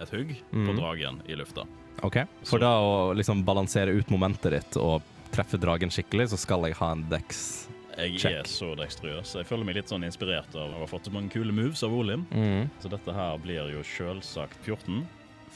et 0.00 0.08
hugg 0.10 0.34
Mm. 0.52 0.66
på 0.66 0.76
dragen 0.80 1.20
i 1.28 1.34
lufta. 1.36 1.66
ok. 2.02 2.26
For 2.44 2.58
Så- 2.58 2.60
da 2.60 2.78
å 2.80 3.14
liksom 3.14 3.44
balansere 3.44 3.90
ut 3.94 4.06
momentet 4.08 4.50
ditt 4.50 4.76
og 4.76 5.02
treffe 5.30 5.58
dragen 5.60 5.90
skikkelig, 5.90 6.30
så 6.30 6.38
skal 6.38 6.62
jeg 6.64 6.74
ha 6.76 6.92
en 6.92 7.02
dex. 7.10 7.68
Jeg 7.98 8.20
Check. 8.22 8.36
er 8.38 8.46
så 8.46 8.72
dekstrøs. 8.78 9.34
Jeg 9.40 9.46
føler 9.48 9.66
meg 9.66 9.78
litt 9.80 9.90
sånn 9.90 10.04
inspirert 10.06 10.54
av 10.54 10.70
å 10.70 10.82
ha 10.84 10.86
fått 10.86 11.08
så 11.08 11.14
mange 11.14 11.32
kule 11.34 11.54
moves 11.54 11.82
av 11.82 11.94
Olim. 11.94 12.26
Mm. 12.30 12.68
Så 12.78 12.90
dette 12.92 13.14
her 13.14 13.38
blir 13.42 13.72
jo 13.74 13.82
selvsagt 13.82 14.60
14. 14.62 15.02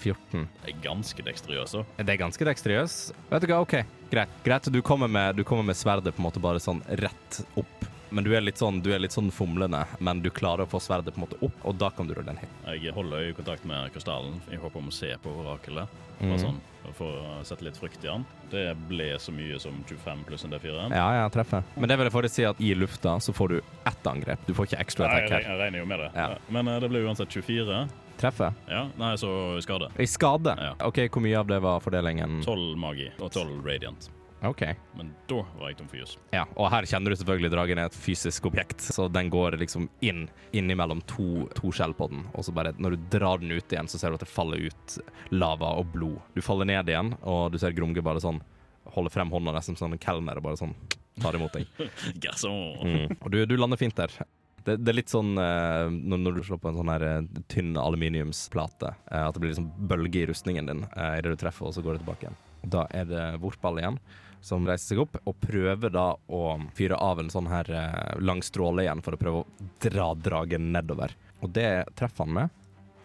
14. 0.03 0.49
Jeg 0.65 0.75
er 0.75 0.81
ganske 0.83 1.25
dekstrøs, 1.27 1.77
òg. 1.79 1.95
Det 2.01 2.15
er 2.17 2.19
ganske 2.19 2.49
dekstriøs. 2.49 2.99
Vet 3.31 3.45
du 3.45 3.53
hva, 3.53 3.61
OK, 3.63 3.77
greit. 4.11 4.35
greit. 4.43 4.71
Du, 4.75 4.81
kommer 4.83 5.11
med, 5.13 5.37
du 5.39 5.45
kommer 5.47 5.67
med 5.69 5.79
sverdet 5.79 6.17
på 6.17 6.23
en 6.23 6.27
måte 6.27 6.43
bare 6.43 6.63
sånn 6.63 6.83
rett 7.03 7.43
opp. 7.61 7.87
Men 8.13 8.25
du 8.27 8.31
er 8.37 8.43
litt 8.45 8.61
sånn, 8.61 8.83
du 8.85 8.91
er 8.93 9.01
litt 9.01 9.15
sånn 9.15 9.31
fomlende, 9.33 9.83
men 10.05 10.21
du 10.23 10.29
klarer 10.31 10.67
å 10.67 10.69
få 10.71 10.79
sverdet 10.85 11.15
på 11.15 11.21
en 11.23 11.25
måte 11.25 11.39
opp, 11.43 11.57
og 11.65 11.79
da 11.81 11.89
kan 11.97 12.07
du 12.07 12.13
rulle 12.15 12.35
en 12.35 12.41
hit. 12.43 12.51
Jeg 12.77 12.93
holder 12.93 13.31
øyekontakt 13.31 13.65
med 13.69 13.89
krystallen 13.95 14.37
i 14.53 14.59
håp 14.61 14.77
om 14.77 14.91
å 14.91 14.93
se 14.93 15.15
på 15.23 15.33
orakelet. 15.43 15.89
Mhm. 16.21 16.29
Bare 16.31 16.39
sånn, 16.45 16.61
for 16.99 17.07
å 17.23 17.39
sette 17.49 17.65
litt 17.67 17.79
frykt 17.81 18.05
i 18.05 18.11
han. 18.13 18.27
Det 18.53 18.77
ble 18.89 19.09
så 19.19 19.33
mye 19.35 19.59
som 19.59 19.81
25 19.89 20.25
pluss 20.29 20.45
en 20.45 20.53
D4. 20.53 20.91
Ja, 20.93 21.09
ja, 21.23 21.29
treffer. 21.33 21.65
Men 21.77 21.89
det 21.89 21.97
vil 21.99 22.07
jeg 22.11 22.13
faktisk 22.13 22.35
si 22.37 22.45
at 22.45 22.61
i 22.61 22.75
lufta 22.75 23.17
så 23.21 23.33
får 23.35 23.49
du 23.49 23.57
ett 23.87 24.07
angrep. 24.07 24.39
Du 24.47 24.53
får 24.55 24.67
ikke 24.71 24.81
ekstra 24.85 25.09
attack 25.09 25.31
her. 25.31 25.41
jeg 25.49 25.59
regner 25.65 25.79
jo 25.79 25.87
med 25.87 25.99
det. 26.05 26.11
Ja. 26.15 26.29
Men 26.49 26.69
eh, 26.69 26.79
det 26.81 26.91
ble 26.93 27.03
uansett 27.09 27.29
24. 27.33 27.89
Treffer. 28.19 28.53
Ja, 28.69 28.87
Nei, 28.99 29.15
så 29.17 29.59
skade. 29.65 29.89
I 29.99 30.07
skade. 30.07 30.55
Ja. 30.61 30.75
OK, 30.87 31.09
hvor 31.09 31.23
mye 31.25 31.39
av 31.41 31.47
det 31.49 31.59
var 31.65 31.81
fordelingen? 31.81 32.43
12 32.45 32.77
magi 32.79 33.09
og 33.19 33.33
12 33.33 33.65
radiant. 33.67 34.11
OK. 34.43 34.63
Men 34.99 35.13
da 35.31 35.43
var 35.59 35.71
jeg 35.71 35.79
tom 35.79 35.89
for 35.91 36.01
jus. 36.01 36.17
Ja, 36.35 36.43
og 36.59 36.71
her 36.73 36.87
kjenner 36.89 37.13
du 37.13 37.19
selvfølgelig 37.19 37.53
dragen 37.53 37.79
er 37.79 37.91
et 37.91 37.99
fysisk 37.99 38.49
objekt, 38.51 38.83
så 38.83 39.07
den 39.13 39.31
går 39.31 39.55
liksom 39.61 39.87
inn 40.03 40.25
innimellom 40.51 41.03
to, 41.11 41.47
to 41.55 41.71
skjell 41.75 41.95
på 41.95 42.09
den, 42.11 42.25
og 42.35 42.47
så 42.47 42.55
bare 42.57 42.75
når 42.83 42.97
du 42.97 43.07
drar 43.15 43.43
den 43.43 43.55
ut 43.55 43.73
igjen, 43.73 43.91
så 43.91 44.01
ser 44.01 44.11
du 44.11 44.19
at 44.19 44.25
det 44.25 44.33
faller 44.33 44.67
ut 44.67 44.99
lava 45.31 45.77
og 45.79 45.93
blod. 45.95 46.19
Du 46.35 46.43
faller 46.43 46.69
ned 46.69 46.91
igjen, 46.91 47.15
og 47.23 47.53
du 47.55 47.61
ser 47.63 47.77
Gromge 47.77 48.03
bare 48.03 48.23
sånn 48.23 48.43
holde 48.93 49.13
frem 49.15 49.31
hånda 49.31 49.55
nesten 49.55 49.79
som 49.79 49.95
en 49.95 50.03
kelner 50.03 50.39
og 50.41 50.49
bare 50.49 50.59
sånn 50.59 50.75
tar 51.23 51.39
imot 51.39 51.59
deg. 51.59 51.69
Mm. 52.83 53.13
Og 53.21 53.29
du, 53.31 53.45
du 53.47 53.55
lander 53.57 53.79
fint 53.79 53.95
der. 53.97 54.11
Det, 54.65 54.77
det 54.83 54.91
er 54.93 54.97
litt 54.97 55.13
sånn 55.13 55.37
eh, 55.39 55.87
når, 55.91 56.21
når 56.23 56.37
du 56.37 56.41
slår 56.47 56.59
på 56.63 56.71
en 56.71 56.79
sånn 56.79 56.91
her 56.91 57.05
eh, 57.07 57.21
tynn 57.51 57.77
aluminiumsplate, 57.79 58.91
eh, 59.11 59.23
at 59.27 59.35
det 59.35 59.43
blir 59.43 59.53
liksom 59.53 59.69
bølge 59.91 60.23
i 60.23 60.27
rustningen 60.31 60.71
din 60.71 60.83
uh, 60.97 61.15
idet 61.19 61.35
du 61.35 61.41
treffer, 61.41 61.69
og 61.69 61.77
så 61.77 61.85
går 61.85 61.97
det 61.97 62.03
tilbake 62.05 62.27
igjen. 62.27 62.39
Da 62.75 62.85
er 62.95 63.09
det 63.11 63.25
Vortball 63.43 63.81
igjen 63.83 63.99
som 64.43 64.67
reiser 64.67 64.93
seg 64.95 65.03
opp 65.05 65.21
og 65.23 65.39
prøver 65.41 65.93
da 65.95 66.09
å 66.27 66.43
fyre 66.77 66.99
av 66.99 67.23
en 67.23 67.31
sånn 67.33 67.51
her 67.51 67.71
eh, 67.71 68.17
lang 68.21 68.43
stråle 68.45 68.85
igjen 68.85 69.03
for 69.05 69.15
å 69.15 69.21
prøve 69.21 69.43
å 69.45 69.69
dra 69.83 70.13
dragen 70.19 70.73
nedover. 70.75 71.15
Og 71.43 71.55
det 71.55 71.71
treffer 71.99 72.27
han 72.27 72.37
med. 72.41 72.59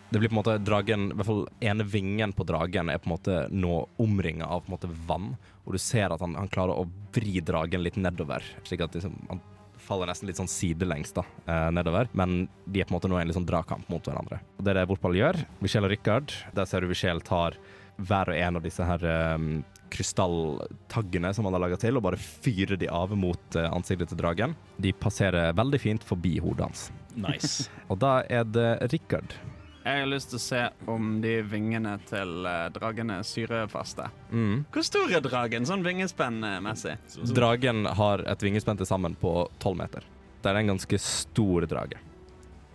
Det 0.10 0.22
blir 0.22 0.32
på 0.32 0.38
en 0.38 0.40
måte 0.40 0.56
dragen, 0.64 1.10
i 1.12 1.18
hvert 1.20 1.28
fall 1.28 1.44
ene 1.60 1.84
vingen 1.84 2.32
på 2.34 2.46
dragen 2.48 2.90
er 2.90 3.02
på 3.04 3.10
en 3.10 3.16
måte 3.18 3.42
nå 3.52 3.74
omringa 4.00 4.48
av 4.48 4.64
på 4.64 4.72
en 4.72 4.78
måte 4.78 4.92
vann, 5.08 5.34
og 5.66 5.76
du 5.76 5.82
ser 5.84 6.14
at 6.16 6.24
han, 6.24 6.38
han 6.40 6.48
klarer 6.48 6.80
å 6.80 6.88
vri 7.16 7.42
dragen 7.44 7.84
litt 7.84 8.00
nedover, 8.00 8.46
slik 8.64 8.86
at 8.86 8.96
liksom, 8.96 9.18
han 9.28 9.44
faller 9.88 10.10
nesten 10.10 10.30
litt 10.30 10.40
sånn 10.40 10.52
sidelengs 10.52 11.12
da, 11.16 11.26
eh, 11.48 11.68
nedover. 11.76 12.08
Men 12.18 12.46
de 12.66 12.82
er 12.82 12.88
på 12.88 12.94
en 12.94 12.98
måte 12.98 13.12
nå 13.12 13.20
i 13.20 13.24
en 13.24 13.30
litt 13.30 13.38
sånn 13.38 13.48
dragkamp 13.48 13.90
mot 13.92 14.08
hverandre. 14.08 14.40
Og 14.58 14.64
det 14.64 14.74
er 14.74 14.82
det 14.82 14.88
Vorpal 14.90 15.20
gjør. 15.20 15.42
Michelle 15.64 15.90
og 15.90 15.94
Richard, 15.94 16.34
der 16.56 16.70
ser 16.70 16.84
du 16.84 16.92
Michelle 16.92 17.24
tar 17.24 17.60
hver 17.98 18.32
og 18.32 18.38
en 18.38 18.60
av 18.60 18.64
disse 18.66 18.86
her 18.86 19.04
um, 19.36 19.50
krystalltaggene 19.94 21.34
som 21.34 21.48
han 21.48 21.58
har 21.58 21.64
laga 21.66 21.80
til, 21.82 21.98
og 21.98 22.06
bare 22.06 22.20
fyrer 22.20 22.80
de 22.80 22.90
av 22.92 23.14
mot 23.18 23.58
uh, 23.58 23.68
ansiktet 23.72 24.12
til 24.12 24.20
dragen. 24.22 24.56
De 24.78 24.94
passerer 24.94 25.56
veldig 25.58 25.82
fint 25.82 26.08
forbi 26.08 26.38
hodet 26.44 26.68
hans. 26.68 26.88
Nice. 27.18 27.70
Og 27.92 27.98
da 28.02 28.20
er 28.30 28.46
det 28.46 28.70
Richard. 28.94 29.38
Jeg 29.88 30.02
har 30.04 30.10
lyst 30.12 30.34
til 30.34 30.38
å 30.38 30.44
se 30.44 30.62
om 30.92 31.14
de 31.24 31.38
vingene 31.48 31.94
til 32.10 32.44
dragen 32.76 33.14
er 33.16 33.24
syrefaste. 33.24 34.10
Mm. 34.36 34.66
Hvor 34.74 34.84
stor 34.84 35.14
er 35.16 35.24
dragen, 35.24 35.64
sånn 35.70 35.86
vingespennmessig? 35.86 36.98
Dragen 37.32 37.88
har 37.96 38.26
et 38.28 38.44
vingespenn 38.44 38.82
til 38.82 38.90
sammen 38.90 39.16
på 39.22 39.32
tolv 39.64 39.80
meter. 39.80 40.04
Det 40.44 40.52
er 40.52 40.60
en 40.60 40.74
ganske 40.74 41.00
stor 41.00 41.70
drage. 41.72 42.02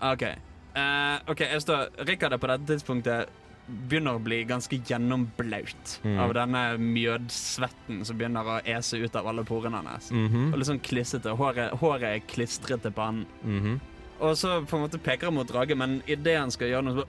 OK. 0.03 0.25
Uh, 0.73 1.21
ok, 1.29 1.45
jeg 1.53 1.63
står 1.67 2.07
Rikard 2.09 2.33
er 2.33 2.41
på 2.41 2.49
dette 2.49 2.71
tidspunktet 2.73 3.42
begynner 3.69 4.15
å 4.19 4.23
bli 4.23 4.45
ganske 4.45 4.77
gjennomblaut 4.89 6.01
Mm. 6.05 6.19
av 6.21 6.35
denne 6.35 6.63
mjødsvetten 6.79 8.05
som 8.05 8.19
begynner 8.19 8.45
å 8.45 8.61
ese 8.65 8.99
ut 8.99 9.17
av 9.17 9.27
alle 9.27 9.45
porene 9.45 9.77
hennes. 9.83 10.11
Mm 10.11 10.29
-hmm. 10.29 10.53
Og 10.53 10.59
litt 10.59 10.67
sånn 10.69 10.81
klissete. 10.81 11.37
Håret, 11.37 11.71
håret 11.81 12.03
er 12.03 12.19
klistrete 12.27 12.91
på 12.91 13.03
han. 13.03 13.27
-hmm. 13.45 13.81
Og 14.21 14.37
så 14.37 14.65
på 14.67 14.77
en 14.77 14.83
måte 14.89 14.99
peker 14.99 15.27
han 15.27 15.35
mot 15.35 15.49
dragen, 15.49 15.79
men 15.79 16.03
idet 16.07 16.39
han 16.39 16.51
skal 16.51 16.69
gjøre 16.69 16.83
noe, 16.85 17.05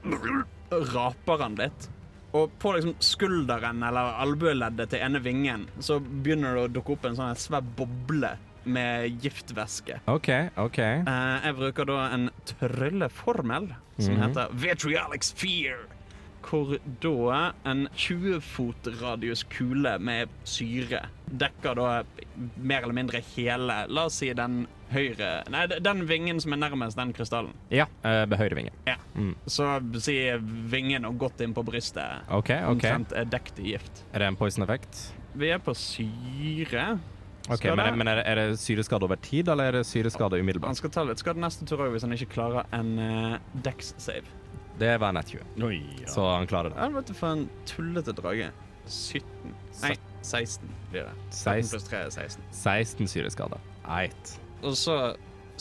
så 0.70 0.94
raper 0.94 1.38
han 1.42 1.56
litt. 1.56 1.90
Og 2.34 2.50
på 2.60 2.74
liksom 2.74 2.96
skulderen 3.00 3.84
eller 3.84 4.14
albueleddet 4.20 4.90
til 4.90 5.00
ene 5.00 5.20
vingen 5.20 5.68
så 5.80 6.00
begynner 6.00 6.56
det 6.56 6.62
å 6.64 6.74
dukke 6.74 6.90
opp 6.94 7.06
en 7.06 7.16
sånn 7.16 7.36
svær 7.36 7.62
boble 7.62 8.38
med 8.66 9.22
giftvæske. 9.22 10.00
OK, 10.08 10.50
OK. 10.58 10.80
Eh, 10.80 11.40
jeg 11.44 11.56
bruker 11.56 11.86
da 11.86 12.10
en 12.14 12.30
trylleformel 12.46 13.76
som 14.00 14.16
Mhm. 14.16 14.22
heter 14.22 14.48
Vitriolic 14.54 15.24
Sphere. 15.24 15.86
Hvor 16.44 16.76
da 17.02 17.40
en 17.70 17.88
20 17.96 18.42
fot 18.44 18.88
radius 19.00 19.46
kule 19.50 19.96
med 20.04 20.32
syre 20.48 21.06
dekker 21.26 21.78
da 21.80 21.88
mer 22.58 22.84
eller 22.84 22.96
mindre 22.98 23.22
hele 23.34 23.84
La 23.90 24.08
oss 24.10 24.20
si 24.22 24.30
den 24.36 24.66
høyre 24.94 25.30
Nei, 25.54 25.64
den 25.82 26.04
vingen 26.10 26.42
som 26.44 26.54
er 26.54 26.62
nærmest 26.62 27.00
den 27.00 27.14
krystallen. 27.16 27.56
Ja, 27.74 27.88
ved 28.04 28.38
høyre 28.38 28.60
vinge. 28.60 28.74
Ja. 28.90 29.00
Mm. 29.16 29.34
Så 29.50 29.70
si 30.04 30.18
vingen 30.74 31.08
og 31.10 31.18
godt 31.22 31.42
inn 31.46 31.56
på 31.56 31.64
brystet. 31.66 32.28
OK, 32.30 32.52
OK. 32.52 32.76
Omtrent 32.76 33.16
er 33.18 33.30
dekt 33.30 33.62
i 33.64 33.74
gift. 33.74 34.04
Er 34.14 34.24
det 34.24 34.30
en 34.34 34.38
poison 34.38 34.66
effect? 34.68 35.08
Vi 35.34 35.50
er 35.50 35.64
på 35.64 35.74
syre. 35.78 36.86
Ok, 37.52 37.66
Men, 37.76 37.98
men 38.00 38.08
er, 38.08 38.22
det, 38.22 38.24
er 38.26 38.40
det 38.40 38.60
syreskade 38.60 39.04
over 39.04 39.16
tid, 39.20 39.50
eller 39.52 39.68
er 39.68 39.80
det 39.80 39.88
syreskade 39.88 40.40
umiddelbart? 40.40 40.72
Han 40.72 40.80
skal 40.80 40.94
ta 40.96 41.04
litt 41.04 41.20
skade 41.20 41.42
neste 41.44 41.68
tur 41.68 41.82
òg 41.84 41.92
hvis 41.92 42.06
han 42.06 42.16
ikke 42.16 42.30
klarer 42.38 42.70
en 42.76 42.94
uh, 43.02 43.36
dex 43.66 43.92
save. 44.00 44.24
Det 44.80 44.98
var 45.00 45.14
nett 45.14 45.28
20, 45.30 45.64
Oi, 45.64 45.82
ja. 46.02 46.08
så 46.10 46.24
han 46.36 46.48
klarer 46.50 46.70
det. 46.74 46.80
Ja, 46.82 46.88
vet 46.96 47.08
du, 47.08 47.14
for 47.14 47.28
en 47.36 47.50
tullete 47.70 48.14
drage. 48.18 48.48
17. 48.90 49.54
Nei, 49.84 49.94
16 50.26 50.70
blir 50.92 51.06
det. 51.08 51.14
17 51.30 51.64
16, 51.64 51.70
pluss 51.72 51.86
3 51.90 52.00
er 52.00 52.10
16. 52.16 52.48
16 52.52 53.08
syreskader. 53.14 53.62
Eit. 54.00 54.34
Og 54.64 54.74
så 54.80 54.98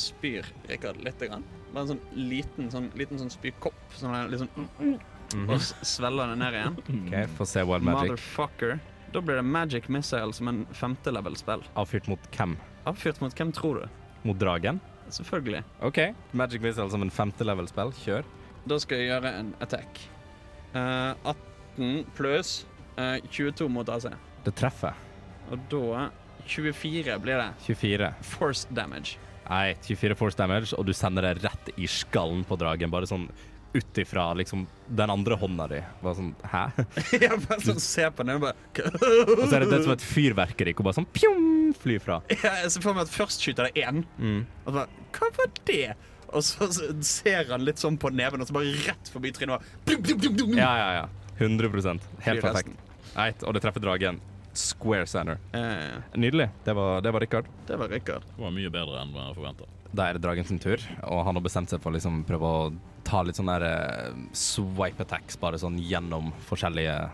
spyr 0.01 0.46
Rikard 0.70 0.98
lite 1.05 1.29
grann. 1.29 1.44
Bare 1.72 1.85
en 1.87 1.92
sånn 1.94 2.01
liten 2.16 2.70
sånn, 2.72 2.88
liten 2.98 3.20
sånn 3.20 3.31
spykopp. 3.33 3.77
Sånn 3.96 4.12
der, 4.16 4.33
liksom, 4.33 4.48
mm. 4.81 5.46
Og 5.48 5.55
s- 5.59 5.75
svelger 5.94 6.33
det 6.33 6.38
ned 6.40 6.57
igjen. 6.59 6.81
OK, 7.07 7.37
få 7.38 7.46
se 7.48 7.62
Wild 7.68 7.87
Magic. 7.87 8.11
Motherfucker. 8.14 8.79
Da 9.12 9.20
blir 9.20 9.38
det 9.40 9.44
Magic 9.44 9.88
Missile 9.92 10.33
som 10.33 10.48
en 10.48 10.64
femte 10.77 11.12
level 11.12 11.37
spill. 11.37 11.62
Avfyrt 11.77 12.09
mot 12.09 12.31
hvem? 12.37 12.57
Avfyrt 12.88 13.20
mot 13.22 13.35
hvem 13.38 13.53
tror 13.57 13.83
du? 13.83 13.87
Mot 14.29 14.38
dragen? 14.40 14.81
Selvfølgelig. 15.12 15.62
OK. 15.85 15.98
Magic 16.33 16.62
Missile 16.64 16.88
som 16.90 17.03
en 17.05 17.11
femte 17.12 17.44
level-spill. 17.44 17.90
Kjør. 18.05 18.25
Da 18.68 18.79
skal 18.83 19.01
jeg 19.03 19.11
gjøre 19.11 19.33
en 19.40 19.53
attack. 19.64 20.01
Uh, 20.75 21.12
18 21.79 22.05
pluss 22.16 22.62
uh, 22.98 23.18
22 23.31 23.68
mot 23.72 23.88
AC. 23.92 24.07
Det 24.46 24.55
treffer. 24.59 24.94
Og 25.53 25.59
da 25.72 26.09
24 26.46 27.16
blir 27.22 27.38
det. 27.42 27.51
24. 27.66 28.12
Force 28.35 28.68
damage. 28.75 29.18
Nei, 29.48 29.75
24 29.85 30.14
force 30.16 30.38
damage, 30.38 30.70
og 30.79 30.87
du 30.87 30.92
sender 30.96 31.27
det 31.27 31.42
rett 31.44 31.72
i 31.77 31.88
skallen 31.90 32.44
på 32.46 32.57
dragen. 32.61 32.92
Bare 32.92 33.09
sånn 33.11 33.27
ut 33.72 33.98
ifra 33.98 34.27
liksom 34.37 34.66
den 34.92 35.11
andre 35.11 35.37
hånda 35.40 35.66
di. 35.72 35.79
Bare 36.03 36.16
sånn 36.18 36.33
Hæ? 36.53 36.62
jeg 37.25 37.38
bare 37.46 37.61
sånn 37.64 37.81
ser 37.83 38.11
på 38.14 38.25
den 38.29 38.37
og 38.37 38.44
bare 38.44 38.87
Og 39.25 39.46
så 39.48 39.57
er 39.57 39.64
det 39.64 39.70
det 39.72 39.79
som 39.87 39.94
et 39.94 40.05
fyrverkeri 40.05 40.75
hvor 40.77 40.85
bare 40.90 40.98
sånn 41.01 41.09
pjong 41.16 41.46
flyr 41.81 42.03
fra. 42.05 42.18
Jeg 42.33 42.68
ser 42.75 42.85
for 42.85 42.92
meg 42.96 43.07
at 43.09 43.14
først 43.14 43.40
skyter 43.44 43.70
det 43.70 43.87
én, 43.87 44.03
Mm. 44.20 44.42
og 44.66 44.68
så 44.68 44.77
bare 44.77 45.07
Hva 45.16 45.31
var 45.38 45.53
det? 45.70 45.94
Og 46.32 46.44
så 46.46 46.68
ser 47.04 47.50
han 47.50 47.64
litt 47.66 47.80
sånn 47.82 47.98
på 48.00 48.10
neven, 48.14 48.40
og 48.40 48.48
så 48.48 48.56
bare 48.56 48.72
rett 48.86 49.10
forbi 49.12 49.32
trynet. 49.36 49.64
Ja, 50.56 50.72
ja, 50.78 50.88
ja. 51.02 51.08
100% 51.38 52.00
Helt 52.26 52.44
perfekt. 52.44 52.76
Eit, 53.18 53.42
og 53.44 53.54
det 53.56 53.62
treffer 53.64 53.82
dragen. 53.84 54.20
Square 54.56 55.06
center. 55.08 55.38
Eh, 55.56 55.96
Nydelig. 56.20 56.50
Det 56.64 56.74
var, 56.76 57.00
det 57.04 57.12
var 57.12 57.24
Rikard. 57.24 57.46
det 57.66 57.76
var 57.80 57.88
Rikard. 57.88 58.24
Det 58.36 58.42
var 58.44 58.52
mye 58.52 58.72
bedre 58.72 59.00
enn 59.02 59.14
jeg 59.16 59.36
forventa. 59.38 59.68
Da 59.92 60.06
er 60.08 60.16
det 60.16 60.22
dragen 60.24 60.46
sin 60.48 60.60
tur, 60.60 60.80
og 61.04 61.24
han 61.26 61.36
har 61.36 61.44
bestemt 61.44 61.72
seg 61.72 61.80
for 61.84 61.92
å 61.92 61.96
liksom 61.96 62.22
prøve 62.28 62.48
å 62.48 62.60
ta 63.04 63.20
litt 63.24 63.36
sånne 63.36 63.58
der, 63.60 63.66
eh, 63.68 64.22
swipe 64.36 65.04
attacks 65.04 65.36
bare 65.40 65.60
sånn 65.60 65.76
gjennom 65.80 66.32
forskjellige 66.48 67.10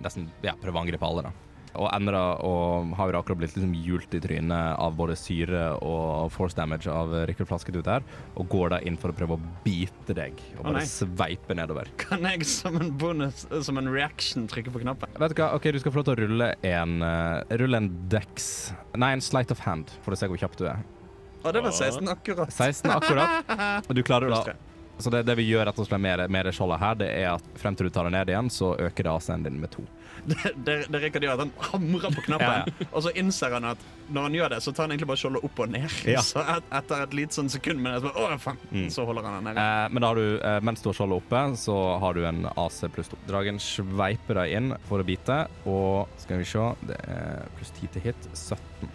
Nesten 0.00 0.30
ja, 0.40 0.54
prøve 0.56 0.78
å 0.78 0.80
angripe 0.80 1.04
alle, 1.04 1.26
da. 1.26 1.30
Og 1.78 1.86
ender 1.92 2.16
da 2.16 2.24
og 2.46 2.94
har 2.98 3.12
jo 3.12 3.20
akkurat 3.20 3.40
blitt 3.42 3.56
liksom 3.56 3.74
hjult 3.78 4.14
i 4.16 4.20
trynet 4.22 4.80
av 4.80 4.96
både 4.98 5.16
syre 5.18 5.68
og 5.86 6.30
force 6.34 6.58
damage 6.58 6.90
av 6.90 7.14
Rikard 7.30 7.50
Flaskedut 7.50 7.90
her, 7.90 8.04
og 8.34 8.48
går 8.50 8.74
da 8.74 8.80
inn 8.86 8.98
for 9.00 9.12
å 9.12 9.16
prøve 9.16 9.38
å 9.38 9.42
bite 9.64 10.16
deg 10.16 10.38
og 10.58 10.64
bare 10.66 10.82
oh, 10.82 10.90
sveipe 10.90 11.56
nedover. 11.58 11.90
Kan 12.00 12.26
jeg 12.26 12.46
som 12.48 12.78
en 12.80 12.92
bonus, 12.98 13.44
som 13.66 13.78
en 13.80 13.90
reaction, 13.92 14.48
trykke 14.50 14.74
på 14.74 14.82
knappen? 14.84 15.14
Vet 15.20 15.34
du 15.34 15.42
hva, 15.42 15.52
ok, 15.58 15.70
du 15.74 15.80
skal 15.82 15.94
få 15.94 16.02
lov 16.02 16.10
til 16.10 16.16
å 16.16 16.20
rulle 16.24 16.52
en 16.66 16.96
uh, 17.04 17.58
Rulle 17.60 17.80
en 17.80 17.90
dex 18.10 18.72
Nei, 18.98 19.12
en 19.14 19.22
sleight 19.24 19.52
of 19.54 19.62
hand, 19.64 19.92
for 20.04 20.14
å 20.14 20.18
se 20.18 20.28
hvor 20.30 20.40
kjapp 20.40 20.56
du 20.58 20.66
er. 20.70 20.82
Å, 21.40 21.52
det 21.54 21.62
var 21.64 21.72
16 21.72 22.10
akkurat. 22.12 22.52
16 22.52 22.90
akkurat. 22.92 23.54
Og 23.88 23.96
du 23.96 24.02
klarer 24.04 24.32
da. 24.32 24.56
Så 25.00 25.10
det, 25.12 25.22
det 25.28 25.36
vi 25.38 25.48
gjør 25.50 25.66
rett 25.70 25.78
og 25.80 25.86
slett 25.88 26.00
med, 26.02 26.26
med 26.30 26.46
det 26.46 26.52
skjoldet 26.56 26.80
her, 26.82 26.94
det 27.00 27.08
er 27.22 27.30
at 27.36 27.42
frem 27.60 27.76
til 27.78 27.88
du 27.88 27.94
tar 27.94 28.04
det 28.08 28.12
ned 28.16 28.28
igjen, 28.32 28.50
så 28.52 28.74
øker 28.78 29.06
det 29.08 29.12
AC-en 29.14 29.42
din 29.46 29.60
med 29.62 29.70
to. 29.72 29.84
Det, 30.26 30.36
det, 30.66 30.74
det 30.92 30.98
Rikard 31.00 31.24
gjør, 31.24 31.38
at 31.38 31.40
han 31.46 31.52
hamrer 31.70 32.12
på 32.12 32.22
knappen, 32.26 32.74
og 32.90 33.02
så 33.06 33.12
innser 33.16 33.54
han 33.56 33.64
at 33.70 33.84
når 34.12 34.26
han 34.26 34.34
gjør 34.36 34.50
det, 34.52 34.58
så 34.60 34.72
tar 34.76 34.84
han 34.84 34.92
egentlig 34.92 35.08
bare 35.08 35.20
skjoldet 35.22 35.44
opp 35.48 35.62
og 35.64 35.70
ned. 35.72 35.94
Ja. 36.10 36.20
Så 36.26 36.42
et, 36.44 36.66
etter 36.76 37.04
et 37.06 37.14
lite 37.16 37.38
sånn 37.38 37.48
sekund 37.52 37.80
med 37.80 37.94
det, 37.96 38.02
så, 38.04 38.12
bare, 38.12 38.36
å, 38.36 38.42
faen, 38.42 38.58
Mm. 38.70 38.88
så 38.92 39.06
holder 39.08 39.24
han 39.30 39.38
den 39.38 39.48
nede. 39.48 39.64
Eh, 39.64 39.88
men 39.96 40.06
du, 40.18 40.22
eh, 40.44 40.58
mens 40.68 40.82
du 40.84 40.90
har 40.90 40.98
skjoldet 41.00 41.22
oppe, 41.22 41.40
så 41.62 41.76
har 42.04 42.14
du 42.18 42.26
en 42.28 42.42
AC 42.52 42.82
pluss 42.92 43.08
to. 43.08 43.16
Dragen 43.30 43.58
sveiper 43.64 44.42
deg 44.42 44.52
inn 44.60 44.70
for 44.90 45.00
å 45.00 45.06
bite, 45.08 45.40
og 45.64 46.12
skal 46.20 46.42
vi 46.42 46.48
se, 46.52 46.66
det 46.90 47.00
er 47.08 47.48
pluss 47.56 47.72
10 47.80 47.94
til 47.96 48.04
hit, 48.10 48.28
17. 48.36 48.92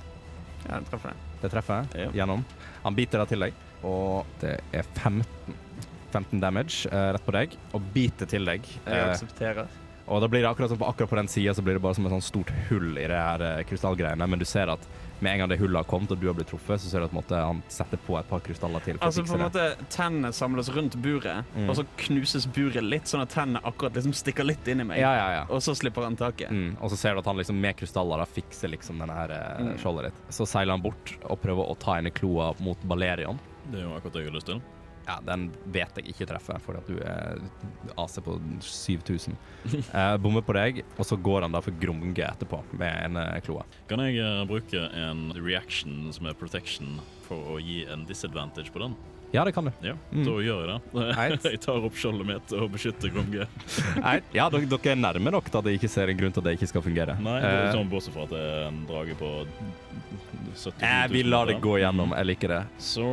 Ja, 0.68 0.78
den 0.78 0.88
treffer 0.92 1.10
det. 1.16 1.18
Det 1.42 1.52
treffer 1.54 1.90
Ja. 1.98 2.12
gjennom. 2.22 2.46
Han 2.86 2.96
biter 2.98 3.22
deg 3.26 3.34
til 3.34 3.40
deg, 3.48 3.54
og 3.86 4.26
det 4.42 4.60
er 4.74 4.84
15. 5.02 5.26
15 6.16 6.40
damage 6.44 6.86
eh, 6.92 7.10
rett 7.18 7.26
på 7.28 7.36
deg, 7.36 7.58
og 7.76 7.90
biter 7.96 8.30
til 8.32 8.46
deg. 8.48 8.64
Jeg 8.86 8.94
Eh, 9.02 9.10
aksepterer. 9.14 9.68
Og 10.06 10.20
da 10.22 10.28
blir 10.30 10.44
det 10.46 10.50
akkurat 10.52 10.70
som 10.70 10.78
på, 10.78 10.86
akkurat 10.86 11.10
på 11.10 11.18
den 11.18 11.28
sida 11.34 11.54
så 11.58 11.64
blir 11.66 11.80
det 11.80 11.82
bare 11.82 11.96
som 11.98 12.06
et 12.06 12.12
sånt 12.14 12.24
stort 12.28 12.52
hull 12.70 12.92
i 13.02 13.08
det 13.10 13.18
her 13.18 13.42
eh, 13.42 13.64
krystallgreiene, 13.66 14.28
men 14.30 14.38
du 14.38 14.46
ser 14.46 14.70
at 14.70 14.84
med 15.24 15.32
en 15.32 15.40
gang 15.40 15.50
det 15.50 15.58
hullet 15.62 15.80
har 15.80 15.88
kommet 15.88 16.12
og 16.12 16.20
du 16.20 16.28
har 16.28 16.36
blitt 16.38 16.50
truffet, 16.52 16.78
så 16.84 16.90
ser 16.92 17.00
du 17.02 17.06
at 17.08 17.14
måte, 17.16 17.34
han 17.40 17.64
setter 17.72 17.98
på 18.06 18.18
et 18.20 18.28
par 18.30 18.42
krystaller 18.46 18.84
til. 18.86 19.00
For 19.00 19.08
Altså 19.08 19.24
å 19.24 19.30
på 19.32 19.38
en 19.40 19.44
måte 19.48 19.64
Tennene 19.90 20.30
samles 20.36 20.70
rundt 20.76 20.98
buret, 21.02 21.48
Mm. 21.56 21.70
og 21.72 21.78
så 21.80 21.86
knuses 22.04 22.46
buret 22.54 22.84
litt, 22.84 23.08
sånn 23.10 23.24
at 23.24 23.32
tennene 23.34 23.64
akkurat 23.66 23.96
liksom 23.98 24.14
stikker 24.14 24.46
litt 24.46 24.68
inn 24.68 24.82
i 24.84 24.88
meg. 24.92 25.00
Ja, 25.00 25.14
ja, 25.16 25.28
ja. 25.40 25.44
Og 25.50 25.64
så 25.66 25.74
slipper 25.74 26.04
han 26.06 26.20
taket. 26.20 26.52
Mm, 26.52 26.76
og 26.84 26.92
så 26.92 26.98
ser 27.00 27.16
du 27.16 27.24
at 27.24 27.26
han 27.32 27.38
liksom 27.42 27.58
med 27.66 27.80
krystaller 27.80 28.22
da 28.22 28.26
fikser 28.30 28.70
liksom 28.76 29.00
denne 29.02 29.16
her 29.16 29.34
Mm. 29.58 29.78
skjoldet 29.82 30.12
ditt. 30.12 30.22
Så 30.36 30.46
seiler 30.46 30.76
han 30.76 30.82
bort 30.86 31.16
og 31.24 31.42
prøver 31.42 31.66
å 31.72 31.80
ta 31.80 31.98
inn 31.98 32.06
i 32.08 32.12
kloa 32.12 32.54
mot 32.60 32.78
Balerion. 32.86 33.40
Det 33.72 33.80
er 33.80 33.88
jo 33.88 33.96
akkurat 33.98 34.14
det 34.14 34.22
jeg 34.26 34.30
har 34.32 34.36
lyst 34.38 34.46
til. 34.52 34.62
Ja, 35.06 35.20
den 35.22 35.50
vet 35.70 36.00
jeg 36.00 36.10
ikke 36.10 36.26
treffer, 36.30 36.58
fordi 36.64 36.82
at 36.82 36.88
du 36.90 36.96
er 37.06 37.42
AC 38.02 38.18
på 38.26 38.38
7000. 38.66 39.36
Jeg 39.70 40.20
bommer 40.24 40.46
på 40.46 40.56
deg, 40.58 40.82
og 40.98 41.06
så 41.06 41.18
går 41.18 41.46
han 41.46 41.54
da 41.54 41.62
for 41.62 41.78
Gromge 41.82 42.26
etterpå 42.26 42.64
med 42.74 42.94
en 43.04 43.22
eh, 43.22 43.38
kloa. 43.46 43.66
Kan 43.90 44.02
jeg 44.02 44.18
eh, 44.24 44.42
bruke 44.50 44.88
en 44.98 45.28
reaction 45.38 46.10
som 46.16 46.30
er 46.30 46.38
protection 46.40 46.98
for 47.28 47.54
å 47.54 47.60
gi 47.62 47.84
en 47.92 48.08
disadvantage 48.10 48.74
på 48.74 48.82
den? 48.82 48.98
Ja, 49.34 49.44
det 49.44 49.52
kan 49.56 49.66
du. 49.68 49.72
Ja, 49.84 49.96
Mm. 50.12 50.24
da 50.28 50.36
gjør 50.46 50.62
jeg 50.70 50.82
det. 50.94 51.42
Jeg 51.56 51.60
tar 51.66 51.84
opp 51.90 51.98
skjoldet 52.00 52.28
mitt 52.30 52.54
og 52.56 52.70
beskytter 52.76 53.12
Gromge. 53.12 53.48
Nei, 54.06 54.20
ja, 54.36 54.50
dere, 54.54 54.68
dere 54.70 54.94
er 54.94 55.02
nærme 55.02 55.34
nok 55.34 55.50
til 55.50 55.60
at 55.60 55.66
jeg 55.72 55.80
ikke 55.82 55.90
ser 55.92 56.12
en 56.14 56.18
grunn 56.20 56.32
til 56.36 56.44
at 56.44 56.48
det 56.50 56.58
ikke 56.60 56.70
skal 56.72 56.86
fungere. 56.86 57.18
Nei, 57.20 57.40
det 57.44 57.52
er 57.66 57.74
sånn 57.76 57.90
bortsett 57.92 58.16
fra 58.16 58.24
at 58.30 58.36
det 58.36 58.44
er 58.46 58.68
en 58.70 58.84
drage 58.90 59.18
på 59.20 59.32
70 60.56 60.80
000 60.80 60.88
eh, 60.88 61.08
vi 61.12 61.24
lar 61.28 61.50
det 61.50 61.58
gå 61.60 61.74
gjennom. 61.82 62.14
Jeg 62.16 62.26
liker 62.30 62.54
det. 62.54 62.62
Så 62.80 63.06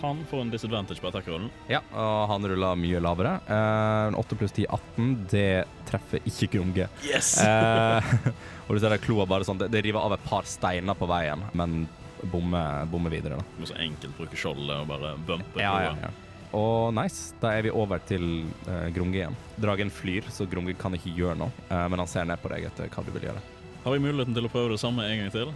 han 0.00 0.24
får 0.30 0.40
en 0.42 0.50
disadvantage 0.50 0.98
på 1.02 1.10
attackerrollen. 1.12 1.50
Ja, 1.70 1.78
og 1.94 2.24
han 2.32 2.48
ruller 2.50 2.74
mye 2.80 2.98
lavere. 3.04 3.36
Eh, 3.46 4.18
8 4.18 4.38
pluss 4.40 4.56
10, 4.56 4.66
18. 4.74 5.12
Det 5.30 5.46
treffer 5.88 6.24
ikke 6.26 6.50
Grunge. 6.56 6.88
Yes! 7.06 7.36
Eh, 7.44 8.10
og 8.66 8.74
du 8.74 8.82
ser 8.82 8.90
det 8.96 9.00
kloa 9.04 9.24
bare 9.30 9.46
sånn 9.46 9.60
Det, 9.62 9.70
det 9.72 9.84
river 9.86 10.02
av 10.04 10.16
et 10.18 10.26
par 10.26 10.48
steiner 10.48 10.98
på 10.98 11.06
veien, 11.08 11.46
men 11.56 11.84
bommer 12.32 12.88
bomme 12.90 13.12
videre, 13.12 13.38
da. 13.38 13.56
Du 13.56 13.62
må 13.62 13.68
så 13.70 13.76
enkelt 13.82 14.16
bruke 14.18 14.38
skjoldet 14.38 14.74
og 14.76 14.88
bare 14.90 15.14
bumpe. 15.28 15.62
Ja, 15.62 15.74
ja, 15.88 15.94
ja. 16.06 16.10
Og 16.56 16.94
nice, 16.96 17.34
da 17.42 17.52
er 17.52 17.66
vi 17.66 17.72
over 17.76 18.00
til 18.08 18.46
uh, 18.64 18.88
Grunge 18.94 19.18
igjen. 19.20 19.34
Dragen 19.60 19.90
flyr, 19.92 20.30
så 20.32 20.46
Grunge 20.48 20.72
kan 20.80 20.96
ikke 20.96 21.12
gjøre 21.16 21.36
noe, 21.44 21.52
Uh, 21.68 21.84
men 21.92 22.00
han 22.00 22.08
ser 22.08 22.24
ned 22.24 22.40
på 22.40 22.48
deg 22.48 22.70
etter 22.70 22.88
hva 22.88 23.04
du 23.04 23.10
vil 23.12 23.28
gjøre. 23.28 23.42
Har 23.84 23.94
vi 23.94 24.00
muligheten 24.00 24.36
til 24.36 24.48
å 24.48 24.52
prøve 24.52 24.72
det 24.72 24.80
samme 24.80 25.04
en 25.04 25.20
gang 25.22 25.34
til? 25.34 25.52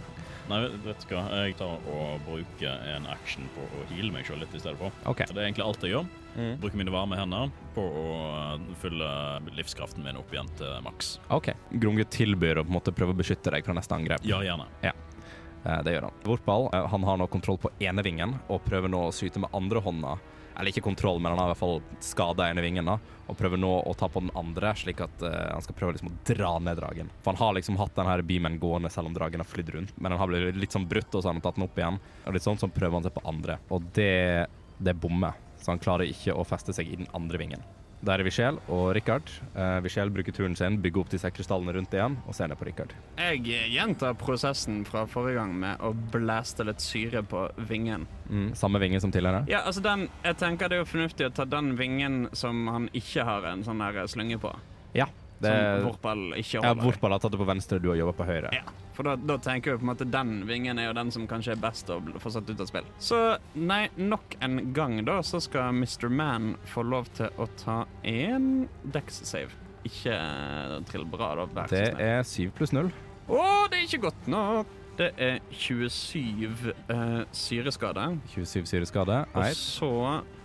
Nei, 0.49 0.59
vet, 0.83 1.05
du 1.07 1.13
hva. 1.15 1.23
Jeg 1.39 1.55
tar 1.59 1.85
og 1.87 2.23
bruker 2.27 2.87
en 2.91 3.07
action 3.11 3.45
på 3.55 3.63
å 3.63 3.85
heale 3.93 4.11
meg 4.11 4.27
sjøl 4.27 4.41
litt 4.43 4.55
i 4.55 4.59
stedet 4.59 4.75
for. 4.79 4.91
OK. 5.09 5.23
Det 5.29 5.37
er 5.37 5.45
egentlig 5.45 5.65
alt 5.65 5.85
jeg 5.85 5.93
gjør. 5.93 6.09
Mm. 6.33 6.51
Bruker 6.59 6.81
mine 6.81 6.93
varme 6.93 7.19
hender 7.19 7.53
på 7.75 7.83
å 7.85 8.05
eh, 8.33 8.65
fylle 8.81 9.09
livskraften 9.55 10.03
min 10.03 10.19
opp 10.19 10.33
igjen 10.33 10.49
til 10.59 10.73
maks. 10.85 11.15
ok. 11.33 11.53
Grunge 11.83 12.07
tilbyr 12.11 12.59
å 12.59 12.65
på 12.65 12.73
en 12.73 12.77
måte 12.79 12.95
prøve 12.95 13.15
å 13.15 13.19
beskytte 13.21 13.53
deg 13.53 13.65
fra 13.65 13.75
neste 13.77 13.95
angrep. 13.95 14.25
Ja, 14.27 14.41
gjerne. 14.43 14.67
Eh, 14.83 14.97
det 15.63 15.95
gjør 15.95 16.09
han. 16.09 16.21
Vorpal 16.27 16.69
eh, 16.73 16.87
han 16.91 17.07
har 17.07 17.19
nå 17.19 17.27
kontroll 17.31 17.59
på 17.61 17.71
ene 17.83 18.03
vingen 18.05 18.37
og 18.47 18.63
prøver 18.65 18.91
nå 18.91 19.07
å 19.07 19.11
skyte 19.15 19.41
med 19.43 19.53
andre 19.55 19.83
hånda. 19.83 20.15
Eller 20.53 20.69
ikke 20.69 20.83
kontroll, 20.85 21.17
men 21.17 21.31
han 21.33 21.39
har 21.41 21.49
i 21.49 21.53
hvert 21.55 21.61
fall 21.63 21.79
skada 22.03 22.45
ene 22.51 22.61
vingen 22.61 22.85
da, 22.85 22.99
og 23.25 23.37
prøver 23.39 23.57
nå 23.57 23.71
å 23.89 23.93
ta 23.97 24.05
på 24.11 24.21
den 24.21 24.29
andre, 24.37 24.75
slik 24.77 25.01
at 25.01 25.23
uh, 25.25 25.31
han 25.49 25.63
skal 25.65 25.77
prøve 25.79 25.95
liksom 25.95 26.11
å 26.11 26.17
dra 26.29 26.51
ned 26.61 26.77
dragen. 26.77 27.09
For 27.23 27.33
han 27.33 27.41
har 27.41 27.55
liksom 27.57 27.79
hatt 27.81 27.95
den 27.97 28.09
her 28.11 28.21
beamen 28.21 28.59
gående 28.61 28.91
selv 28.93 29.09
om 29.09 29.15
dragen 29.17 29.41
har 29.41 29.49
flydd 29.49 29.71
rundt, 29.73 29.95
men 29.97 30.13
den 30.13 30.21
har 30.21 30.29
blitt 30.29 30.59
litt 30.61 30.75
sånn 30.75 30.85
brutt, 30.85 31.09
og 31.09 31.23
så 31.23 31.31
har 31.31 31.39
han 31.39 31.41
tatt 31.41 31.57
den 31.57 31.65
opp 31.65 31.79
igjen. 31.81 31.97
Og 32.27 32.37
litt 32.37 32.45
sånn 32.45 32.61
så 32.61 32.69
prøver 32.69 32.99
han 32.99 33.07
seg 33.07 33.15
på 33.17 33.25
andre, 33.33 33.57
og 33.73 33.89
det, 33.97 34.45
det 34.77 34.93
bommer. 34.93 35.41
Så 35.57 35.73
han 35.73 35.81
klarer 35.81 36.05
ikke 36.05 36.37
å 36.37 36.45
feste 36.45 36.75
seg 36.75 36.91
i 36.91 37.01
den 37.01 37.09
andre 37.17 37.41
vingen. 37.41 37.65
Der 38.03 38.19
er 38.19 38.27
Vichel 38.27 38.57
og 38.67 38.89
Rikard. 38.97 39.29
Uh, 39.55 39.79
Vichel 39.85 40.11
bruker 40.11 40.35
turen 40.35 40.57
sin, 40.59 40.75
bygger 40.83 41.05
opp 41.05 41.11
disse 41.13 41.29
krystallene 41.31 41.71
rundt 41.77 41.95
igjen, 41.95 42.17
og 42.27 42.35
ser 42.35 42.51
ned 42.51 42.59
på 42.59 42.67
Rikard. 42.67 42.91
Jeg 43.15 43.43
gjentar 43.71 44.17
prosessen 44.19 44.81
fra 44.87 45.05
forrige 45.07 45.39
gang 45.39 45.53
med 45.61 45.79
å 45.79 45.93
blæste 46.11 46.67
litt 46.67 46.83
syre 46.83 47.23
på 47.23 47.45
vingen. 47.69 48.03
Mm, 48.27 48.51
samme 48.59 48.83
vinge 48.83 48.99
som 48.99 49.13
tidligere. 49.13 49.45
Ja, 49.51 49.63
altså 49.63 49.85
den, 49.85 50.09
Jeg 50.25 50.39
tenker 50.41 50.67
det 50.67 50.81
er 50.81 50.83
jo 50.83 50.91
fornuftig 50.91 51.29
å 51.29 51.33
ta 51.37 51.47
den 51.47 51.77
vingen 51.79 52.27
som 52.35 52.67
han 52.67 52.89
ikke 52.91 53.23
har 53.27 53.47
en 53.53 53.63
sånn 53.63 53.79
der 53.79 54.03
slynge 54.11 54.39
på. 54.41 54.51
Ja. 54.97 55.07
Det, 55.43 55.53
Som 55.53 55.87
Vorpal 55.89 56.23
ikke 56.39 56.61
holder. 56.61 56.69
ja. 56.69 56.87
Vorpal 56.87 57.15
har 57.15 57.23
tatt 57.23 57.35
det 57.35 57.41
på 57.41 57.49
venstre, 57.49 57.79
du 57.83 57.89
har 57.91 57.99
jobba 57.99 58.15
på 58.17 58.27
høyre. 58.29 58.53
Ja, 58.55 58.75
for 58.95 59.09
da, 59.09 59.15
da 59.17 59.37
tenker 59.41 59.73
vi 59.73 59.81
på 59.81 59.87
en 59.87 59.91
måte 59.93 60.07
den 60.09 60.35
vingen 60.49 60.79
er 60.79 60.89
jo 60.89 60.95
den 60.97 61.11
som 61.13 61.27
kanskje 61.29 61.55
er 61.55 61.61
best 61.63 61.89
å 61.93 61.99
få 62.23 62.33
satt 62.33 62.49
ut 62.49 62.63
av 62.63 62.69
spill. 62.69 62.87
Så 63.01 63.19
nei, 63.57 63.87
nok 63.97 64.37
en 64.43 64.59
gang 64.75 64.99
da, 65.07 65.19
så 65.25 65.41
skal 65.43 65.73
Mr. 65.75 66.09
Man 66.13 66.53
få 66.73 66.85
lov 66.87 67.09
til 67.17 67.33
å 67.41 67.49
ta 67.59 67.83
én 68.07 68.67
Dex-save. 68.83 69.51
Ikke 69.83 70.15
uh, 70.15 70.77
trill 70.87 71.03
bra, 71.11 71.33
da. 71.41 71.49
Vær 71.57 71.73
Det 71.73 71.89
er 71.99 72.23
7 72.23 72.53
pluss 72.55 72.71
0. 72.75 72.91
Å, 73.27 73.43
det 73.71 73.81
er 73.81 73.85
ikke 73.89 74.05
godt 74.07 74.31
nok! 74.31 74.79
Det 74.93 75.09
er 75.17 75.39
27 75.49 76.69
uh, 76.69 77.23
syreskade. 77.33 78.05
27 78.35 78.67
syreskade. 78.69 79.23
Og 79.33 79.55
så, 79.57 79.89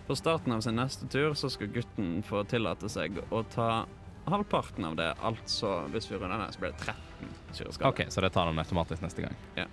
på 0.08 0.16
starten 0.16 0.54
av 0.56 0.62
sin 0.64 0.78
neste 0.80 1.08
tur, 1.12 1.34
så 1.36 1.50
skal 1.52 1.68
gutten 1.74 2.22
få 2.24 2.42
tillate 2.48 2.88
seg 2.88 3.20
å 3.28 3.42
ta 3.52 3.84
halvparten 4.32 4.86
av 4.88 4.96
det. 4.98 5.10
Altså, 5.24 5.74
hvis 5.92 6.08
vi 6.10 6.16
runder 6.18 6.40
ned, 6.40 6.54
så 6.54 6.62
blir 6.62 6.72
det 6.74 6.86
13 6.86 7.36
syreskader. 7.58 7.90
OK, 7.90 8.12
så 8.12 8.24
det 8.24 8.32
tar 8.34 8.50
han 8.50 8.62
automatisk 8.62 9.04
neste 9.04 9.26
gang. 9.26 9.38
Ja. 9.58 9.66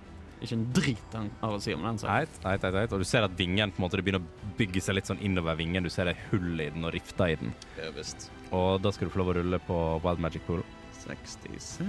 Ikke 0.44 0.58
en 0.58 0.66
drit 0.76 1.16
av 1.16 1.56
å 1.56 1.60
si 1.64 1.74
om 1.74 1.86
den 1.86 1.98
saken. 2.02 2.16
Eit, 2.26 2.40
eit, 2.52 2.66
right. 2.76 2.92
Og 2.94 3.02
du 3.02 3.08
ser 3.08 3.26
at 3.26 3.36
vingen 3.40 3.72
på 3.72 3.80
en 3.80 3.86
måte, 3.86 4.00
det 4.00 4.06
begynner 4.06 4.24
å 4.24 4.56
bygge 4.60 4.84
seg 4.84 4.98
litt 4.98 5.10
sånn 5.10 5.22
innover 5.24 5.58
vingen. 5.60 5.86
Du 5.86 5.92
ser 5.94 6.12
det 6.12 6.18
hullet 6.30 6.46
hull 6.46 6.62
i 6.62 6.70
den 6.76 6.88
og 6.88 6.94
rifter 6.96 7.32
i 7.32 7.38
den. 7.40 7.54
Ja, 7.80 7.92
visst. 7.96 8.30
Og 8.56 8.82
da 8.84 8.92
skal 8.94 9.08
du 9.08 9.14
få 9.14 9.24
lov 9.24 9.34
å 9.34 9.38
rulle 9.40 9.62
på 9.68 9.80
Wild 10.04 10.22
Magic 10.24 10.46
Pool. 10.48 10.64
66 11.06 11.80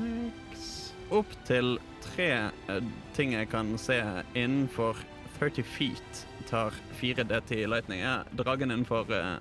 Opp 1.17 1.31
til 1.47 1.77
tre 2.03 2.31
eh, 2.69 2.89
ting 3.15 3.37
jeg 3.37 3.49
kan 3.53 3.77
se 3.79 4.01
innenfor 4.35 4.99
30 5.39 5.69
feet 5.69 6.27
tar 6.51 6.75
4D10 7.01 7.67
lightning. 7.71 8.01
Ja, 8.01 8.25
dragen 8.33 8.71
innenfor, 8.71 9.13
eh, 9.15 9.37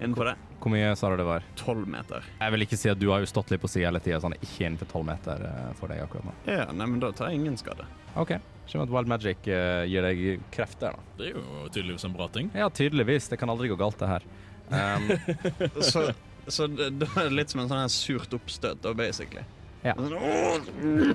innenfor 0.00 0.30
det. 0.30 0.36
Hvor 0.60 0.72
mye 0.72 0.92
sa 0.96 1.10
du 1.10 1.16
det 1.20 1.26
var? 1.28 1.44
12 1.56 1.86
meter. 1.88 2.26
Jeg 2.40 2.54
vil 2.54 2.66
ikke 2.66 2.78
si 2.80 2.90
at 2.92 3.00
du 3.00 3.08
har 3.12 3.22
jo 3.22 3.28
stått 3.30 3.52
litt 3.52 3.62
på 3.62 3.70
sida 3.70 3.88
hele 3.88 4.00
tida, 4.04 4.20
så 4.20 4.28
han 4.28 4.36
er 4.36 4.44
ikke 4.44 4.66
innenfor 4.66 4.90
12 4.92 5.06
meter 5.08 5.44
eh, 5.48 5.68
for 5.78 5.92
deg 5.92 6.02
akkurat 6.04 6.28
nå. 6.28 6.34
Ja, 6.48 6.66
nei, 6.72 6.88
men 6.92 7.02
da 7.02 7.12
tar 7.16 7.30
jeg 7.30 7.40
ingen 7.40 7.56
skade. 7.60 7.86
OK. 8.20 8.34
Skjønner 8.70 8.86
at 8.86 8.94
Wild 8.94 9.10
Magic 9.10 9.46
uh, 9.50 9.82
gir 9.90 10.04
deg 10.06 10.42
krefter, 10.54 10.94
da. 10.94 11.14
Det 11.18 11.30
er 11.30 11.38
jo 11.38 11.68
tydeligvis 11.72 12.06
en 12.06 12.14
bra 12.14 12.28
ting. 12.32 12.50
Ja, 12.54 12.68
tydeligvis. 12.70 13.30
Det 13.32 13.40
kan 13.40 13.50
aldri 13.50 13.70
gå 13.72 13.78
galt, 13.80 13.98
det 13.98 14.10
her. 14.10 14.26
Um, 14.70 15.08
Så, 15.90 16.04
så 16.46 16.68
det, 16.70 16.92
det 17.00 17.08
er 17.18 17.32
litt 17.34 17.50
som 17.50 17.64
en 17.64 17.70
sånn 17.70 17.82
her 17.82 17.90
surt 17.90 18.36
oppstøt, 18.36 18.78
da, 18.84 18.92
basically. 18.94 19.42
Ja. 19.82 19.94
Sånn, 19.96 21.14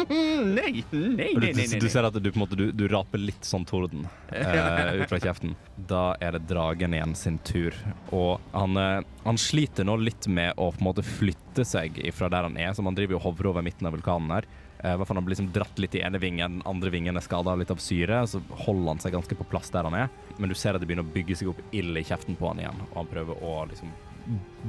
Nei, 0.10 0.84
nei, 0.92 1.32
nei, 1.34 1.52
nei, 1.56 1.78
du 1.80 1.88
ser 1.90 2.04
at 2.06 2.16
du 2.16 2.28
på 2.30 2.36
en 2.38 2.42
måte 2.42 2.56
du, 2.58 2.66
du 2.76 2.84
raper 2.90 3.20
litt 3.20 3.46
sånn 3.46 3.64
torden 3.68 4.06
eh, 4.32 5.00
ut 5.00 5.08
fra 5.10 5.20
kjeften. 5.22 5.54
Da 5.90 6.14
er 6.22 6.36
det 6.36 6.44
dragen 6.50 6.94
igjen 6.96 7.14
sin 7.18 7.38
tur. 7.46 7.76
Og 8.12 8.40
han, 8.52 8.76
eh, 8.80 9.00
han 9.24 9.40
sliter 9.40 9.86
nå 9.88 9.96
litt 10.00 10.28
med 10.28 10.56
å 10.60 10.70
på 10.74 10.82
en 10.82 10.88
måte 10.90 11.04
flytte 11.06 11.64
seg 11.66 12.00
fra 12.16 12.30
der 12.32 12.48
han 12.48 12.58
er, 12.60 12.72
så 12.76 12.84
han 12.86 12.96
driver 12.98 13.18
og 13.18 13.30
hovrer 13.30 13.52
over 13.54 13.66
midten 13.66 13.88
av 13.88 13.96
vulkanen 13.96 14.36
her. 14.36 14.48
Eh, 14.80 14.96
hvert 14.96 15.08
fall 15.08 15.18
Han 15.20 15.26
blir 15.26 15.36
liksom 15.36 15.50
dratt 15.52 15.80
litt 15.82 15.94
i 15.98 16.04
ene 16.04 16.20
vingen, 16.20 16.60
den 16.60 16.68
andre 16.68 16.92
vingen 16.92 17.16
er 17.16 17.24
skada 17.24 17.56
litt 17.58 17.72
av 17.72 17.80
syre. 17.82 18.22
Så 18.28 18.42
holder 18.64 18.94
han 18.94 19.02
seg 19.02 19.16
ganske 19.16 19.36
på 19.40 19.48
plass 19.50 19.72
der 19.72 19.88
han 19.88 19.96
er, 20.06 20.12
men 20.38 20.52
du 20.52 20.56
ser 20.56 20.76
at 20.76 20.84
det 20.84 20.88
begynner 20.88 21.08
å 21.08 21.14
bygge 21.16 21.36
seg 21.40 21.52
opp 21.52 21.60
ild 21.76 21.96
i 22.00 22.06
kjeften 22.06 22.38
på 22.38 22.48
han 22.52 22.62
igjen. 22.62 22.80
Og 22.90 23.02
han 23.02 23.10
prøver 23.10 23.44
å 23.44 23.58
liksom 23.72 23.92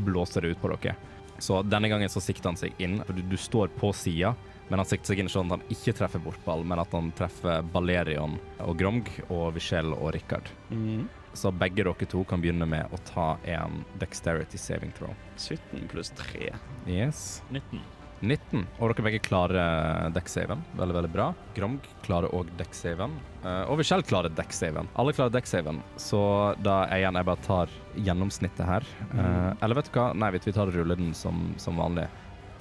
blåse 0.08 0.42
det 0.42 0.56
ut 0.56 0.62
på 0.62 0.72
dere. 0.74 0.96
Så 1.42 1.64
denne 1.66 1.90
gangen 1.90 2.10
så 2.12 2.22
sikter 2.22 2.52
han 2.52 2.60
seg 2.60 2.78
inn, 2.82 3.00
for 3.06 3.18
du, 3.18 3.24
du 3.26 3.38
står 3.40 3.72
på 3.80 3.90
sida. 3.98 4.36
Men 4.70 4.80
han 4.80 4.88
sikter 4.88 5.12
seg 5.12 5.20
inn 5.24 5.32
sånn 5.32 5.50
at 5.52 5.58
han 5.60 5.74
ikke 5.74 5.96
treffer 5.98 6.22
bortball, 6.24 6.62
men 6.64 6.80
at 6.80 6.94
han 6.96 7.10
treffer 7.18 7.66
Balerion 7.74 8.38
og 8.64 8.78
Gromg 8.80 9.10
og 9.28 9.50
Vichel 9.58 9.92
og 9.98 10.14
Rikard. 10.16 10.54
Mhm. 10.70 11.10
Så 11.34 11.48
begge 11.56 11.86
dere 11.86 12.08
to 12.12 12.26
kan 12.28 12.42
begynne 12.44 12.68
med 12.68 12.92
å 12.92 12.98
ta 13.08 13.38
en 13.48 13.86
dexterity 14.00 14.60
saving 14.60 14.92
throw. 14.98 15.16
17 15.40 15.88
pluss 15.92 16.12
3. 16.20 16.50
Yes. 16.86 17.42
19. 17.50 17.80
19. 18.22 18.66
Og 18.80 18.92
dere 18.92 19.06
begge 19.08 19.22
klarer 19.26 20.10
deck-saven. 20.16 20.62
Veldig, 20.78 20.96
veldig 21.00 21.12
bra. 21.14 21.28
Gromg 21.58 21.86
klarer 22.06 22.34
òg 22.38 22.50
deck-saven. 22.60 23.18
Og 23.42 23.82
og 23.82 23.86
selv 23.88 24.06
klarer 24.06 24.30
deck-saven. 24.38 24.90
Alle 25.02 25.14
klarer 25.18 25.34
deck-saven, 25.34 25.80
så 25.98 26.22
da 26.62 26.84
igjen 26.94 27.18
jeg 27.18 27.26
bare 27.26 27.46
tar 27.48 27.72
gjennomsnittet 27.98 28.68
her. 28.68 28.86
Eh, 29.16 29.64
eller 29.64 29.80
vet 29.80 29.90
du 29.90 29.98
hva? 29.98 30.12
Nei, 30.14 30.30
vi 30.36 30.54
tar 30.54 30.70
rulleden 30.70 31.16
som, 31.18 31.48
som 31.58 31.80
vanlig. 31.82 32.06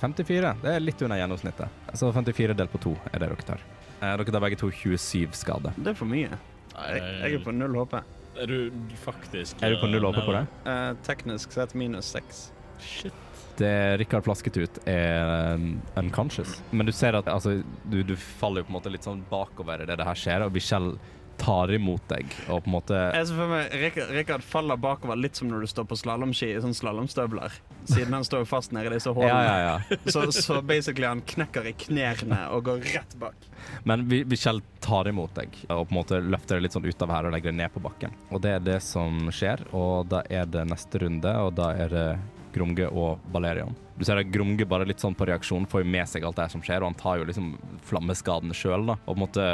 54. 0.01 0.55
Det 0.63 0.73
er 0.73 0.81
litt 0.81 1.03
under 1.05 1.21
gjennomsnittet. 1.21 1.83
Så 1.93 2.09
54 2.13 2.57
delt 2.57 2.73
på 2.73 2.81
2 2.81 2.95
er 3.13 3.19
det 3.19 3.29
dere 3.29 3.47
tar. 3.51 3.67
Eh, 4.01 4.15
dere 4.17 4.33
tar 4.33 4.45
begge 4.47 4.59
to 4.61 4.71
27 4.73 5.37
skade. 5.37 5.75
Det 5.77 5.93
er 5.93 5.99
for 5.99 6.09
mye. 6.09 6.41
Jeg, 6.71 7.03
jeg 7.05 7.37
er 7.37 7.45
på 7.45 7.53
null 7.53 7.77
HP. 7.83 7.99
Er 8.41 8.49
du 8.49 8.95
faktisk 9.03 9.61
Er 9.61 9.75
du 9.75 9.81
på 9.83 9.91
null 9.91 10.07
eh, 10.07 10.15
HP 10.15 10.25
på 10.25 10.37
det? 10.39 10.45
Uh, 10.65 10.71
Eh, 10.71 10.93
teknisk 11.05 11.53
sett 11.53 11.75
minus 11.77 12.15
6. 12.17 12.47
Shit. 12.81 13.27
Det 13.61 13.73
Rikard 14.01 14.25
flasket 14.25 14.57
ut, 14.57 14.81
er 14.89 15.55
um, 15.55 15.71
unconscious. 16.01 16.59
Men 16.73 16.89
du 16.89 16.93
ser 16.97 17.19
at 17.21 17.29
altså, 17.29 17.59
du, 17.93 18.01
du 18.09 18.15
faller 18.17 18.63
jo 18.65 18.71
på 18.71 18.75
en 18.75 18.79
måte 18.81 18.93
litt 18.95 19.05
sånn 19.07 19.23
bakover 19.31 19.85
i 19.85 19.89
det 19.91 19.99
det 20.01 20.07
her 20.09 20.17
skjer, 20.19 20.47
og 20.49 20.55
Bichel 20.57 20.95
tar 21.41 21.71
imot 21.73 22.03
deg 22.11 22.27
og 22.53 22.59
på 22.61 22.69
en 22.69 22.73
måte 22.75 22.97
Jeg 23.17 23.29
ser 23.31 23.37
for 23.39 23.49
meg 23.49 23.71
Rikard, 23.81 24.11
Rikard 24.13 24.43
faller 24.45 24.77
bakover 24.77 25.17
litt 25.17 25.39
som 25.41 25.49
når 25.49 25.63
du 25.65 25.69
står 25.71 25.87
på 25.89 25.97
slalåmski 25.97 26.51
i 26.53 26.59
sånn 26.61 26.75
slalåmstøvler. 26.77 27.55
Siden 27.89 28.13
han 28.13 28.27
står 28.29 28.45
fast 28.45 28.75
nede 28.77 28.91
i 28.91 28.99
disse 28.99 29.09
Ja, 29.09 29.15
hullene. 29.17 29.47
ja, 29.47 29.71
ja. 29.71 29.99
Så, 30.13 30.27
så 30.37 30.59
basically 30.69 31.09
han 31.09 31.23
knekker 31.25 31.71
i 31.71 31.73
knærne 31.87 32.43
og 32.53 32.67
går 32.69 32.85
rett 32.93 33.17
bak. 33.23 33.49
Men 33.89 34.05
Vi- 34.13 34.27
Bichel 34.29 34.61
tar 34.85 35.09
imot 35.09 35.33
deg 35.41 35.57
og 35.71 35.87
på 35.89 35.95
en 35.95 35.99
måte 36.03 36.21
løfter 36.21 36.59
deg 36.61 36.67
litt 36.69 36.77
sånn 36.77 36.85
ut 36.89 37.07
av 37.09 37.15
her 37.17 37.31
og 37.31 37.33
legger 37.39 37.55
deg 37.55 37.61
ned 37.63 37.73
på 37.73 37.85
bakken. 37.89 38.13
Og 38.29 38.45
det 38.45 38.53
er 38.59 38.67
det 38.75 38.79
som 38.85 39.33
skjer, 39.33 39.65
og 39.73 40.11
da 40.13 40.21
er 40.29 40.45
det 40.45 40.67
neste 40.69 41.01
runde, 41.07 41.33
og 41.41 41.55
da 41.57 41.71
er 41.87 41.89
det 41.97 42.07
Gromge 42.55 42.87
og 42.91 43.19
Balerion. 43.33 43.75
Du 44.01 44.05
ser 44.09 44.17
at 44.23 44.31
Gromge 44.33 44.65
bare 44.69 44.87
litt 44.89 45.03
sånn 45.03 45.15
på 45.15 45.27
reaksjon 45.29 45.67
får 45.69 45.83
jo 45.85 45.91
med 45.93 46.09
seg 46.09 46.25
alt 46.25 46.39
det 46.41 46.49
som 46.55 46.63
skjer, 46.65 46.81
og 46.81 46.93
han 46.93 47.01
tar 47.01 47.21
jo 47.21 47.29
liksom 47.29 47.53
flammeskadene 47.85 48.57
sjøl, 48.57 48.87
da, 48.89 48.97
og 49.05 49.13
på 49.13 49.19
en 49.19 49.25
måte 49.27 49.47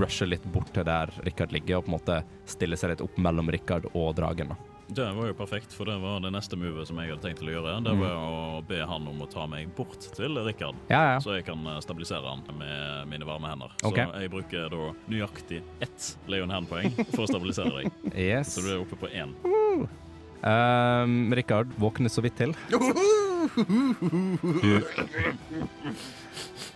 rusher 0.00 0.28
litt 0.28 0.44
bort 0.52 0.70
til 0.76 0.84
der 0.84 1.12
Rikard 1.24 1.52
ligger, 1.56 1.78
og 1.80 1.86
på 1.88 1.92
en 1.94 1.98
måte 1.98 2.20
stiller 2.50 2.76
seg 2.80 2.92
litt 2.94 3.04
opp 3.04 3.16
mellom 3.18 3.48
Rikard 3.54 3.88
og 3.94 4.14
dragen. 4.18 4.52
da. 4.52 4.60
Det 4.86 5.06
var 5.16 5.30
jo 5.30 5.32
perfekt, 5.34 5.72
for 5.72 5.88
det 5.88 5.94
var 6.02 6.18
det 6.20 6.28
neste 6.34 6.58
movet 6.60 6.84
som 6.86 6.98
jeg 7.00 7.08
hadde 7.08 7.24
tenkt 7.24 7.38
til 7.40 7.48
å 7.48 7.54
gjøre. 7.54 7.70
Mm. 7.80 7.86
Det 7.86 7.94
var 8.02 8.18
å 8.20 8.58
be 8.68 8.82
han 8.84 9.06
om 9.08 9.22
å 9.24 9.28
ta 9.32 9.46
meg 9.48 9.70
bort 9.74 10.04
til 10.12 10.36
Rikard, 10.44 10.76
Ja, 10.92 11.14
ja. 11.14 11.18
så 11.24 11.38
jeg 11.38 11.46
kan 11.48 11.64
eh, 11.66 11.80
stabilisere 11.80 12.28
han 12.28 12.44
med 12.60 13.08
mine 13.08 13.24
varme 13.24 13.48
hender. 13.48 13.72
Okay. 13.80 14.04
Så 14.04 14.20
jeg 14.26 14.32
bruker 14.36 14.68
da 14.76 14.90
nøyaktig 15.08 15.62
ett 15.80 16.10
Leon 16.28 16.52
Hand-poeng 16.52 16.92
for 17.14 17.24
å 17.24 17.30
stabilisere 17.32 17.72
deg. 17.80 18.00
Yes. 18.14 18.52
Så 18.54 18.60
du 18.62 18.74
er 18.74 18.82
oppe 18.84 19.00
på 19.00 19.08
én. 19.08 19.32
Um, 20.44 21.32
Rikard 21.32 21.70
våkner 21.80 22.12
så 22.12 22.20
vidt 22.24 22.36
til. 22.36 22.52
Du, 24.60 24.80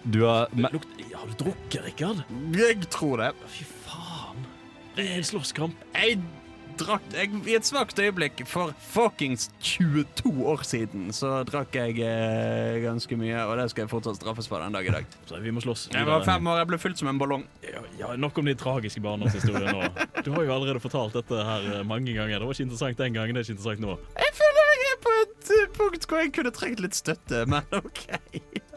du 0.08 0.20
har 0.24 0.48
Lukt, 0.56 0.88
har 1.12 1.28
du 1.28 1.34
drukket, 1.44 1.82
Rikard? 1.84 2.22
Jeg 2.56 2.88
tror 2.88 3.20
det. 3.20 3.30
Fy 3.52 3.66
faen. 3.84 4.46
Det 4.96 5.04
er 5.04 5.20
en 5.20 5.28
slåsskamp. 5.28 5.84
Jeg 5.94 6.22
drakk 6.78 7.04
jeg, 7.14 7.30
I 7.50 7.56
et 7.58 7.66
svakt 7.68 7.98
øyeblikk 8.00 8.42
for 8.48 8.72
fuckings 8.92 9.48
22 9.64 10.32
år 10.52 10.64
siden 10.66 11.08
så 11.14 11.40
drakk 11.48 11.74
jeg 11.78 11.98
eh, 12.04 12.78
ganske 12.84 13.18
mye, 13.20 13.42
og 13.46 13.56
det 13.60 13.68
skal 13.72 13.84
jeg 13.84 13.92
fortsatt 13.92 14.20
straffes 14.20 14.48
for 14.50 14.62
den 14.64 14.76
dag 14.76 14.86
i 14.88 14.94
dag. 14.94 15.08
Så 15.28 15.40
vi 15.42 15.52
må 15.54 15.62
slåss. 15.64 15.88
Jeg 15.94 16.08
var 16.08 16.24
fem 16.26 16.46
år, 16.50 16.60
jeg 16.62 16.70
ble 16.72 16.80
fylt 16.82 17.00
som 17.02 17.10
en 17.12 17.20
ballong. 17.20 17.46
Ja, 17.66 17.82
ja, 18.00 18.12
Nok 18.18 18.38
om 18.42 18.48
de 18.48 18.56
tragiske 18.58 19.02
barndomshistoriene 19.04 19.74
nå. 19.74 20.06
Du 20.26 20.32
har 20.34 20.46
jo 20.46 20.54
allerede 20.56 20.82
fortalt 20.82 21.16
dette 21.18 21.46
her 21.50 21.70
eh, 21.78 21.84
mange 21.86 22.14
ganger. 22.16 22.38
Det 22.38 22.50
var 22.50 22.56
ikke 22.58 22.68
interessant 22.68 23.02
den 23.02 23.18
gangen, 23.18 23.34
det 23.36 23.44
er 23.44 23.48
ikke 23.48 23.58
interessant 23.58 23.84
nå. 23.84 23.98
Jeg 24.18 24.36
føler 24.38 24.70
jeg 24.74 24.92
er 24.92 25.00
på 25.04 25.16
et 25.22 25.50
eh, 25.56 25.72
punkt 25.78 26.06
hvor 26.08 26.22
jeg 26.22 26.34
kunne 26.38 26.54
trengt 26.54 26.84
litt 26.84 26.98
støtte, 26.98 27.44
men 27.50 27.74
OK. 27.82 28.04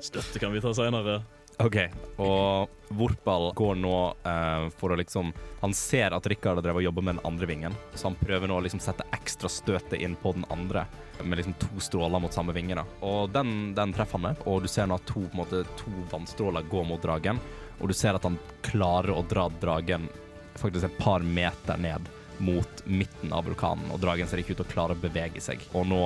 Støtte 0.02 0.42
kan 0.42 0.54
vi 0.56 0.64
ta 0.64 0.74
seinere. 0.76 1.22
OK. 1.58 1.78
Og 2.18 2.70
Vorpal 2.92 3.52
går 3.56 3.76
nå 3.80 3.98
eh, 4.24 4.66
for 4.78 4.92
å 4.92 4.98
liksom 5.00 5.32
Han 5.62 5.74
ser 5.78 6.16
at 6.16 6.28
Rikard 6.28 6.60
har 6.60 6.66
drevet 6.66 6.82
og 6.82 6.88
jobber 6.90 7.06
med 7.06 7.16
den 7.16 7.26
andre 7.28 7.48
vingen, 7.50 7.76
så 7.94 8.10
han 8.10 8.18
prøver 8.20 8.50
nå 8.50 8.58
å 8.58 8.64
liksom 8.66 8.82
sette 8.84 9.06
ekstra 9.16 9.50
støtet 9.52 10.00
inn 10.00 10.16
på 10.20 10.34
den 10.36 10.46
andre. 10.50 10.86
Med 11.24 11.38
liksom 11.38 11.54
to 11.62 11.84
stråler 11.84 12.20
mot 12.20 12.34
samme 12.34 12.56
vinge. 12.56 12.76
da. 12.76 12.86
Og 13.06 13.30
den, 13.30 13.76
den 13.78 13.94
treffer 13.94 14.18
han 14.18 14.32
med, 14.32 14.42
og 14.50 14.64
du 14.64 14.72
ser 14.72 14.90
nå 14.90 14.98
at 14.98 15.06
to, 15.06 15.22
på 15.22 15.36
en 15.36 15.44
måte, 15.44 15.62
to 15.78 15.94
vannstråler 16.12 16.66
går 16.72 16.88
mot 16.90 17.04
dragen. 17.04 17.40
Og 17.80 17.92
du 17.92 17.94
ser 17.98 18.18
at 18.18 18.26
han 18.26 18.40
klarer 18.66 19.14
å 19.14 19.26
dra 19.30 19.48
dragen 19.62 20.10
faktisk 20.58 20.90
et 20.90 20.98
par 20.98 21.24
meter 21.24 21.78
ned 21.78 22.10
mot 22.42 22.86
midten 22.86 23.34
av 23.34 23.46
vulkanen, 23.46 23.92
og 23.94 24.02
dragen 24.02 24.28
ser 24.28 24.42
ikke 24.42 24.56
ut 24.56 24.64
til 24.64 24.68
å 24.68 24.74
klare 24.74 24.98
å 24.98 25.02
bevege 25.02 25.42
seg. 25.44 25.62
Og 25.78 25.86
nå 25.88 26.02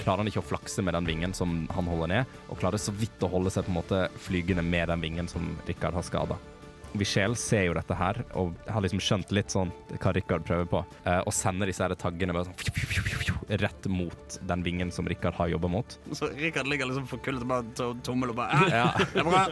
klarer 0.00 0.22
han 0.22 0.30
ikke 0.30 0.42
å 0.42 0.46
flakse 0.46 0.82
med 0.84 0.94
den 0.96 1.08
vingen 1.08 1.34
som 1.36 1.66
han 1.74 1.90
holder 1.90 2.10
ned, 2.12 2.38
og 2.48 2.60
klarer 2.60 2.80
så 2.80 2.94
vidt 2.96 3.22
å 3.24 3.30
holde 3.32 3.52
seg 3.52 3.66
på 3.66 3.72
en 3.74 3.78
måte 3.80 4.00
flygende 4.24 4.64
med 4.64 4.88
den 4.92 5.04
vingen 5.04 5.28
som 5.30 5.52
Rikard 5.68 5.94
har 5.98 6.06
skada. 6.06 6.38
Michelle 6.92 7.36
ser 7.40 7.64
jo 7.70 7.76
dette 7.76 7.96
her, 7.96 8.18
og 8.36 8.58
har 8.68 8.84
liksom 8.84 9.00
skjønt 9.00 9.30
litt 9.32 9.52
sånn 9.52 9.70
hva 9.94 10.12
Rikard 10.12 10.44
prøver 10.44 10.68
på, 10.68 10.82
eh, 11.06 11.20
og 11.24 11.32
sender 11.32 11.70
disse 11.70 11.84
her 11.84 11.94
taggene 11.96 12.36
bare 12.36 12.50
sånn 12.50 13.60
rett 13.62 13.86
mot 13.90 14.36
den 14.48 14.62
vingen 14.64 14.92
som 14.92 15.08
Rikard 15.08 15.34
har 15.34 15.48
jobba 15.52 15.68
mot. 15.72 15.96
Så 16.12 16.28
Rikard 16.36 16.68
ligger 16.68 16.88
liksom 16.90 17.08
forkullet 17.08 17.44
og 17.44 17.48
bare 17.52 17.88
tommel 18.04 18.32
og 18.32 18.38
bare 18.42 18.68
ja, 18.68 18.82
Ja. 18.82 19.06
Det 19.12 19.24
er 19.24 19.28
bra. 19.28 19.46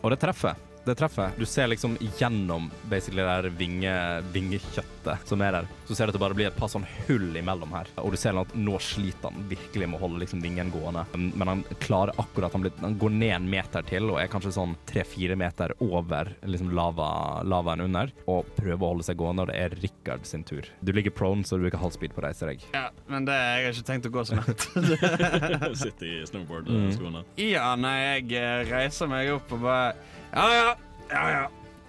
Og 0.00 0.12
det 0.14 0.20
treffer. 0.22 0.58
Det 0.84 0.94
treffer. 0.94 1.30
Du 1.36 1.44
ser 1.46 1.66
liksom 1.66 1.96
gjennom 2.18 2.70
basically 2.88 3.22
det 3.22 3.28
der 3.28 3.48
vinge, 3.58 3.94
vingekjøttet 4.32 5.28
som 5.28 5.42
er 5.44 5.52
der. 5.52 5.68
Så 5.86 5.94
ser 5.94 6.06
du 6.06 6.12
at 6.12 6.16
det 6.16 6.22
bare 6.22 6.36
blir 6.36 6.48
et 6.48 6.56
par 6.56 6.70
sånn 6.72 6.86
hull 7.06 7.36
imellom 7.36 7.72
her. 7.76 7.90
Og 8.00 8.14
du 8.14 8.18
ser 8.20 8.38
at 8.40 8.54
nå 8.56 8.78
sliter 8.82 9.28
han 9.28 9.44
virkelig 9.50 9.90
med 9.90 9.98
å 9.98 10.04
holde 10.06 10.22
liksom 10.22 10.40
vingen 10.44 10.70
gående. 10.72 11.04
Men 11.18 11.52
han 11.52 11.64
klarer 11.82 12.16
akkurat 12.20 12.52
Han, 12.54 12.64
blir, 12.64 12.72
han 12.80 12.96
går 12.98 13.12
ned 13.14 13.34
en 13.36 13.50
meter 13.50 13.84
til 13.86 14.08
og 14.10 14.18
er 14.22 14.30
kanskje 14.32 14.54
sånn 14.56 14.72
tre-fire 14.88 15.36
meter 15.38 15.74
over 15.84 16.32
liksom 16.48 16.72
lava, 16.76 17.10
lavaen 17.46 17.84
under. 17.84 18.12
Og 18.30 18.48
prøver 18.56 18.80
å 18.80 18.94
holde 18.94 19.06
seg 19.06 19.20
gående, 19.20 19.44
og 19.44 19.52
det 19.52 19.58
er 19.60 19.76
Rikard 19.82 20.24
sin 20.26 20.44
tur. 20.48 20.66
Du 20.80 20.94
ligger 20.96 21.14
prone, 21.14 21.44
så 21.44 21.58
du 21.58 21.66
bruker 21.66 21.82
halvspeed 21.82 22.16
på 22.16 22.22
å 22.22 22.26
reise 22.26 22.48
deg. 22.48 22.64
Ja, 22.74 22.88
men 23.10 23.28
det, 23.28 23.36
jeg 23.36 23.68
har 23.68 23.76
ikke 23.76 23.90
tenkt 23.92 24.08
å 24.08 24.14
gå 24.14 24.24
så 24.26 24.40
langt. 24.40 24.66
Sitte 25.84 26.08
i 26.08 26.22
snowboard-skoene. 26.28 27.24
Ja, 27.40 27.68
nei, 27.78 27.96
jeg 28.00 28.32
eh, 28.40 28.64
reiser 28.70 29.10
meg 29.10 29.30
opp 29.36 29.52
og 29.56 29.62
bare 29.68 29.94
Ja, 30.34 30.44
ja, 30.54 30.74
ja, 31.10 31.24
ja. 31.30 31.46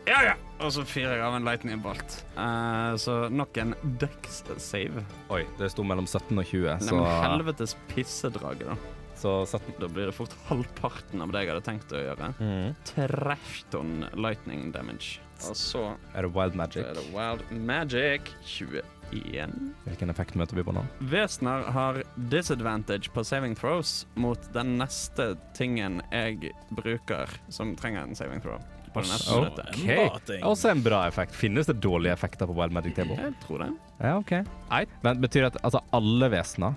ja, 0.10 0.22
ja. 0.32 0.36
Og 0.62 0.70
så 0.76 0.84
fyrer 0.86 1.16
jeg 1.18 1.26
av 1.26 1.36
en 1.40 1.46
lightning 1.46 1.82
bolt. 1.82 2.20
Eh, 2.38 2.96
så 3.02 3.16
nok 3.34 3.58
en 3.62 3.76
dex 4.02 4.44
save. 4.62 5.04
Oi, 5.34 5.44
det 5.58 5.72
sto 5.74 5.86
mellom 5.86 6.06
17 6.10 6.38
og 6.38 6.46
20, 6.46 6.76
så 6.86 6.96
Nei, 6.98 7.02
men 7.02 7.24
helvetes 7.26 7.74
pissedrage, 7.90 8.68
da. 8.70 8.76
så 9.18 9.34
17 9.46 9.74
Da 9.82 9.90
blir 9.90 10.10
det 10.10 10.16
fort 10.18 10.34
halvparten 10.50 11.22
av 11.26 11.34
det 11.34 11.44
jeg 11.46 11.52
hadde 11.54 11.66
tenkt 11.66 11.94
å 11.98 12.02
gjøre. 12.02 12.32
mm. 12.38 12.76
13 12.94 14.08
lightning 14.22 14.72
damage. 14.74 15.20
Og 15.50 15.56
så 15.58 15.88
Er 16.14 16.28
det 16.28 16.34
wild 16.36 16.54
magic? 16.56 16.86
er 16.86 16.94
det 16.94 17.08
wild 17.14 17.46
magic 17.66 18.30
21. 19.12 19.54
Hvilken 19.86 20.10
effekt 20.14 20.36
møter 20.40 20.56
vi 20.60 20.64
på 20.68 20.74
nå? 20.76 20.84
Vesener 21.12 21.68
har 21.76 22.02
disadvantage 22.32 23.12
på 23.14 23.24
saving 23.28 23.56
throws 23.60 24.06
mot 24.16 24.40
den 24.56 24.78
neste 24.82 25.36
tingen 25.58 26.02
jeg 26.12 26.52
bruker 26.72 27.30
som 27.52 27.76
trenger 27.80 28.04
en 28.08 28.16
saving 28.18 28.42
throw. 28.44 28.60
På 28.92 29.00
det 29.06 29.08
neste 29.14 29.32
Ok, 29.38 29.62
minuttet. 29.86 30.30
en. 30.36 30.44
Også 30.44 30.70
en 30.74 30.82
bra 30.84 31.06
effekt. 31.08 31.36
Finnes 31.36 31.68
det 31.70 31.78
dårlige 31.80 32.12
effekter 32.14 32.48
på 32.50 32.56
wild 32.58 32.74
magic 32.76 32.96
table? 32.98 33.16
Jeg 33.16 33.34
tror 33.46 33.64
det. 33.64 33.70
Ja, 34.02 34.18
OK. 34.20 34.34
Nei, 34.72 34.82
men 35.06 35.22
betyr 35.24 35.46
det 35.46 35.54
at 35.56 35.62
altså, 35.64 35.80
alle 35.96 36.28
vesener 36.34 36.76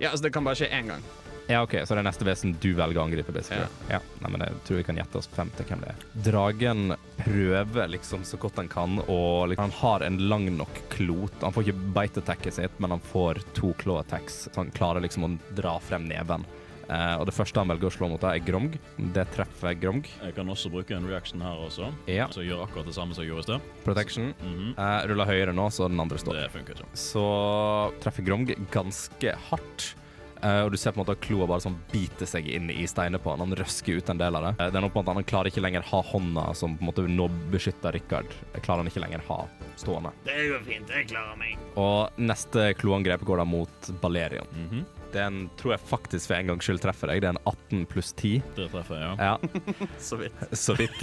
Ja, 0.00 0.10
altså 0.12 0.22
Det 0.28 0.32
kan 0.34 0.44
bare 0.46 0.54
skje 0.58 0.70
én 0.70 0.86
gang. 0.92 1.02
Ja, 1.50 1.62
OK, 1.62 1.74
så 1.84 1.94
det 1.94 2.02
er 2.02 2.06
neste 2.06 2.26
vesen 2.26 2.54
du 2.62 2.70
velger 2.78 3.00
å 3.00 3.04
angripe, 3.06 3.32
basically. 3.34 3.66
Ja. 3.90 3.98
Nei, 4.22 4.30
men 4.30 4.44
jeg 4.46 4.60
tror 4.66 4.80
vi 4.80 4.86
kan 4.86 5.00
gjette 5.00 5.18
oss 5.18 5.28
frem 5.32 5.50
til 5.58 5.68
hvem 5.68 5.82
det 5.82 5.92
er. 5.92 6.06
Dragen 6.28 6.96
prøver 7.18 7.92
liksom 7.92 8.24
så 8.28 8.38
godt 8.40 8.60
han 8.62 8.70
kan, 8.72 8.98
og 9.06 9.50
liksom, 9.50 9.64
han 9.64 9.76
har 9.82 10.06
en 10.06 10.18
lang 10.30 10.48
nok 10.56 10.82
klot. 10.94 11.38
Han 11.42 11.54
får 11.54 11.68
ikke 11.68 11.92
bite-attacket 11.98 12.58
sitt, 12.60 12.80
men 12.82 12.96
han 12.96 13.04
får 13.12 13.42
to 13.58 13.74
claw 13.82 14.00
attacks, 14.00 14.44
så 14.48 14.62
han 14.62 14.74
klarer 14.74 15.04
liksom 15.04 15.26
å 15.26 15.32
dra 15.58 15.78
frem 15.82 16.06
neven. 16.10 16.46
Uh, 16.92 17.14
og 17.20 17.26
det 17.28 17.32
første 17.32 17.62
han 17.62 17.70
velger 17.70 17.88
å 17.88 17.92
slå 17.94 18.08
mot, 18.10 18.24
er 18.26 18.42
Gromg. 18.44 18.74
Det 19.14 19.24
treffer 19.32 19.76
Gromg. 19.80 20.08
Jeg 20.20 20.34
kan 20.36 20.50
også 20.52 20.68
bruke 20.72 20.96
en 20.96 21.06
reaction 21.08 21.40
her 21.40 21.62
også, 21.64 21.88
Ja. 22.10 22.26
så 22.34 22.44
gjør 22.44 22.66
akkurat 22.66 22.86
det 22.90 22.94
samme 22.96 23.14
som 23.14 23.24
jeg 23.24 23.32
gjorde 23.32 23.46
i 23.46 23.48
sted. 23.48 23.60
Protection. 23.84 24.34
Mm 24.42 24.52
-hmm. 24.58 24.72
uh, 24.78 25.08
ruller 25.08 25.24
høyere 25.26 25.52
nå, 25.54 25.70
så 25.70 25.88
den 25.88 26.00
andre 26.00 26.18
står. 26.18 26.32
Det 26.34 26.50
funker 26.50 26.72
ikke. 26.74 26.86
så 26.94 27.92
treffer 28.00 28.22
Gromg 28.22 28.54
ganske 28.70 29.34
hardt. 29.50 29.94
Eh, 30.42 30.60
og 30.64 30.72
du 30.74 30.78
ser 30.80 30.94
på 30.94 30.98
en 30.98 31.04
måte 31.04 31.14
at 31.14 31.22
kloa 31.22 31.46
bare 31.46 31.62
sånn 31.62 31.76
biter 31.92 32.26
seg 32.26 32.48
inn 32.50 32.70
i 32.72 32.86
steinet 32.90 33.22
på 33.22 33.30
han. 33.30 33.44
Han 33.44 33.54
røsker 33.58 34.00
ut 34.00 34.10
en 34.10 34.18
del 34.18 34.38
av 34.38 34.48
det. 34.48 34.54
Uh, 34.58 34.64
det 34.72 34.80
er 34.80 34.84
noe 34.84 34.90
på 34.92 34.98
en 34.98 35.06
måte 35.06 35.14
Han 35.20 35.28
klarer 35.28 35.52
ikke 35.52 35.62
lenger 35.62 35.86
ha 35.92 36.00
hånda 36.12 36.48
som 36.58 36.74
på 36.78 36.82
en 36.82 36.90
måte 36.90 37.04
nå 37.06 37.28
beskytter 37.52 37.94
Richard. 37.94 38.32
Klarer 38.58 38.82
han 38.82 38.90
ikke 38.90 39.04
lenger 39.04 39.22
ha 39.28 39.38
stående. 39.78 40.10
Det 40.26 40.38
går 40.50 40.66
fint. 40.66 40.90
Jeg 40.90 41.08
klarer 41.12 41.38
meg. 41.38 41.62
Og 41.78 42.18
neste 42.20 42.72
kloangrep 42.80 43.22
går 43.28 43.42
da 43.42 43.46
mot 43.48 43.92
Balerion. 44.02 44.50
Mhm. 44.64 44.82
Den 45.12 45.42
tror 45.60 45.74
jeg 45.74 45.84
faktisk 45.90 46.30
for 46.30 46.38
en 46.38 46.48
gangs 46.48 46.64
skyld 46.64 46.80
treffer 46.80 47.10
deg. 47.12 47.20
Det 47.20 47.28
er 47.28 47.34
en 47.36 47.42
18 47.44 47.82
pluss 47.90 48.14
10. 48.16 48.38
Det 48.56 48.70
treffer 48.72 48.96
jeg, 48.96 49.10
ja. 49.20 49.36
Ja, 49.36 49.86
Så 50.08 50.16
vidt. 50.22 50.44
så 50.64 50.76
vidt. 50.78 51.02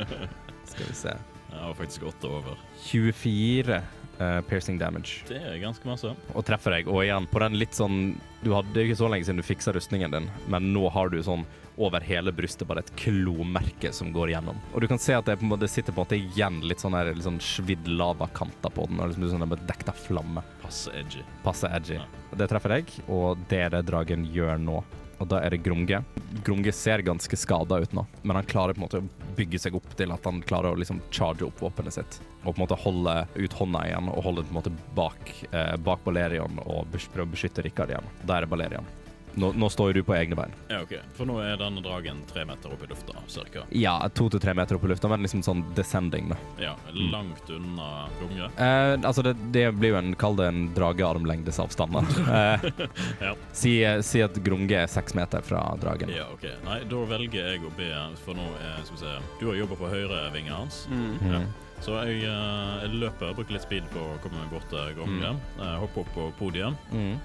Skal 0.72 0.88
vi 0.88 0.96
se. 0.96 1.12
Jeg 1.52 1.60
har 1.60 1.76
faktisk 1.76 2.08
åtte 2.08 2.32
over. 2.32 2.56
24 2.88 3.80
eh, 4.18 4.40
piercing 4.48 4.78
damage. 4.78 5.22
Det 5.28 5.38
er 5.38 5.58
ganske 5.62 5.86
masse. 5.88 6.14
og 6.34 6.46
treffer 6.46 6.78
deg. 6.78 6.88
Og 6.88 7.04
igjen, 7.04 7.28
på 7.30 7.42
den 7.42 7.58
litt 7.60 7.76
sånn 7.76 8.16
Du 8.44 8.52
hadde 8.54 8.82
ikke 8.84 8.98
så 8.98 9.08
lenge 9.10 9.26
siden 9.26 9.40
du 9.40 9.46
fiksa 9.46 9.72
rustningen 9.74 10.12
din, 10.12 10.28
men 10.46 10.68
nå 10.74 10.88
har 10.94 11.08
du 11.10 11.18
sånn 11.24 11.46
over 11.76 12.00
hele 12.00 12.32
brystet 12.32 12.68
bare 12.68 12.84
et 12.84 12.92
klomerke 12.96 13.90
som 13.92 14.12
går 14.14 14.30
gjennom. 14.32 14.60
Og 14.72 14.80
du 14.80 14.86
kan 14.88 15.00
se 15.02 15.16
at 15.16 15.26
det, 15.26 15.36
på 15.40 15.44
en 15.44 15.50
måte, 15.50 15.66
det 15.66 15.72
sitter 15.72 15.92
på 15.92 16.00
en 16.00 16.06
måte 16.06 16.18
igjen 16.20 16.60
litt 16.64 16.80
sånn 16.80 16.94
her, 16.96 17.10
litt 17.12 17.26
sånn 17.26 17.40
svidd 17.42 17.88
lavakanter 17.90 18.72
på 18.72 18.86
den. 18.88 19.00
Og 19.02 19.12
liksom 19.12 19.26
sånn 19.34 19.56
dekt 19.68 19.90
av 19.92 19.98
flamme. 19.98 20.44
Passe 20.62 20.94
edgy. 20.96 21.24
Passe 21.44 21.68
edgy. 21.68 21.98
Ja. 21.98 22.06
Det 22.36 22.48
treffer 22.52 22.78
deg, 22.78 22.94
og 23.12 23.42
det 23.50 23.60
er 23.66 23.74
det 23.76 23.82
dragen 23.90 24.24
gjør 24.32 24.62
nå. 24.62 24.78
Og 25.18 25.28
da 25.30 25.40
er 25.40 25.54
det 25.54 25.62
Grunge. 25.64 26.02
Grunge 26.44 26.72
ser 26.76 27.04
ganske 27.06 27.38
skada 27.38 27.78
ut 27.80 27.94
nå, 27.96 28.04
men 28.22 28.36
han 28.36 28.48
klarer 28.48 28.76
på 28.76 28.82
en 28.82 28.86
måte 28.86 29.00
å 29.00 29.32
bygge 29.38 29.60
seg 29.62 29.78
opp 29.78 29.88
til 29.96 30.12
at 30.12 30.28
han 30.28 30.42
klarer 30.44 30.74
å 30.74 30.80
liksom 30.80 31.00
charge 31.10 31.46
opp 31.46 31.62
våpenet 31.64 31.96
sitt. 31.96 32.18
Og 32.44 32.52
på 32.52 32.56
en 32.58 32.64
måte 32.66 32.80
holde 32.84 33.16
ut 33.34 33.58
hånda 33.60 33.86
igjen 33.88 34.12
og 34.12 34.22
holde 34.28 34.44
på 34.44 34.54
en 34.54 34.60
måte 34.60 34.74
bak, 34.98 35.32
eh, 35.50 35.74
bak 35.80 36.04
Balerion 36.04 36.60
og 36.66 36.92
prøve 36.92 37.28
å 37.28 37.32
beskytte 37.32 37.64
Rikard 37.64 37.94
igjen. 37.94 38.14
Da 38.24 38.36
er 38.36 38.46
det 38.46 38.52
Balerion. 38.52 38.94
Nå, 39.36 39.50
nå 39.52 39.68
står 39.72 39.90
jo 39.92 39.98
du 40.00 40.06
på 40.08 40.14
egne 40.16 40.36
bein. 40.38 40.52
Ja, 40.72 40.78
OK. 40.82 40.94
For 41.16 41.28
nå 41.28 41.38
er 41.44 41.58
denne 41.60 41.82
dragen 41.84 42.22
tre 42.30 42.46
meter 42.48 42.72
opp 42.72 42.82
i 42.84 42.88
lufta, 42.88 43.12
cirka. 43.28 43.66
Ja, 43.76 43.96
to 44.16 44.28
til 44.32 44.40
tre 44.40 44.54
meter 44.56 44.78
opp 44.78 44.86
i 44.88 44.90
lufta, 44.94 45.10
men 45.12 45.24
liksom 45.26 45.42
sånn 45.44 45.60
descending, 45.76 46.30
da. 46.32 46.38
Ja, 46.62 46.72
langt 47.12 47.50
unna 47.52 48.06
Gunge. 48.20 48.48
Eh, 48.56 48.94
altså, 49.04 49.22
det, 49.26 49.34
det 49.52 49.66
blir 49.76 49.92
jo 49.92 49.98
en, 50.00 50.14
kall 50.16 50.38
det 50.40 50.48
en 50.48 50.62
dragearmlengdes 50.76 51.60
avstand, 51.62 51.98
da. 51.98 52.04
Eh, 52.40 52.66
Ja. 53.26 53.34
si, 53.52 53.76
si 54.04 54.20
at 54.24 54.36
Grunge 54.44 54.76
er 54.82 54.88
seks 54.90 55.14
meter 55.16 55.44
fra 55.44 55.62
dragen. 55.80 56.10
Ja, 56.16 56.26
OK. 56.32 56.48
Nei, 56.64 56.80
da 56.88 57.04
velger 57.12 57.52
jeg 57.52 57.64
å 57.66 57.70
be 57.76 57.88
For 58.24 58.36
nå 58.36 58.44
er 58.60 58.80
Skal 58.84 58.96
vi 58.96 59.00
se 59.02 59.14
Du 59.40 59.46
har 59.50 59.56
jobba 59.60 59.76
på 59.78 59.88
høyrevingen 59.92 60.52
hans. 60.54 60.82
Mm. 60.90 61.06
Mhm. 61.20 61.32
Ja. 61.32 61.44
Så 61.84 61.94
jeg, 62.00 62.22
eh, 62.24 62.72
jeg 62.82 63.00
løper, 63.02 63.34
bruker 63.36 63.56
litt 63.56 63.64
speed 63.66 63.88
på 63.92 64.00
å 64.00 64.16
komme 64.24 64.40
meg 64.40 64.52
bort 64.54 64.68
til 64.72 64.94
Gromge. 64.96 65.34
Mm. 65.56 65.64
hopper 65.80 66.02
opp 66.02 66.12
på 66.14 66.26
podiet, 66.38 66.74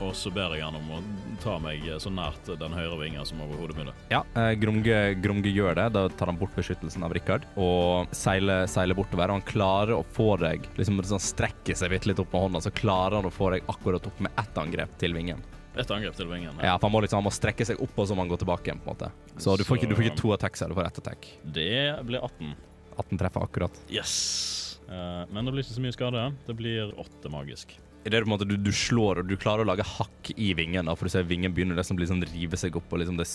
og 0.01 0.11
så 0.17 0.31
ber 0.33 0.55
jeg 0.55 0.65
han 0.65 0.75
om 0.77 0.89
å 0.97 0.99
ta 1.43 1.57
meg 1.61 1.85
så 2.01 2.11
nært 2.13 2.51
den 2.59 2.75
høyre 2.75 2.99
vingen 2.99 3.25
som 3.27 3.41
overhodet 3.43 3.77
mulig. 3.77 3.95
Ja, 4.11 4.23
eh, 4.35 4.53
Gromge, 4.59 4.99
Gromge 5.21 5.51
gjør 5.51 5.75
det. 5.75 5.87
Da 5.95 6.07
tar 6.09 6.31
han 6.31 6.39
bort 6.39 6.55
beskyttelsen 6.55 7.03
av 7.03 7.15
Rikard 7.15 7.47
og 7.55 8.11
seiler, 8.15 8.67
seiler 8.67 8.97
bortover. 8.97 9.31
Og 9.31 9.39
han 9.39 9.47
klarer 9.47 9.95
å 9.95 10.03
få 10.05 10.35
deg 10.41 10.67
liksom 10.77 11.01
sånn 11.03 11.23
strekker 11.23 11.77
seg 11.77 11.93
litt, 11.95 12.07
litt 12.09 12.21
opp 12.21 12.33
med 12.33 12.47
hånda, 12.47 12.63
så 12.67 12.73
klarer 12.75 13.19
han 13.19 13.29
å 13.29 13.33
få 13.33 13.51
deg 13.55 13.67
akkurat 13.71 14.05
opp 14.07 14.19
med 14.19 14.31
ett 14.37 14.61
angrep 14.61 14.97
til 15.01 15.15
vingen. 15.17 15.41
Et 15.79 15.91
angrep 15.95 16.15
til 16.17 16.27
vingen. 16.27 16.51
Ja, 16.59 16.73
ja 16.73 16.77
for 16.77 16.89
Han 16.89 16.95
må 16.97 17.01
liksom 17.05 17.21
han 17.21 17.27
må 17.29 17.31
strekke 17.33 17.65
seg 17.67 17.79
opp, 17.79 17.93
og 17.95 18.09
så 18.09 18.17
må 18.17 18.25
han 18.25 18.31
gå 18.31 18.39
tilbake 18.41 18.67
igjen. 18.67 18.81
på 18.83 18.91
en 18.91 18.97
måte 18.97 19.11
Så 19.39 19.55
du 19.57 19.63
får 19.63 19.79
ikke, 19.79 19.89
du 19.89 19.95
får 19.95 20.09
ikke 20.09 20.21
to 20.21 20.33
attacks 20.35 20.61
her, 20.61 20.67
du 20.67 20.75
får 20.75 20.89
ett 20.89 20.99
attack. 20.99 21.31
Det 21.43 22.05
blir 22.05 22.19
18. 22.19 22.55
18 22.97 23.21
treffer 23.21 23.45
akkurat. 23.45 23.79
Yes! 23.91 24.79
Eh, 24.89 25.23
men 25.31 25.45
det 25.45 25.53
blir 25.53 25.65
ikke 25.65 25.77
så 25.77 25.85
mye 25.85 25.95
skade. 25.95 26.27
Det 26.47 26.57
blir 26.57 26.93
åtte 26.99 27.31
magisk. 27.31 27.77
I 28.01 28.09
det 28.09 28.17
er 28.17 28.25
på 28.25 28.31
en 28.31 28.33
måte, 28.33 28.47
du, 28.49 28.55
du 28.57 28.71
slår 28.73 29.21
og 29.21 29.27
du 29.29 29.35
klarer 29.37 29.61
å 29.61 29.69
lage 29.69 29.85
hakk 29.85 30.31
i 30.33 30.55
vingen, 30.57 30.87
da, 30.89 30.95
for 30.97 31.05
du 31.05 31.13
ser 31.13 31.27
vingen 31.29 31.53
begynner 31.53 31.77
liksom 31.77 31.99
liksom 32.01 32.23
rive 32.31 32.57
seg 32.57 32.79
opp, 32.79 32.87
og 32.89 33.03
liksom 33.03 33.19
det 33.19 33.27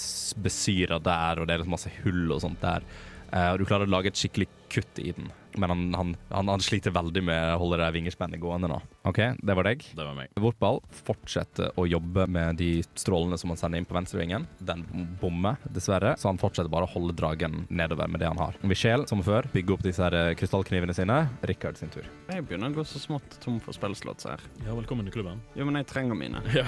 besyrer 0.43 0.99
der, 0.99 1.39
og 1.39 1.47
det 1.47 1.55
er 1.55 1.63
liksom 1.63 1.77
masse 1.77 1.93
hull 2.03 2.25
og 2.35 2.43
sånt 2.43 2.59
der. 2.65 2.87
Eh, 3.31 3.51
og 3.53 3.61
du 3.61 3.67
klarer 3.69 3.87
å 3.87 3.95
lage 3.95 4.11
et 4.11 4.19
skikkelig 4.19 4.49
kutt 4.73 5.03
i 5.03 5.13
den. 5.15 5.31
Men 5.57 5.73
han, 5.73 5.85
han, 5.95 6.15
han, 6.31 6.49
han 6.53 6.65
sliter 6.65 6.95
veldig 6.95 7.23
med 7.25 7.55
å 7.55 7.61
holde 7.63 7.81
det 7.81 7.89
vingespennet 7.97 8.41
gående 8.43 8.71
nå. 8.71 8.79
OK, 9.09 9.21
det 9.41 9.57
var 9.57 9.69
deg. 9.69 9.85
Det 9.97 10.05
var 10.05 10.17
meg. 10.17 10.33
Vortball 10.41 10.81
fortsetter 11.07 11.73
å 11.79 11.87
jobbe 11.89 12.27
med 12.31 12.59
de 12.61 12.71
strålene 12.99 13.39
som 13.41 13.53
han 13.53 13.61
sender 13.61 13.81
inn 13.81 13.89
på 13.89 13.97
venstrevingen. 13.97 14.47
Den 14.59 14.85
bommer, 15.21 15.61
dessverre, 15.73 16.15
så 16.21 16.31
han 16.31 16.41
fortsetter 16.41 16.73
bare 16.73 16.89
å 16.89 16.93
holde 16.93 17.17
dragen 17.17 17.65
nedover 17.69 18.11
med 18.11 18.23
det 18.23 18.31
han 18.31 18.41
har. 18.41 18.59
Michel, 18.67 19.07
som 19.09 19.23
før, 19.27 19.49
bygger 19.55 19.77
opp 19.77 19.87
disse 19.87 20.05
her 20.05 20.17
eh, 20.19 20.33
krystallknivene 20.39 20.97
sine. 20.97 21.19
Rikard 21.49 21.81
sin 21.81 21.93
tur. 21.95 22.07
Jeg 22.31 22.45
begynner 22.47 22.73
å 22.73 22.81
gå 22.81 22.87
så 22.89 23.01
smått 23.03 23.39
tom 23.45 23.59
for 23.63 23.77
spillslotts 23.77 24.29
her. 24.29 24.43
Ja, 24.67 24.75
velkommen 24.77 25.09
til 25.09 25.19
klubben. 25.19 25.43
Jo, 25.59 25.67
men 25.69 25.81
jeg 25.81 25.91
trenger 25.93 26.19
mine. 26.19 26.43
Ja, 26.57 26.65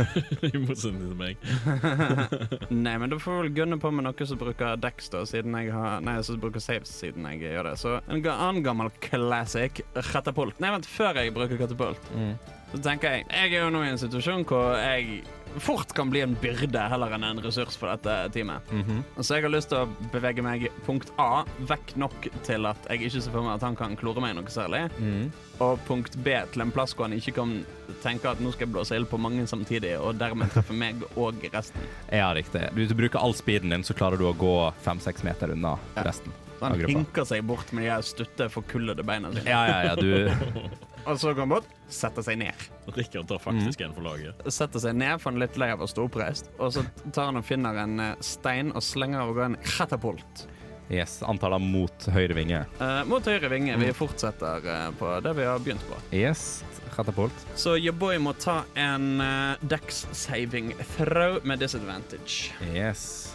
I 0.46 0.58
motsetning 0.62 1.08
til 1.10 1.16
meg. 1.18 1.40
Nei, 2.84 2.94
men 3.00 3.10
da 3.10 3.18
får 3.18 3.34
vi 3.34 3.40
vel 3.46 3.54
gunne 3.56 3.78
på 3.82 3.90
med 3.94 4.06
noe 4.06 4.26
som 4.28 4.38
bruker 4.38 4.78
Dex, 4.80 5.08
da, 5.12 5.24
siden 5.28 5.56
jeg 5.58 5.72
har 5.74 6.02
Nei, 6.04 6.14
som 6.24 6.38
bruker 6.42 6.62
saves 6.62 6.92
siden 7.02 7.26
jeg 7.32 7.42
gjør 7.42 7.70
det. 7.72 7.74
Så 7.80 7.96
en 8.06 8.22
ga- 8.32 8.48
annen 8.48 8.64
gammel 8.66 8.90
classic, 9.04 9.82
katapult. 10.12 10.58
Nei, 10.60 10.72
vent, 10.74 10.88
før 10.88 11.20
jeg 11.22 11.34
bruker 11.36 11.60
katapult, 11.60 12.10
så 12.72 12.80
tenker 12.80 13.10
jeg 13.18 13.26
Jeg 13.28 13.52
er 13.52 13.64
jo 13.66 13.70
nå 13.70 13.82
i 13.84 13.90
en 13.92 13.98
situasjon 14.00 14.44
hvor 14.48 14.74
jeg 14.80 15.22
fort 15.60 15.90
kan 15.92 16.08
bli 16.08 16.22
en 16.24 16.32
byrde 16.40 16.80
heller 16.88 17.12
enn 17.12 17.24
en 17.28 17.40
ressurs 17.44 17.74
for 17.76 17.90
dette 17.92 18.30
teamet. 18.32 18.62
Mhm. 18.72 19.02
Så 19.20 19.34
jeg 19.36 19.42
har 19.44 19.52
lyst 19.52 19.68
til 19.68 19.82
å 19.82 20.10
bevege 20.14 20.40
meg 20.42 20.70
punkt 20.86 21.10
A 21.20 21.42
vekk 21.68 21.92
nok 22.00 22.28
til 22.46 22.64
at 22.64 22.78
jeg 22.88 23.02
ikke 23.02 23.20
ser 23.20 23.34
for 23.34 23.42
meg 23.44 23.58
at 23.58 23.66
han 23.66 23.76
kan 23.76 23.94
klore 24.00 24.22
meg 24.24 24.32
noe 24.38 24.48
særlig. 24.48 24.86
Mm. 24.96 25.26
Og 25.60 25.78
punkt 25.84 26.16
B 26.24 26.38
til 26.54 26.62
en 26.64 26.72
plass 26.72 26.94
hvor 26.96 27.04
han 27.04 27.12
ikke 27.18 27.34
kan 27.36 27.52
tenke 28.02 28.30
at 28.32 28.40
nå 28.40 28.50
skal 28.54 28.64
jeg 28.66 28.72
blåse 28.72 28.96
ild 28.96 29.10
på 29.10 29.20
mange 29.20 29.44
samtidig, 29.46 29.92
og 30.00 30.16
dermed 30.16 30.48
treffe 30.54 30.72
meg 30.72 31.04
og 31.20 31.44
resten. 31.52 31.84
Ja, 32.10 32.32
riktig. 32.32 32.70
Du 32.72 32.94
bruker 32.96 33.20
all 33.20 33.34
speeden 33.36 33.68
din, 33.76 33.82
så 33.84 33.92
klarer 33.92 34.16
du 34.16 34.24
å 34.24 34.32
gå 34.34 34.72
fem-seks 34.80 35.22
meter 35.22 35.52
unna 35.52 35.76
Ja. 35.98 36.02
resten. 36.08 36.32
Så 36.62 36.68
han 36.68 36.84
hinker 36.86 37.24
seg 37.26 37.42
bort 37.42 37.72
med 37.74 37.82
de 37.82 37.90
her 37.90 38.02
stutte, 38.06 38.46
forkullede 38.52 39.02
beina 39.02 39.32
sine. 39.34 39.50
Ja, 39.50 39.62
ja, 39.66 39.78
ja, 39.90 39.94
du 39.98 40.30
Og 41.10 41.18
så 41.18 41.32
går 41.32 41.42
han 41.42 41.50
bort, 41.50 41.70
setter 41.90 42.22
seg 42.22 42.38
ned. 42.38 42.66
Rikard 42.94 43.26
tar 43.26 43.40
faktisk 43.42 43.80
en 43.82 43.94
for 43.96 44.06
laget. 44.06 44.44
Setter 44.46 44.84
seg 44.84 44.94
ned, 44.94 45.16
for 45.18 45.32
han 45.32 45.40
er 45.40 45.48
litt 45.48 45.58
lei 45.58 45.72
av 45.74 45.82
å 45.82 45.88
stå 45.90 46.04
oppreist. 46.06 46.52
Og 46.62 46.70
så 46.76 46.84
tar 47.08 47.32
han 47.32 47.40
og 47.40 47.46
finner 47.48 47.80
en 47.82 47.98
eh, 47.98 48.12
stein 48.22 48.70
og 48.70 48.84
slenger 48.86 49.24
av 49.24 49.32
gårde 49.32 49.48
en 49.50 49.58
katapult. 49.66 50.44
Yes, 50.92 51.18
Antallet 51.26 51.66
mot 51.66 52.06
høyre 52.14 52.36
vinge. 52.38 52.62
Uh, 52.78 53.02
mot 53.10 53.26
høyre 53.26 53.50
vinge. 53.50 53.74
Vi 53.82 53.90
fortsetter 53.96 54.62
uh, 54.62 54.86
på 54.94 55.10
det 55.26 55.34
vi 55.40 55.50
har 55.50 55.62
begynt 55.64 55.82
på. 55.90 55.98
Yes, 56.14 56.62
katapult. 56.94 57.46
Så 57.58 57.74
your 57.80 57.98
boy 57.98 58.22
må 58.22 58.36
ta 58.38 58.60
en 58.78 59.16
uh, 59.18 59.58
dex 59.66 60.04
saving 60.14 60.70
throw 60.94 61.40
med 61.42 61.64
disadvantage. 61.64 62.52
Yes. 62.70 63.32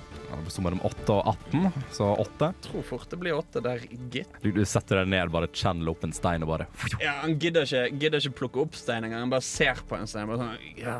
Så 0.51 0.61
mellom 0.63 0.79
8 0.83 1.13
og 1.13 1.27
18, 1.31 1.67
så 1.95 2.07
8. 2.19 2.47
Jeg 2.51 2.63
Tror 2.67 2.83
fort 2.87 3.09
det 3.11 3.17
blir 3.21 3.35
8 3.37 3.61
der, 3.63 3.83
gitt. 4.11 4.29
Du, 4.43 4.49
du 4.55 4.63
setter 4.67 5.01
deg 5.01 5.11
ned, 5.13 5.31
bare 5.33 5.47
channel 5.55 5.87
opp 5.91 6.03
en 6.07 6.13
stein 6.15 6.43
og 6.43 6.49
bare 6.51 6.67
Ja, 7.03 7.17
Han 7.23 7.37
gidder 7.39 7.63
ikke, 7.67 7.83
gidder 8.01 8.23
ikke 8.23 8.37
plukke 8.41 8.61
opp 8.65 8.75
stein 8.79 9.07
engang. 9.07 9.23
Han 9.25 9.31
bare 9.33 9.45
ser 9.45 9.79
på 9.87 9.95
en 9.97 10.07
stein. 10.09 10.27
Bare 10.29 10.41
sånn, 10.43 10.77
ja, 10.79 10.97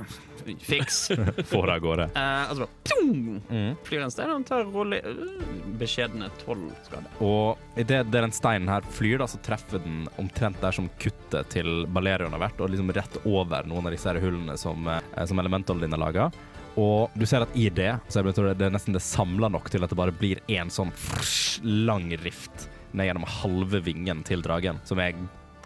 Fiks. 0.63 0.99
får 1.51 1.67
det 1.67 1.75
av 1.78 1.84
gårde. 1.84 2.07
Eh, 2.15 2.43
og 2.51 2.55
så 2.55 2.65
bare 2.65 2.84
tung 2.91 3.13
Mm. 3.47 3.75
flyr 3.88 4.01
en 4.03 4.11
stein, 4.11 4.28
og 4.32 4.36
han 4.39 4.45
tar 4.47 4.65
rolig 4.73 4.97
uh, 5.05 5.45
beskjedne 5.80 6.28
tolv 6.41 6.71
skader. 6.88 7.11
Og 7.23 7.80
idet 7.80 8.01
den 8.11 8.34
steinen 8.36 8.67
her 8.71 8.84
flyr, 8.91 9.21
da, 9.21 9.28
så 9.32 9.39
treffer 9.45 9.80
den 9.84 10.05
omtrent 10.19 10.59
der 10.63 10.75
som 10.75 10.89
kuttet 11.01 11.47
til 11.53 11.86
Balerion 11.95 12.34
har 12.36 12.41
vært, 12.43 12.59
og 12.63 12.71
liksom 12.73 12.91
rett 12.95 13.19
over 13.28 13.67
noen 13.69 13.88
av 13.88 13.95
disse 13.95 14.09
her 14.09 14.19
hullene 14.23 14.57
som, 14.59 14.88
eh, 14.91 15.23
som 15.30 15.39
Elemental 15.39 15.80
dine 15.84 15.99
laga. 15.99 16.30
Og 16.78 17.13
du 17.17 17.25
ser 17.25 17.41
at 17.45 17.55
i 17.57 17.67
det 17.73 17.95
så 18.07 18.21
er 18.21 18.30
det, 18.30 18.57
det 18.59 18.67
er 18.67 18.73
nesten 18.73 18.95
det 18.95 19.01
samla 19.01 19.49
nok 19.49 19.71
til 19.73 19.84
at 19.84 19.91
det 19.91 19.97
bare 19.97 20.13
blir 20.13 20.41
en 20.59 20.69
sånn 20.73 20.93
lang 21.65 22.11
rift 22.21 22.67
ned 22.93 23.09
gjennom 23.09 23.25
halve 23.41 23.82
vingen 23.84 24.21
til 24.25 24.43
dragen, 24.45 24.80
som 24.88 25.01
er 25.01 25.17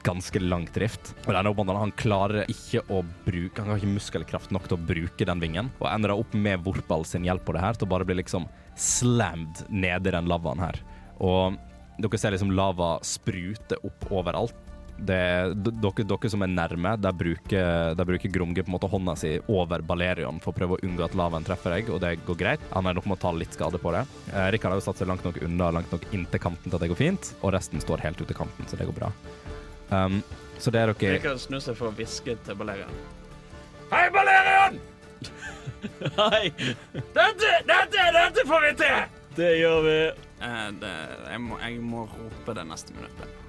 ganske 0.06 0.40
langt 0.42 0.78
rift. 0.82 1.14
Og 1.28 1.36
denne 1.36 1.52
oppmannen, 1.52 1.78
Han 1.78 1.94
klarer 1.94 2.50
ikke 2.50 2.82
å 2.90 3.04
bruke 3.26 3.62
Han 3.62 3.70
har 3.70 3.82
ikke 3.82 3.96
muskelkraft 3.96 4.54
nok 4.56 4.68
til 4.68 4.80
å 4.80 4.86
bruke 4.88 5.28
den 5.28 5.44
vingen, 5.44 5.72
og 5.80 5.90
ender 5.92 6.16
opp 6.16 6.34
med 6.34 6.64
Vorpal 6.66 7.06
sin 7.06 7.28
hjelp 7.28 7.46
på 7.46 7.54
det 7.54 7.62
her 7.62 7.78
til 7.78 7.88
å 7.88 7.94
bare 7.94 8.08
bli 8.08 8.18
liksom 8.22 8.48
slammed 8.76 9.66
nede 9.70 10.10
i 10.10 10.16
den 10.16 10.32
lavaen 10.32 10.64
her. 10.64 10.80
Og 11.20 11.60
dere 12.02 12.18
ser 12.18 12.34
liksom 12.34 12.56
lava 12.58 12.96
sprute 13.06 13.78
opp 13.86 14.08
overalt. 14.10 14.56
Det, 15.02 15.20
dere, 15.66 16.06
dere 16.06 16.30
som 16.30 16.44
er 16.46 16.52
nærme, 16.52 16.94
der 17.02 17.16
bruker, 17.18 17.96
der 17.98 18.08
bruker 18.08 18.34
Gromge 18.34 18.62
på 18.62 18.70
en 18.70 18.76
måte 18.76 18.90
hånda 18.92 19.16
si 19.18 19.32
over 19.50 19.82
Balerion 19.86 20.38
for 20.44 20.54
å 20.54 20.58
prøve 20.60 20.78
å 20.78 20.84
unngå 20.86 21.06
at 21.08 21.18
lavaen 21.18 21.48
treffer 21.48 21.74
deg, 21.74 21.90
og 21.94 22.04
det 22.04 22.14
går 22.28 22.38
greit. 22.38 22.68
Han 22.76 22.90
er 22.90 22.98
nok 22.98 23.08
med 23.10 23.18
å 23.18 23.22
ta 23.24 23.32
litt 23.34 23.58
skade 23.58 23.82
på 23.82 23.96
det. 23.96 24.04
Eh, 24.30 24.52
Rikard 24.54 24.76
har 24.76 24.82
jo 24.82 24.86
satt 24.86 25.02
seg 25.02 25.10
langt 25.10 25.26
nok 25.26 25.42
unna, 25.42 25.72
langt 25.74 25.92
nok 25.94 26.06
inntil 26.14 26.44
kanten 26.44 26.70
til 26.70 26.78
at 26.78 26.86
det 26.86 26.92
går 26.94 27.02
fint, 27.02 27.34
og 27.42 27.56
resten 27.58 27.82
står 27.84 28.06
helt 28.06 28.22
ute 28.22 28.36
i 28.36 28.38
kanten, 28.38 28.70
så 28.70 28.80
det 28.80 28.90
går 28.90 29.00
bra. 29.00 29.12
Um, 29.92 30.22
så 30.62 30.72
det 30.72 30.84
er 30.84 30.94
dere 30.94 31.18
Rikard 31.18 31.42
snur 31.42 31.64
seg 31.64 31.76
for 31.80 31.90
å 31.90 31.96
hviske 31.98 32.38
til 32.46 32.60
Balerion. 32.60 33.02
Hei, 33.92 34.06
Balerion! 34.14 34.78
Hei! 36.22 36.52
Dette, 36.94 37.56
dette, 37.68 38.06
dette 38.20 38.46
får 38.48 38.70
vi 38.70 38.76
til! 38.86 39.18
Det 39.36 39.54
gjør 39.58 39.86
vi. 39.88 40.00
Eh, 40.44 40.68
det, 40.82 40.96
jeg, 41.32 41.42
må, 41.44 41.58
jeg 41.64 41.80
må 41.86 42.06
rope 42.12 42.56
det 42.58 42.68
neste 42.68 42.96
minuttet. 42.98 43.41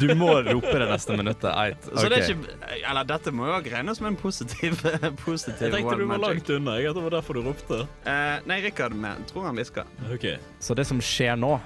Du 0.00 0.10
må 0.18 0.28
rope 0.44 0.74
det 0.74 0.88
neste 0.90 1.16
minuttet. 1.16 1.48
Eit. 1.48 1.86
Så 1.88 2.08
det 2.10 2.18
er 2.18 2.32
ikke 2.34 2.76
Eller 2.90 3.06
dette 3.08 3.32
må 3.32 3.48
jo 3.48 3.56
regnes 3.64 4.00
som 4.00 4.08
en 4.10 4.18
positiv, 4.20 4.76
positiv 5.24 5.68
Jeg 5.68 5.74
tenkte 5.78 5.96
du 6.00 6.04
var 6.10 6.22
langt 6.22 6.52
unna. 6.52 6.76
Jeg 6.76 6.92
at 6.92 6.98
det 6.98 7.06
var 7.06 7.16
derfor 7.16 7.38
du 7.38 7.48
ropte. 7.48 7.80
Uh, 8.04 8.36
nei, 8.48 8.60
Rikard 8.66 8.96
tror 9.30 9.48
han 9.48 9.58
hvisker. 9.58 9.88
Okay. 10.14 10.36
Så 10.60 10.76
det 10.78 10.84
som 10.88 11.00
skjer 11.00 11.38
nå, 11.40 11.56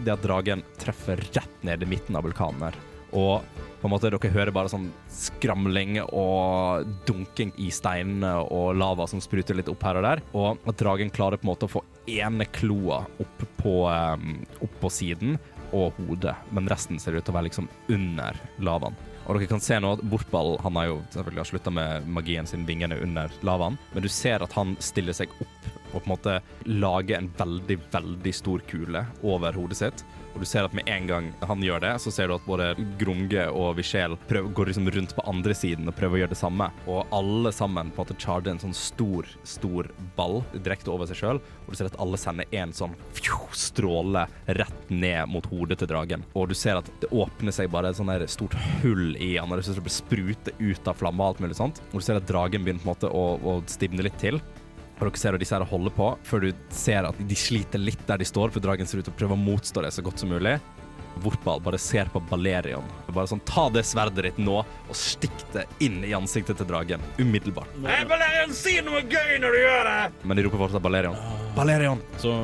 det 0.00 0.10
er 0.10 0.16
at 0.16 0.26
dragen 0.26 0.66
treffer 0.80 1.22
rett 1.30 1.64
ned 1.66 1.86
i 1.86 1.90
midten 1.94 2.18
av 2.18 2.26
vulkanen 2.26 2.68
her. 2.68 2.78
Og 3.16 3.46
på 3.80 3.86
en 3.86 3.92
måte 3.92 4.10
dere 4.10 4.32
hører 4.32 4.52
bare 4.54 4.70
sånn 4.72 4.88
skramling 5.12 6.00
og 6.04 6.88
dunking 7.06 7.52
i 7.62 7.68
steinene 7.72 8.32
og 8.42 8.74
lava 8.76 9.06
som 9.08 9.22
spruter 9.22 9.56
litt 9.56 9.70
opp 9.70 9.84
her 9.86 10.00
og 10.00 10.06
der. 10.08 10.22
Og 10.34 10.66
at 10.66 10.80
dragen 10.80 11.12
klarer 11.14 11.40
på 11.40 11.46
en 11.46 11.52
måte 11.52 11.68
å 11.68 11.74
få 11.76 11.84
ene 12.10 12.48
kloa 12.50 13.04
opp 13.22 13.44
på, 13.60 13.76
um, 13.86 14.40
opp 14.58 14.80
på 14.82 14.90
siden 14.92 15.38
og 15.72 15.96
hodet, 15.98 16.34
men 16.54 16.68
resten 16.70 17.00
ser 17.02 17.16
ut 17.16 17.24
til 17.24 17.34
å 17.34 17.38
være 17.38 17.48
liksom 17.48 17.68
under 17.92 18.38
lavaen. 18.62 18.96
Og 19.26 19.34
dere 19.34 19.48
kan 19.50 19.62
se 19.62 19.78
nå 19.82 19.96
at 19.96 20.04
Bortball 20.06 20.54
han 20.62 20.76
har 20.78 20.90
jo 20.90 20.98
selvfølgelig 21.14 21.48
slutta 21.50 21.72
med 21.74 22.06
magien 22.18 22.46
sin 22.46 22.66
vingene 22.68 23.00
under 23.02 23.32
lavaen, 23.46 23.78
men 23.94 24.04
du 24.04 24.10
ser 24.12 24.44
at 24.44 24.54
han 24.54 24.76
stiller 24.78 25.16
seg 25.16 25.32
opp 25.42 25.72
og 25.92 26.02
på 26.02 26.04
en 26.04 26.12
måte 26.12 26.36
lager 26.68 27.18
en 27.18 27.30
veldig, 27.38 27.78
veldig 27.92 28.34
stor 28.34 28.62
kule 28.70 29.06
over 29.24 29.56
hodet 29.56 29.80
sitt. 29.80 30.04
Og 30.36 30.42
du 30.44 30.48
ser 30.48 30.66
at 30.68 30.74
med 30.76 30.84
en 30.92 31.06
gang 31.08 31.28
han 31.48 31.62
gjør 31.64 31.80
det, 31.80 31.94
så 32.04 32.12
ser 32.12 32.28
du 32.28 32.34
at 32.36 32.44
både 32.44 32.68
Grunge 33.00 33.46
og 33.56 33.78
Vichel 33.78 34.18
går 34.28 34.68
liksom 34.68 34.90
rundt 34.92 35.14
på 35.16 35.24
andre 35.24 35.56
siden 35.56 35.88
og 35.88 35.96
prøver 35.96 36.18
å 36.18 36.20
gjøre 36.20 36.34
det 36.34 36.40
samme. 36.42 36.68
Og 36.84 37.14
alle 37.16 37.52
sammen 37.56 37.88
på 37.88 38.02
en 38.02 38.04
måte 38.04 38.18
charger 38.20 38.52
en 38.52 38.60
sånn 38.60 38.76
stor, 38.76 39.30
stor 39.48 39.88
ball 40.18 40.42
direkte 40.52 40.92
over 40.92 41.08
seg 41.08 41.22
sjøl. 41.22 41.40
Og 41.64 41.72
du 41.72 41.78
ser 41.80 41.88
at 41.88 41.96
alle 42.04 42.20
sender 42.20 42.52
en 42.60 42.74
sånn 42.76 42.92
stråle 43.56 44.26
rett 44.58 44.92
ned 44.92 45.32
mot 45.32 45.48
hodet 45.48 45.80
til 45.80 45.88
dragen. 45.90 46.26
Og 46.36 46.50
du 46.52 46.56
ser 46.58 46.82
at 46.82 46.90
det 47.00 47.08
åpner 47.16 47.54
seg 47.56 47.72
bare 47.72 47.90
et 47.90 47.98
sånn 47.98 48.12
der 48.12 48.26
stort 48.28 48.54
hull 48.82 49.16
i 49.16 49.32
han, 49.38 49.48
og 49.48 49.56
det 49.56 49.64
ser 49.64 49.80
ut 49.80 49.92
spruter 49.96 50.60
ut 50.60 50.92
av 50.92 51.00
flammer 51.00 51.24
og 51.24 51.32
alt 51.32 51.44
mulig 51.46 51.56
sånt. 51.56 51.80
Og 51.94 52.02
du 52.02 52.06
ser 52.06 52.20
at 52.20 52.28
dragen 52.28 52.66
begynner 52.66 52.84
på 52.84 52.90
en 52.90 52.92
måte 52.92 53.08
å, 53.08 53.24
å 53.40 53.58
stivne 53.72 54.04
litt 54.04 54.20
til. 54.20 54.42
Og 54.96 55.04
dere 55.10 55.20
ser 55.20 55.36
at 55.36 55.42
disse 55.42 55.52
her 55.58 55.64
holder 55.68 55.92
på, 55.92 56.06
før 56.24 56.46
du 56.46 56.52
ser 56.72 57.04
at 57.04 57.18
de 57.28 57.36
sliter 57.36 57.78
litt 57.82 58.00
der 58.08 58.16
de 58.22 58.24
står, 58.28 58.48
for 58.54 58.64
dragen 58.64 58.88
ser 58.88 59.02
ut 59.02 59.04
til 59.10 59.12
å 59.12 59.18
prøve 59.20 59.36
å 59.36 59.40
motstå 59.44 59.82
det 59.84 59.92
så 59.92 60.02
godt 60.06 60.22
som 60.22 60.30
mulig. 60.32 60.56
Vortball 61.24 61.62
bare 61.64 61.78
ser 61.80 62.10
på 62.12 62.20
Balerion. 62.28 62.84
Bare 63.08 63.24
sånn, 63.30 63.40
Ta 63.48 63.70
det 63.72 63.86
sverdet 63.88 64.24
ditt 64.26 64.38
nå 64.40 64.58
og 64.60 64.96
stikk 64.96 65.32
det 65.54 65.62
inn 65.84 66.02
i 66.04 66.10
ansiktet 66.16 66.58
til 66.60 66.68
dragen. 66.68 67.00
Umiddelbart. 67.16 67.72
Hei, 67.86 68.02
Balerion, 68.08 68.52
si 68.56 68.74
noe 68.84 69.00
gøy 69.08 69.38
når 69.40 69.56
du 69.56 69.60
gjør 69.62 69.88
det! 69.88 70.26
Men 70.28 70.36
de 70.36 70.44
roper 70.44 70.60
fortsatt 70.64 70.84
Balerion. 70.84 71.16
Balerion. 71.56 72.02
Så 72.20 72.34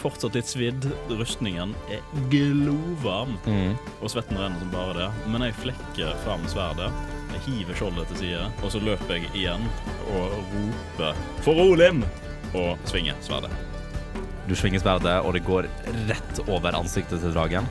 fortsatt 0.00 0.34
litt 0.34 0.50
svidd. 0.50 0.88
Rustningen 1.14 1.74
er 1.94 2.02
glovarm, 2.32 3.38
Mm. 3.46 3.76
og 4.02 4.10
svetten 4.10 4.36
renner 4.38 4.58
som 4.58 4.70
bare 4.74 4.94
det. 4.98 5.10
Men 5.30 5.42
jeg 5.46 5.54
flekker 5.62 6.16
fram 6.24 6.42
sverdet. 6.50 6.90
Jeg 7.28 7.44
hiver 7.44 7.76
skjoldet 7.76 8.08
til 8.12 8.22
side, 8.22 8.44
og 8.62 8.72
så 8.72 8.80
løper 8.82 9.18
jeg 9.18 9.32
igjen 9.34 9.66
og 10.14 10.38
roper 10.54 11.18
'For 11.44 11.60
Olim!' 11.64 12.04
og 12.56 12.78
svinger 12.88 13.16
sverdet. 13.20 13.52
Du 14.48 14.54
svinger 14.56 14.80
sverdet, 14.80 15.18
og 15.20 15.34
det 15.36 15.44
går 15.44 15.68
rett 16.08 16.40
over 16.48 16.72
ansiktet 16.72 17.20
til 17.20 17.34
dragen. 17.34 17.66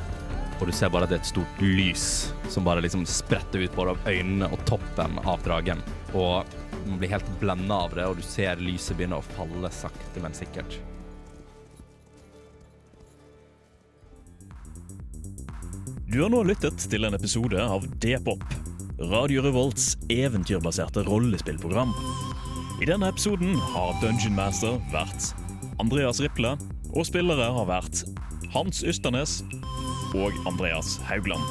Og 0.59 0.67
du 0.69 0.73
ser 0.73 0.89
bare 0.93 1.05
at 1.05 1.09
det 1.09 1.17
er 1.17 1.23
et 1.23 1.31
stort 1.31 1.61
lys 1.61 2.33
som 2.49 2.65
bare 2.65 2.81
liksom 2.85 3.05
spretter 3.09 3.65
ut 3.65 3.73
både 3.75 3.95
av 3.95 4.09
øynene 4.09 4.49
og 4.53 4.61
toppen 4.69 5.17
av 5.25 5.41
dragen. 5.45 5.81
Og 6.13 6.45
man 6.85 6.99
blir 7.01 7.11
helt 7.15 7.31
blenda 7.41 7.81
av 7.87 7.97
det, 7.97 8.05
og 8.05 8.17
du 8.17 8.25
ser 8.25 8.61
lyset 8.61 8.97
begynne 8.97 9.17
å 9.17 9.25
falle 9.25 9.71
sakte, 9.73 10.21
men 10.21 10.37
sikkert. 10.37 10.79
Du 16.07 16.21
har 16.21 16.31
nå 16.31 16.39
lyttet 16.47 16.79
til 16.89 17.03
en 17.03 17.17
episode 17.17 17.59
av 17.61 17.83
D-pop, 17.99 18.45
Radio 18.99 19.41
Revolts 19.41 19.97
eventyrbaserte 20.09 21.03
rollespillprogram. 21.05 21.93
I 22.81 22.85
denne 22.85 23.09
episoden 23.11 23.53
har 23.55 23.93
Dungeon 24.01 24.33
Master 24.33 24.79
vært 24.89 25.35
Andreas 25.77 26.17
Riple, 26.23 26.55
og 26.95 27.05
spillere 27.05 27.51
har 27.53 27.67
vært 27.69 28.01
Hans 28.55 28.81
Ysternes 28.81 29.43
og 30.17 30.33
Andreas 30.49 30.95
Haugland. 31.05 31.45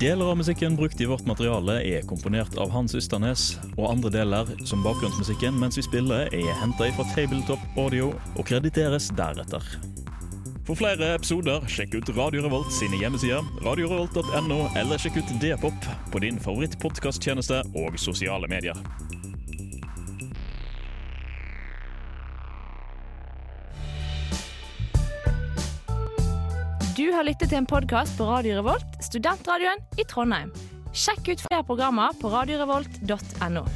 Deler 0.00 0.32
av 0.32 0.40
musikken 0.40 0.78
brukt 0.80 1.00
i 1.04 1.10
vårt 1.10 1.28
materiale 1.28 1.76
er 1.84 2.08
komponert 2.08 2.56
av 2.56 2.72
Hans 2.72 2.96
Ysternes, 2.96 3.58
og 3.76 3.90
andre 3.90 4.14
deler, 4.16 4.48
som 4.64 4.80
bakgrunnsmusikken 4.86 5.60
mens 5.60 5.76
vi 5.76 5.84
spiller, 5.84 6.32
er 6.32 6.56
henta 6.62 6.88
fra 6.96 7.04
Tabletop 7.12 7.60
Audio 7.76 8.14
og 8.32 8.48
krediteres 8.48 9.12
deretter. 9.12 9.93
For 10.64 10.78
flere 10.80 11.10
episoder, 11.18 11.60
sjekk 11.68 11.98
ut 11.98 12.10
Radio 12.16 12.40
Revolt 12.46 12.70
sine 12.72 12.96
hjemmesider, 12.96 13.44
radiorevolt.no, 13.66 14.62
eller 14.80 15.00
sjekk 15.00 15.18
ut 15.20 15.32
D-pop 15.42 15.88
på 16.08 16.22
din 16.24 16.38
favorittpodkasttjeneste 16.40 17.60
og 17.76 17.98
sosiale 18.00 18.48
medier. 18.48 18.78
Du 26.96 27.10
har 27.12 27.26
lyttet 27.28 27.50
til 27.50 27.60
en 27.60 27.68
podkast 27.68 28.16
på 28.16 28.24
Radio 28.24 28.62
Revolt, 28.62 29.02
studentradioen 29.04 29.84
i 30.00 30.08
Trondheim. 30.08 30.54
Sjekk 30.96 31.34
ut 31.34 31.44
flere 31.50 31.66
programmer 31.68 32.16
på 32.16 32.32
radiorevolt.no. 32.32 33.68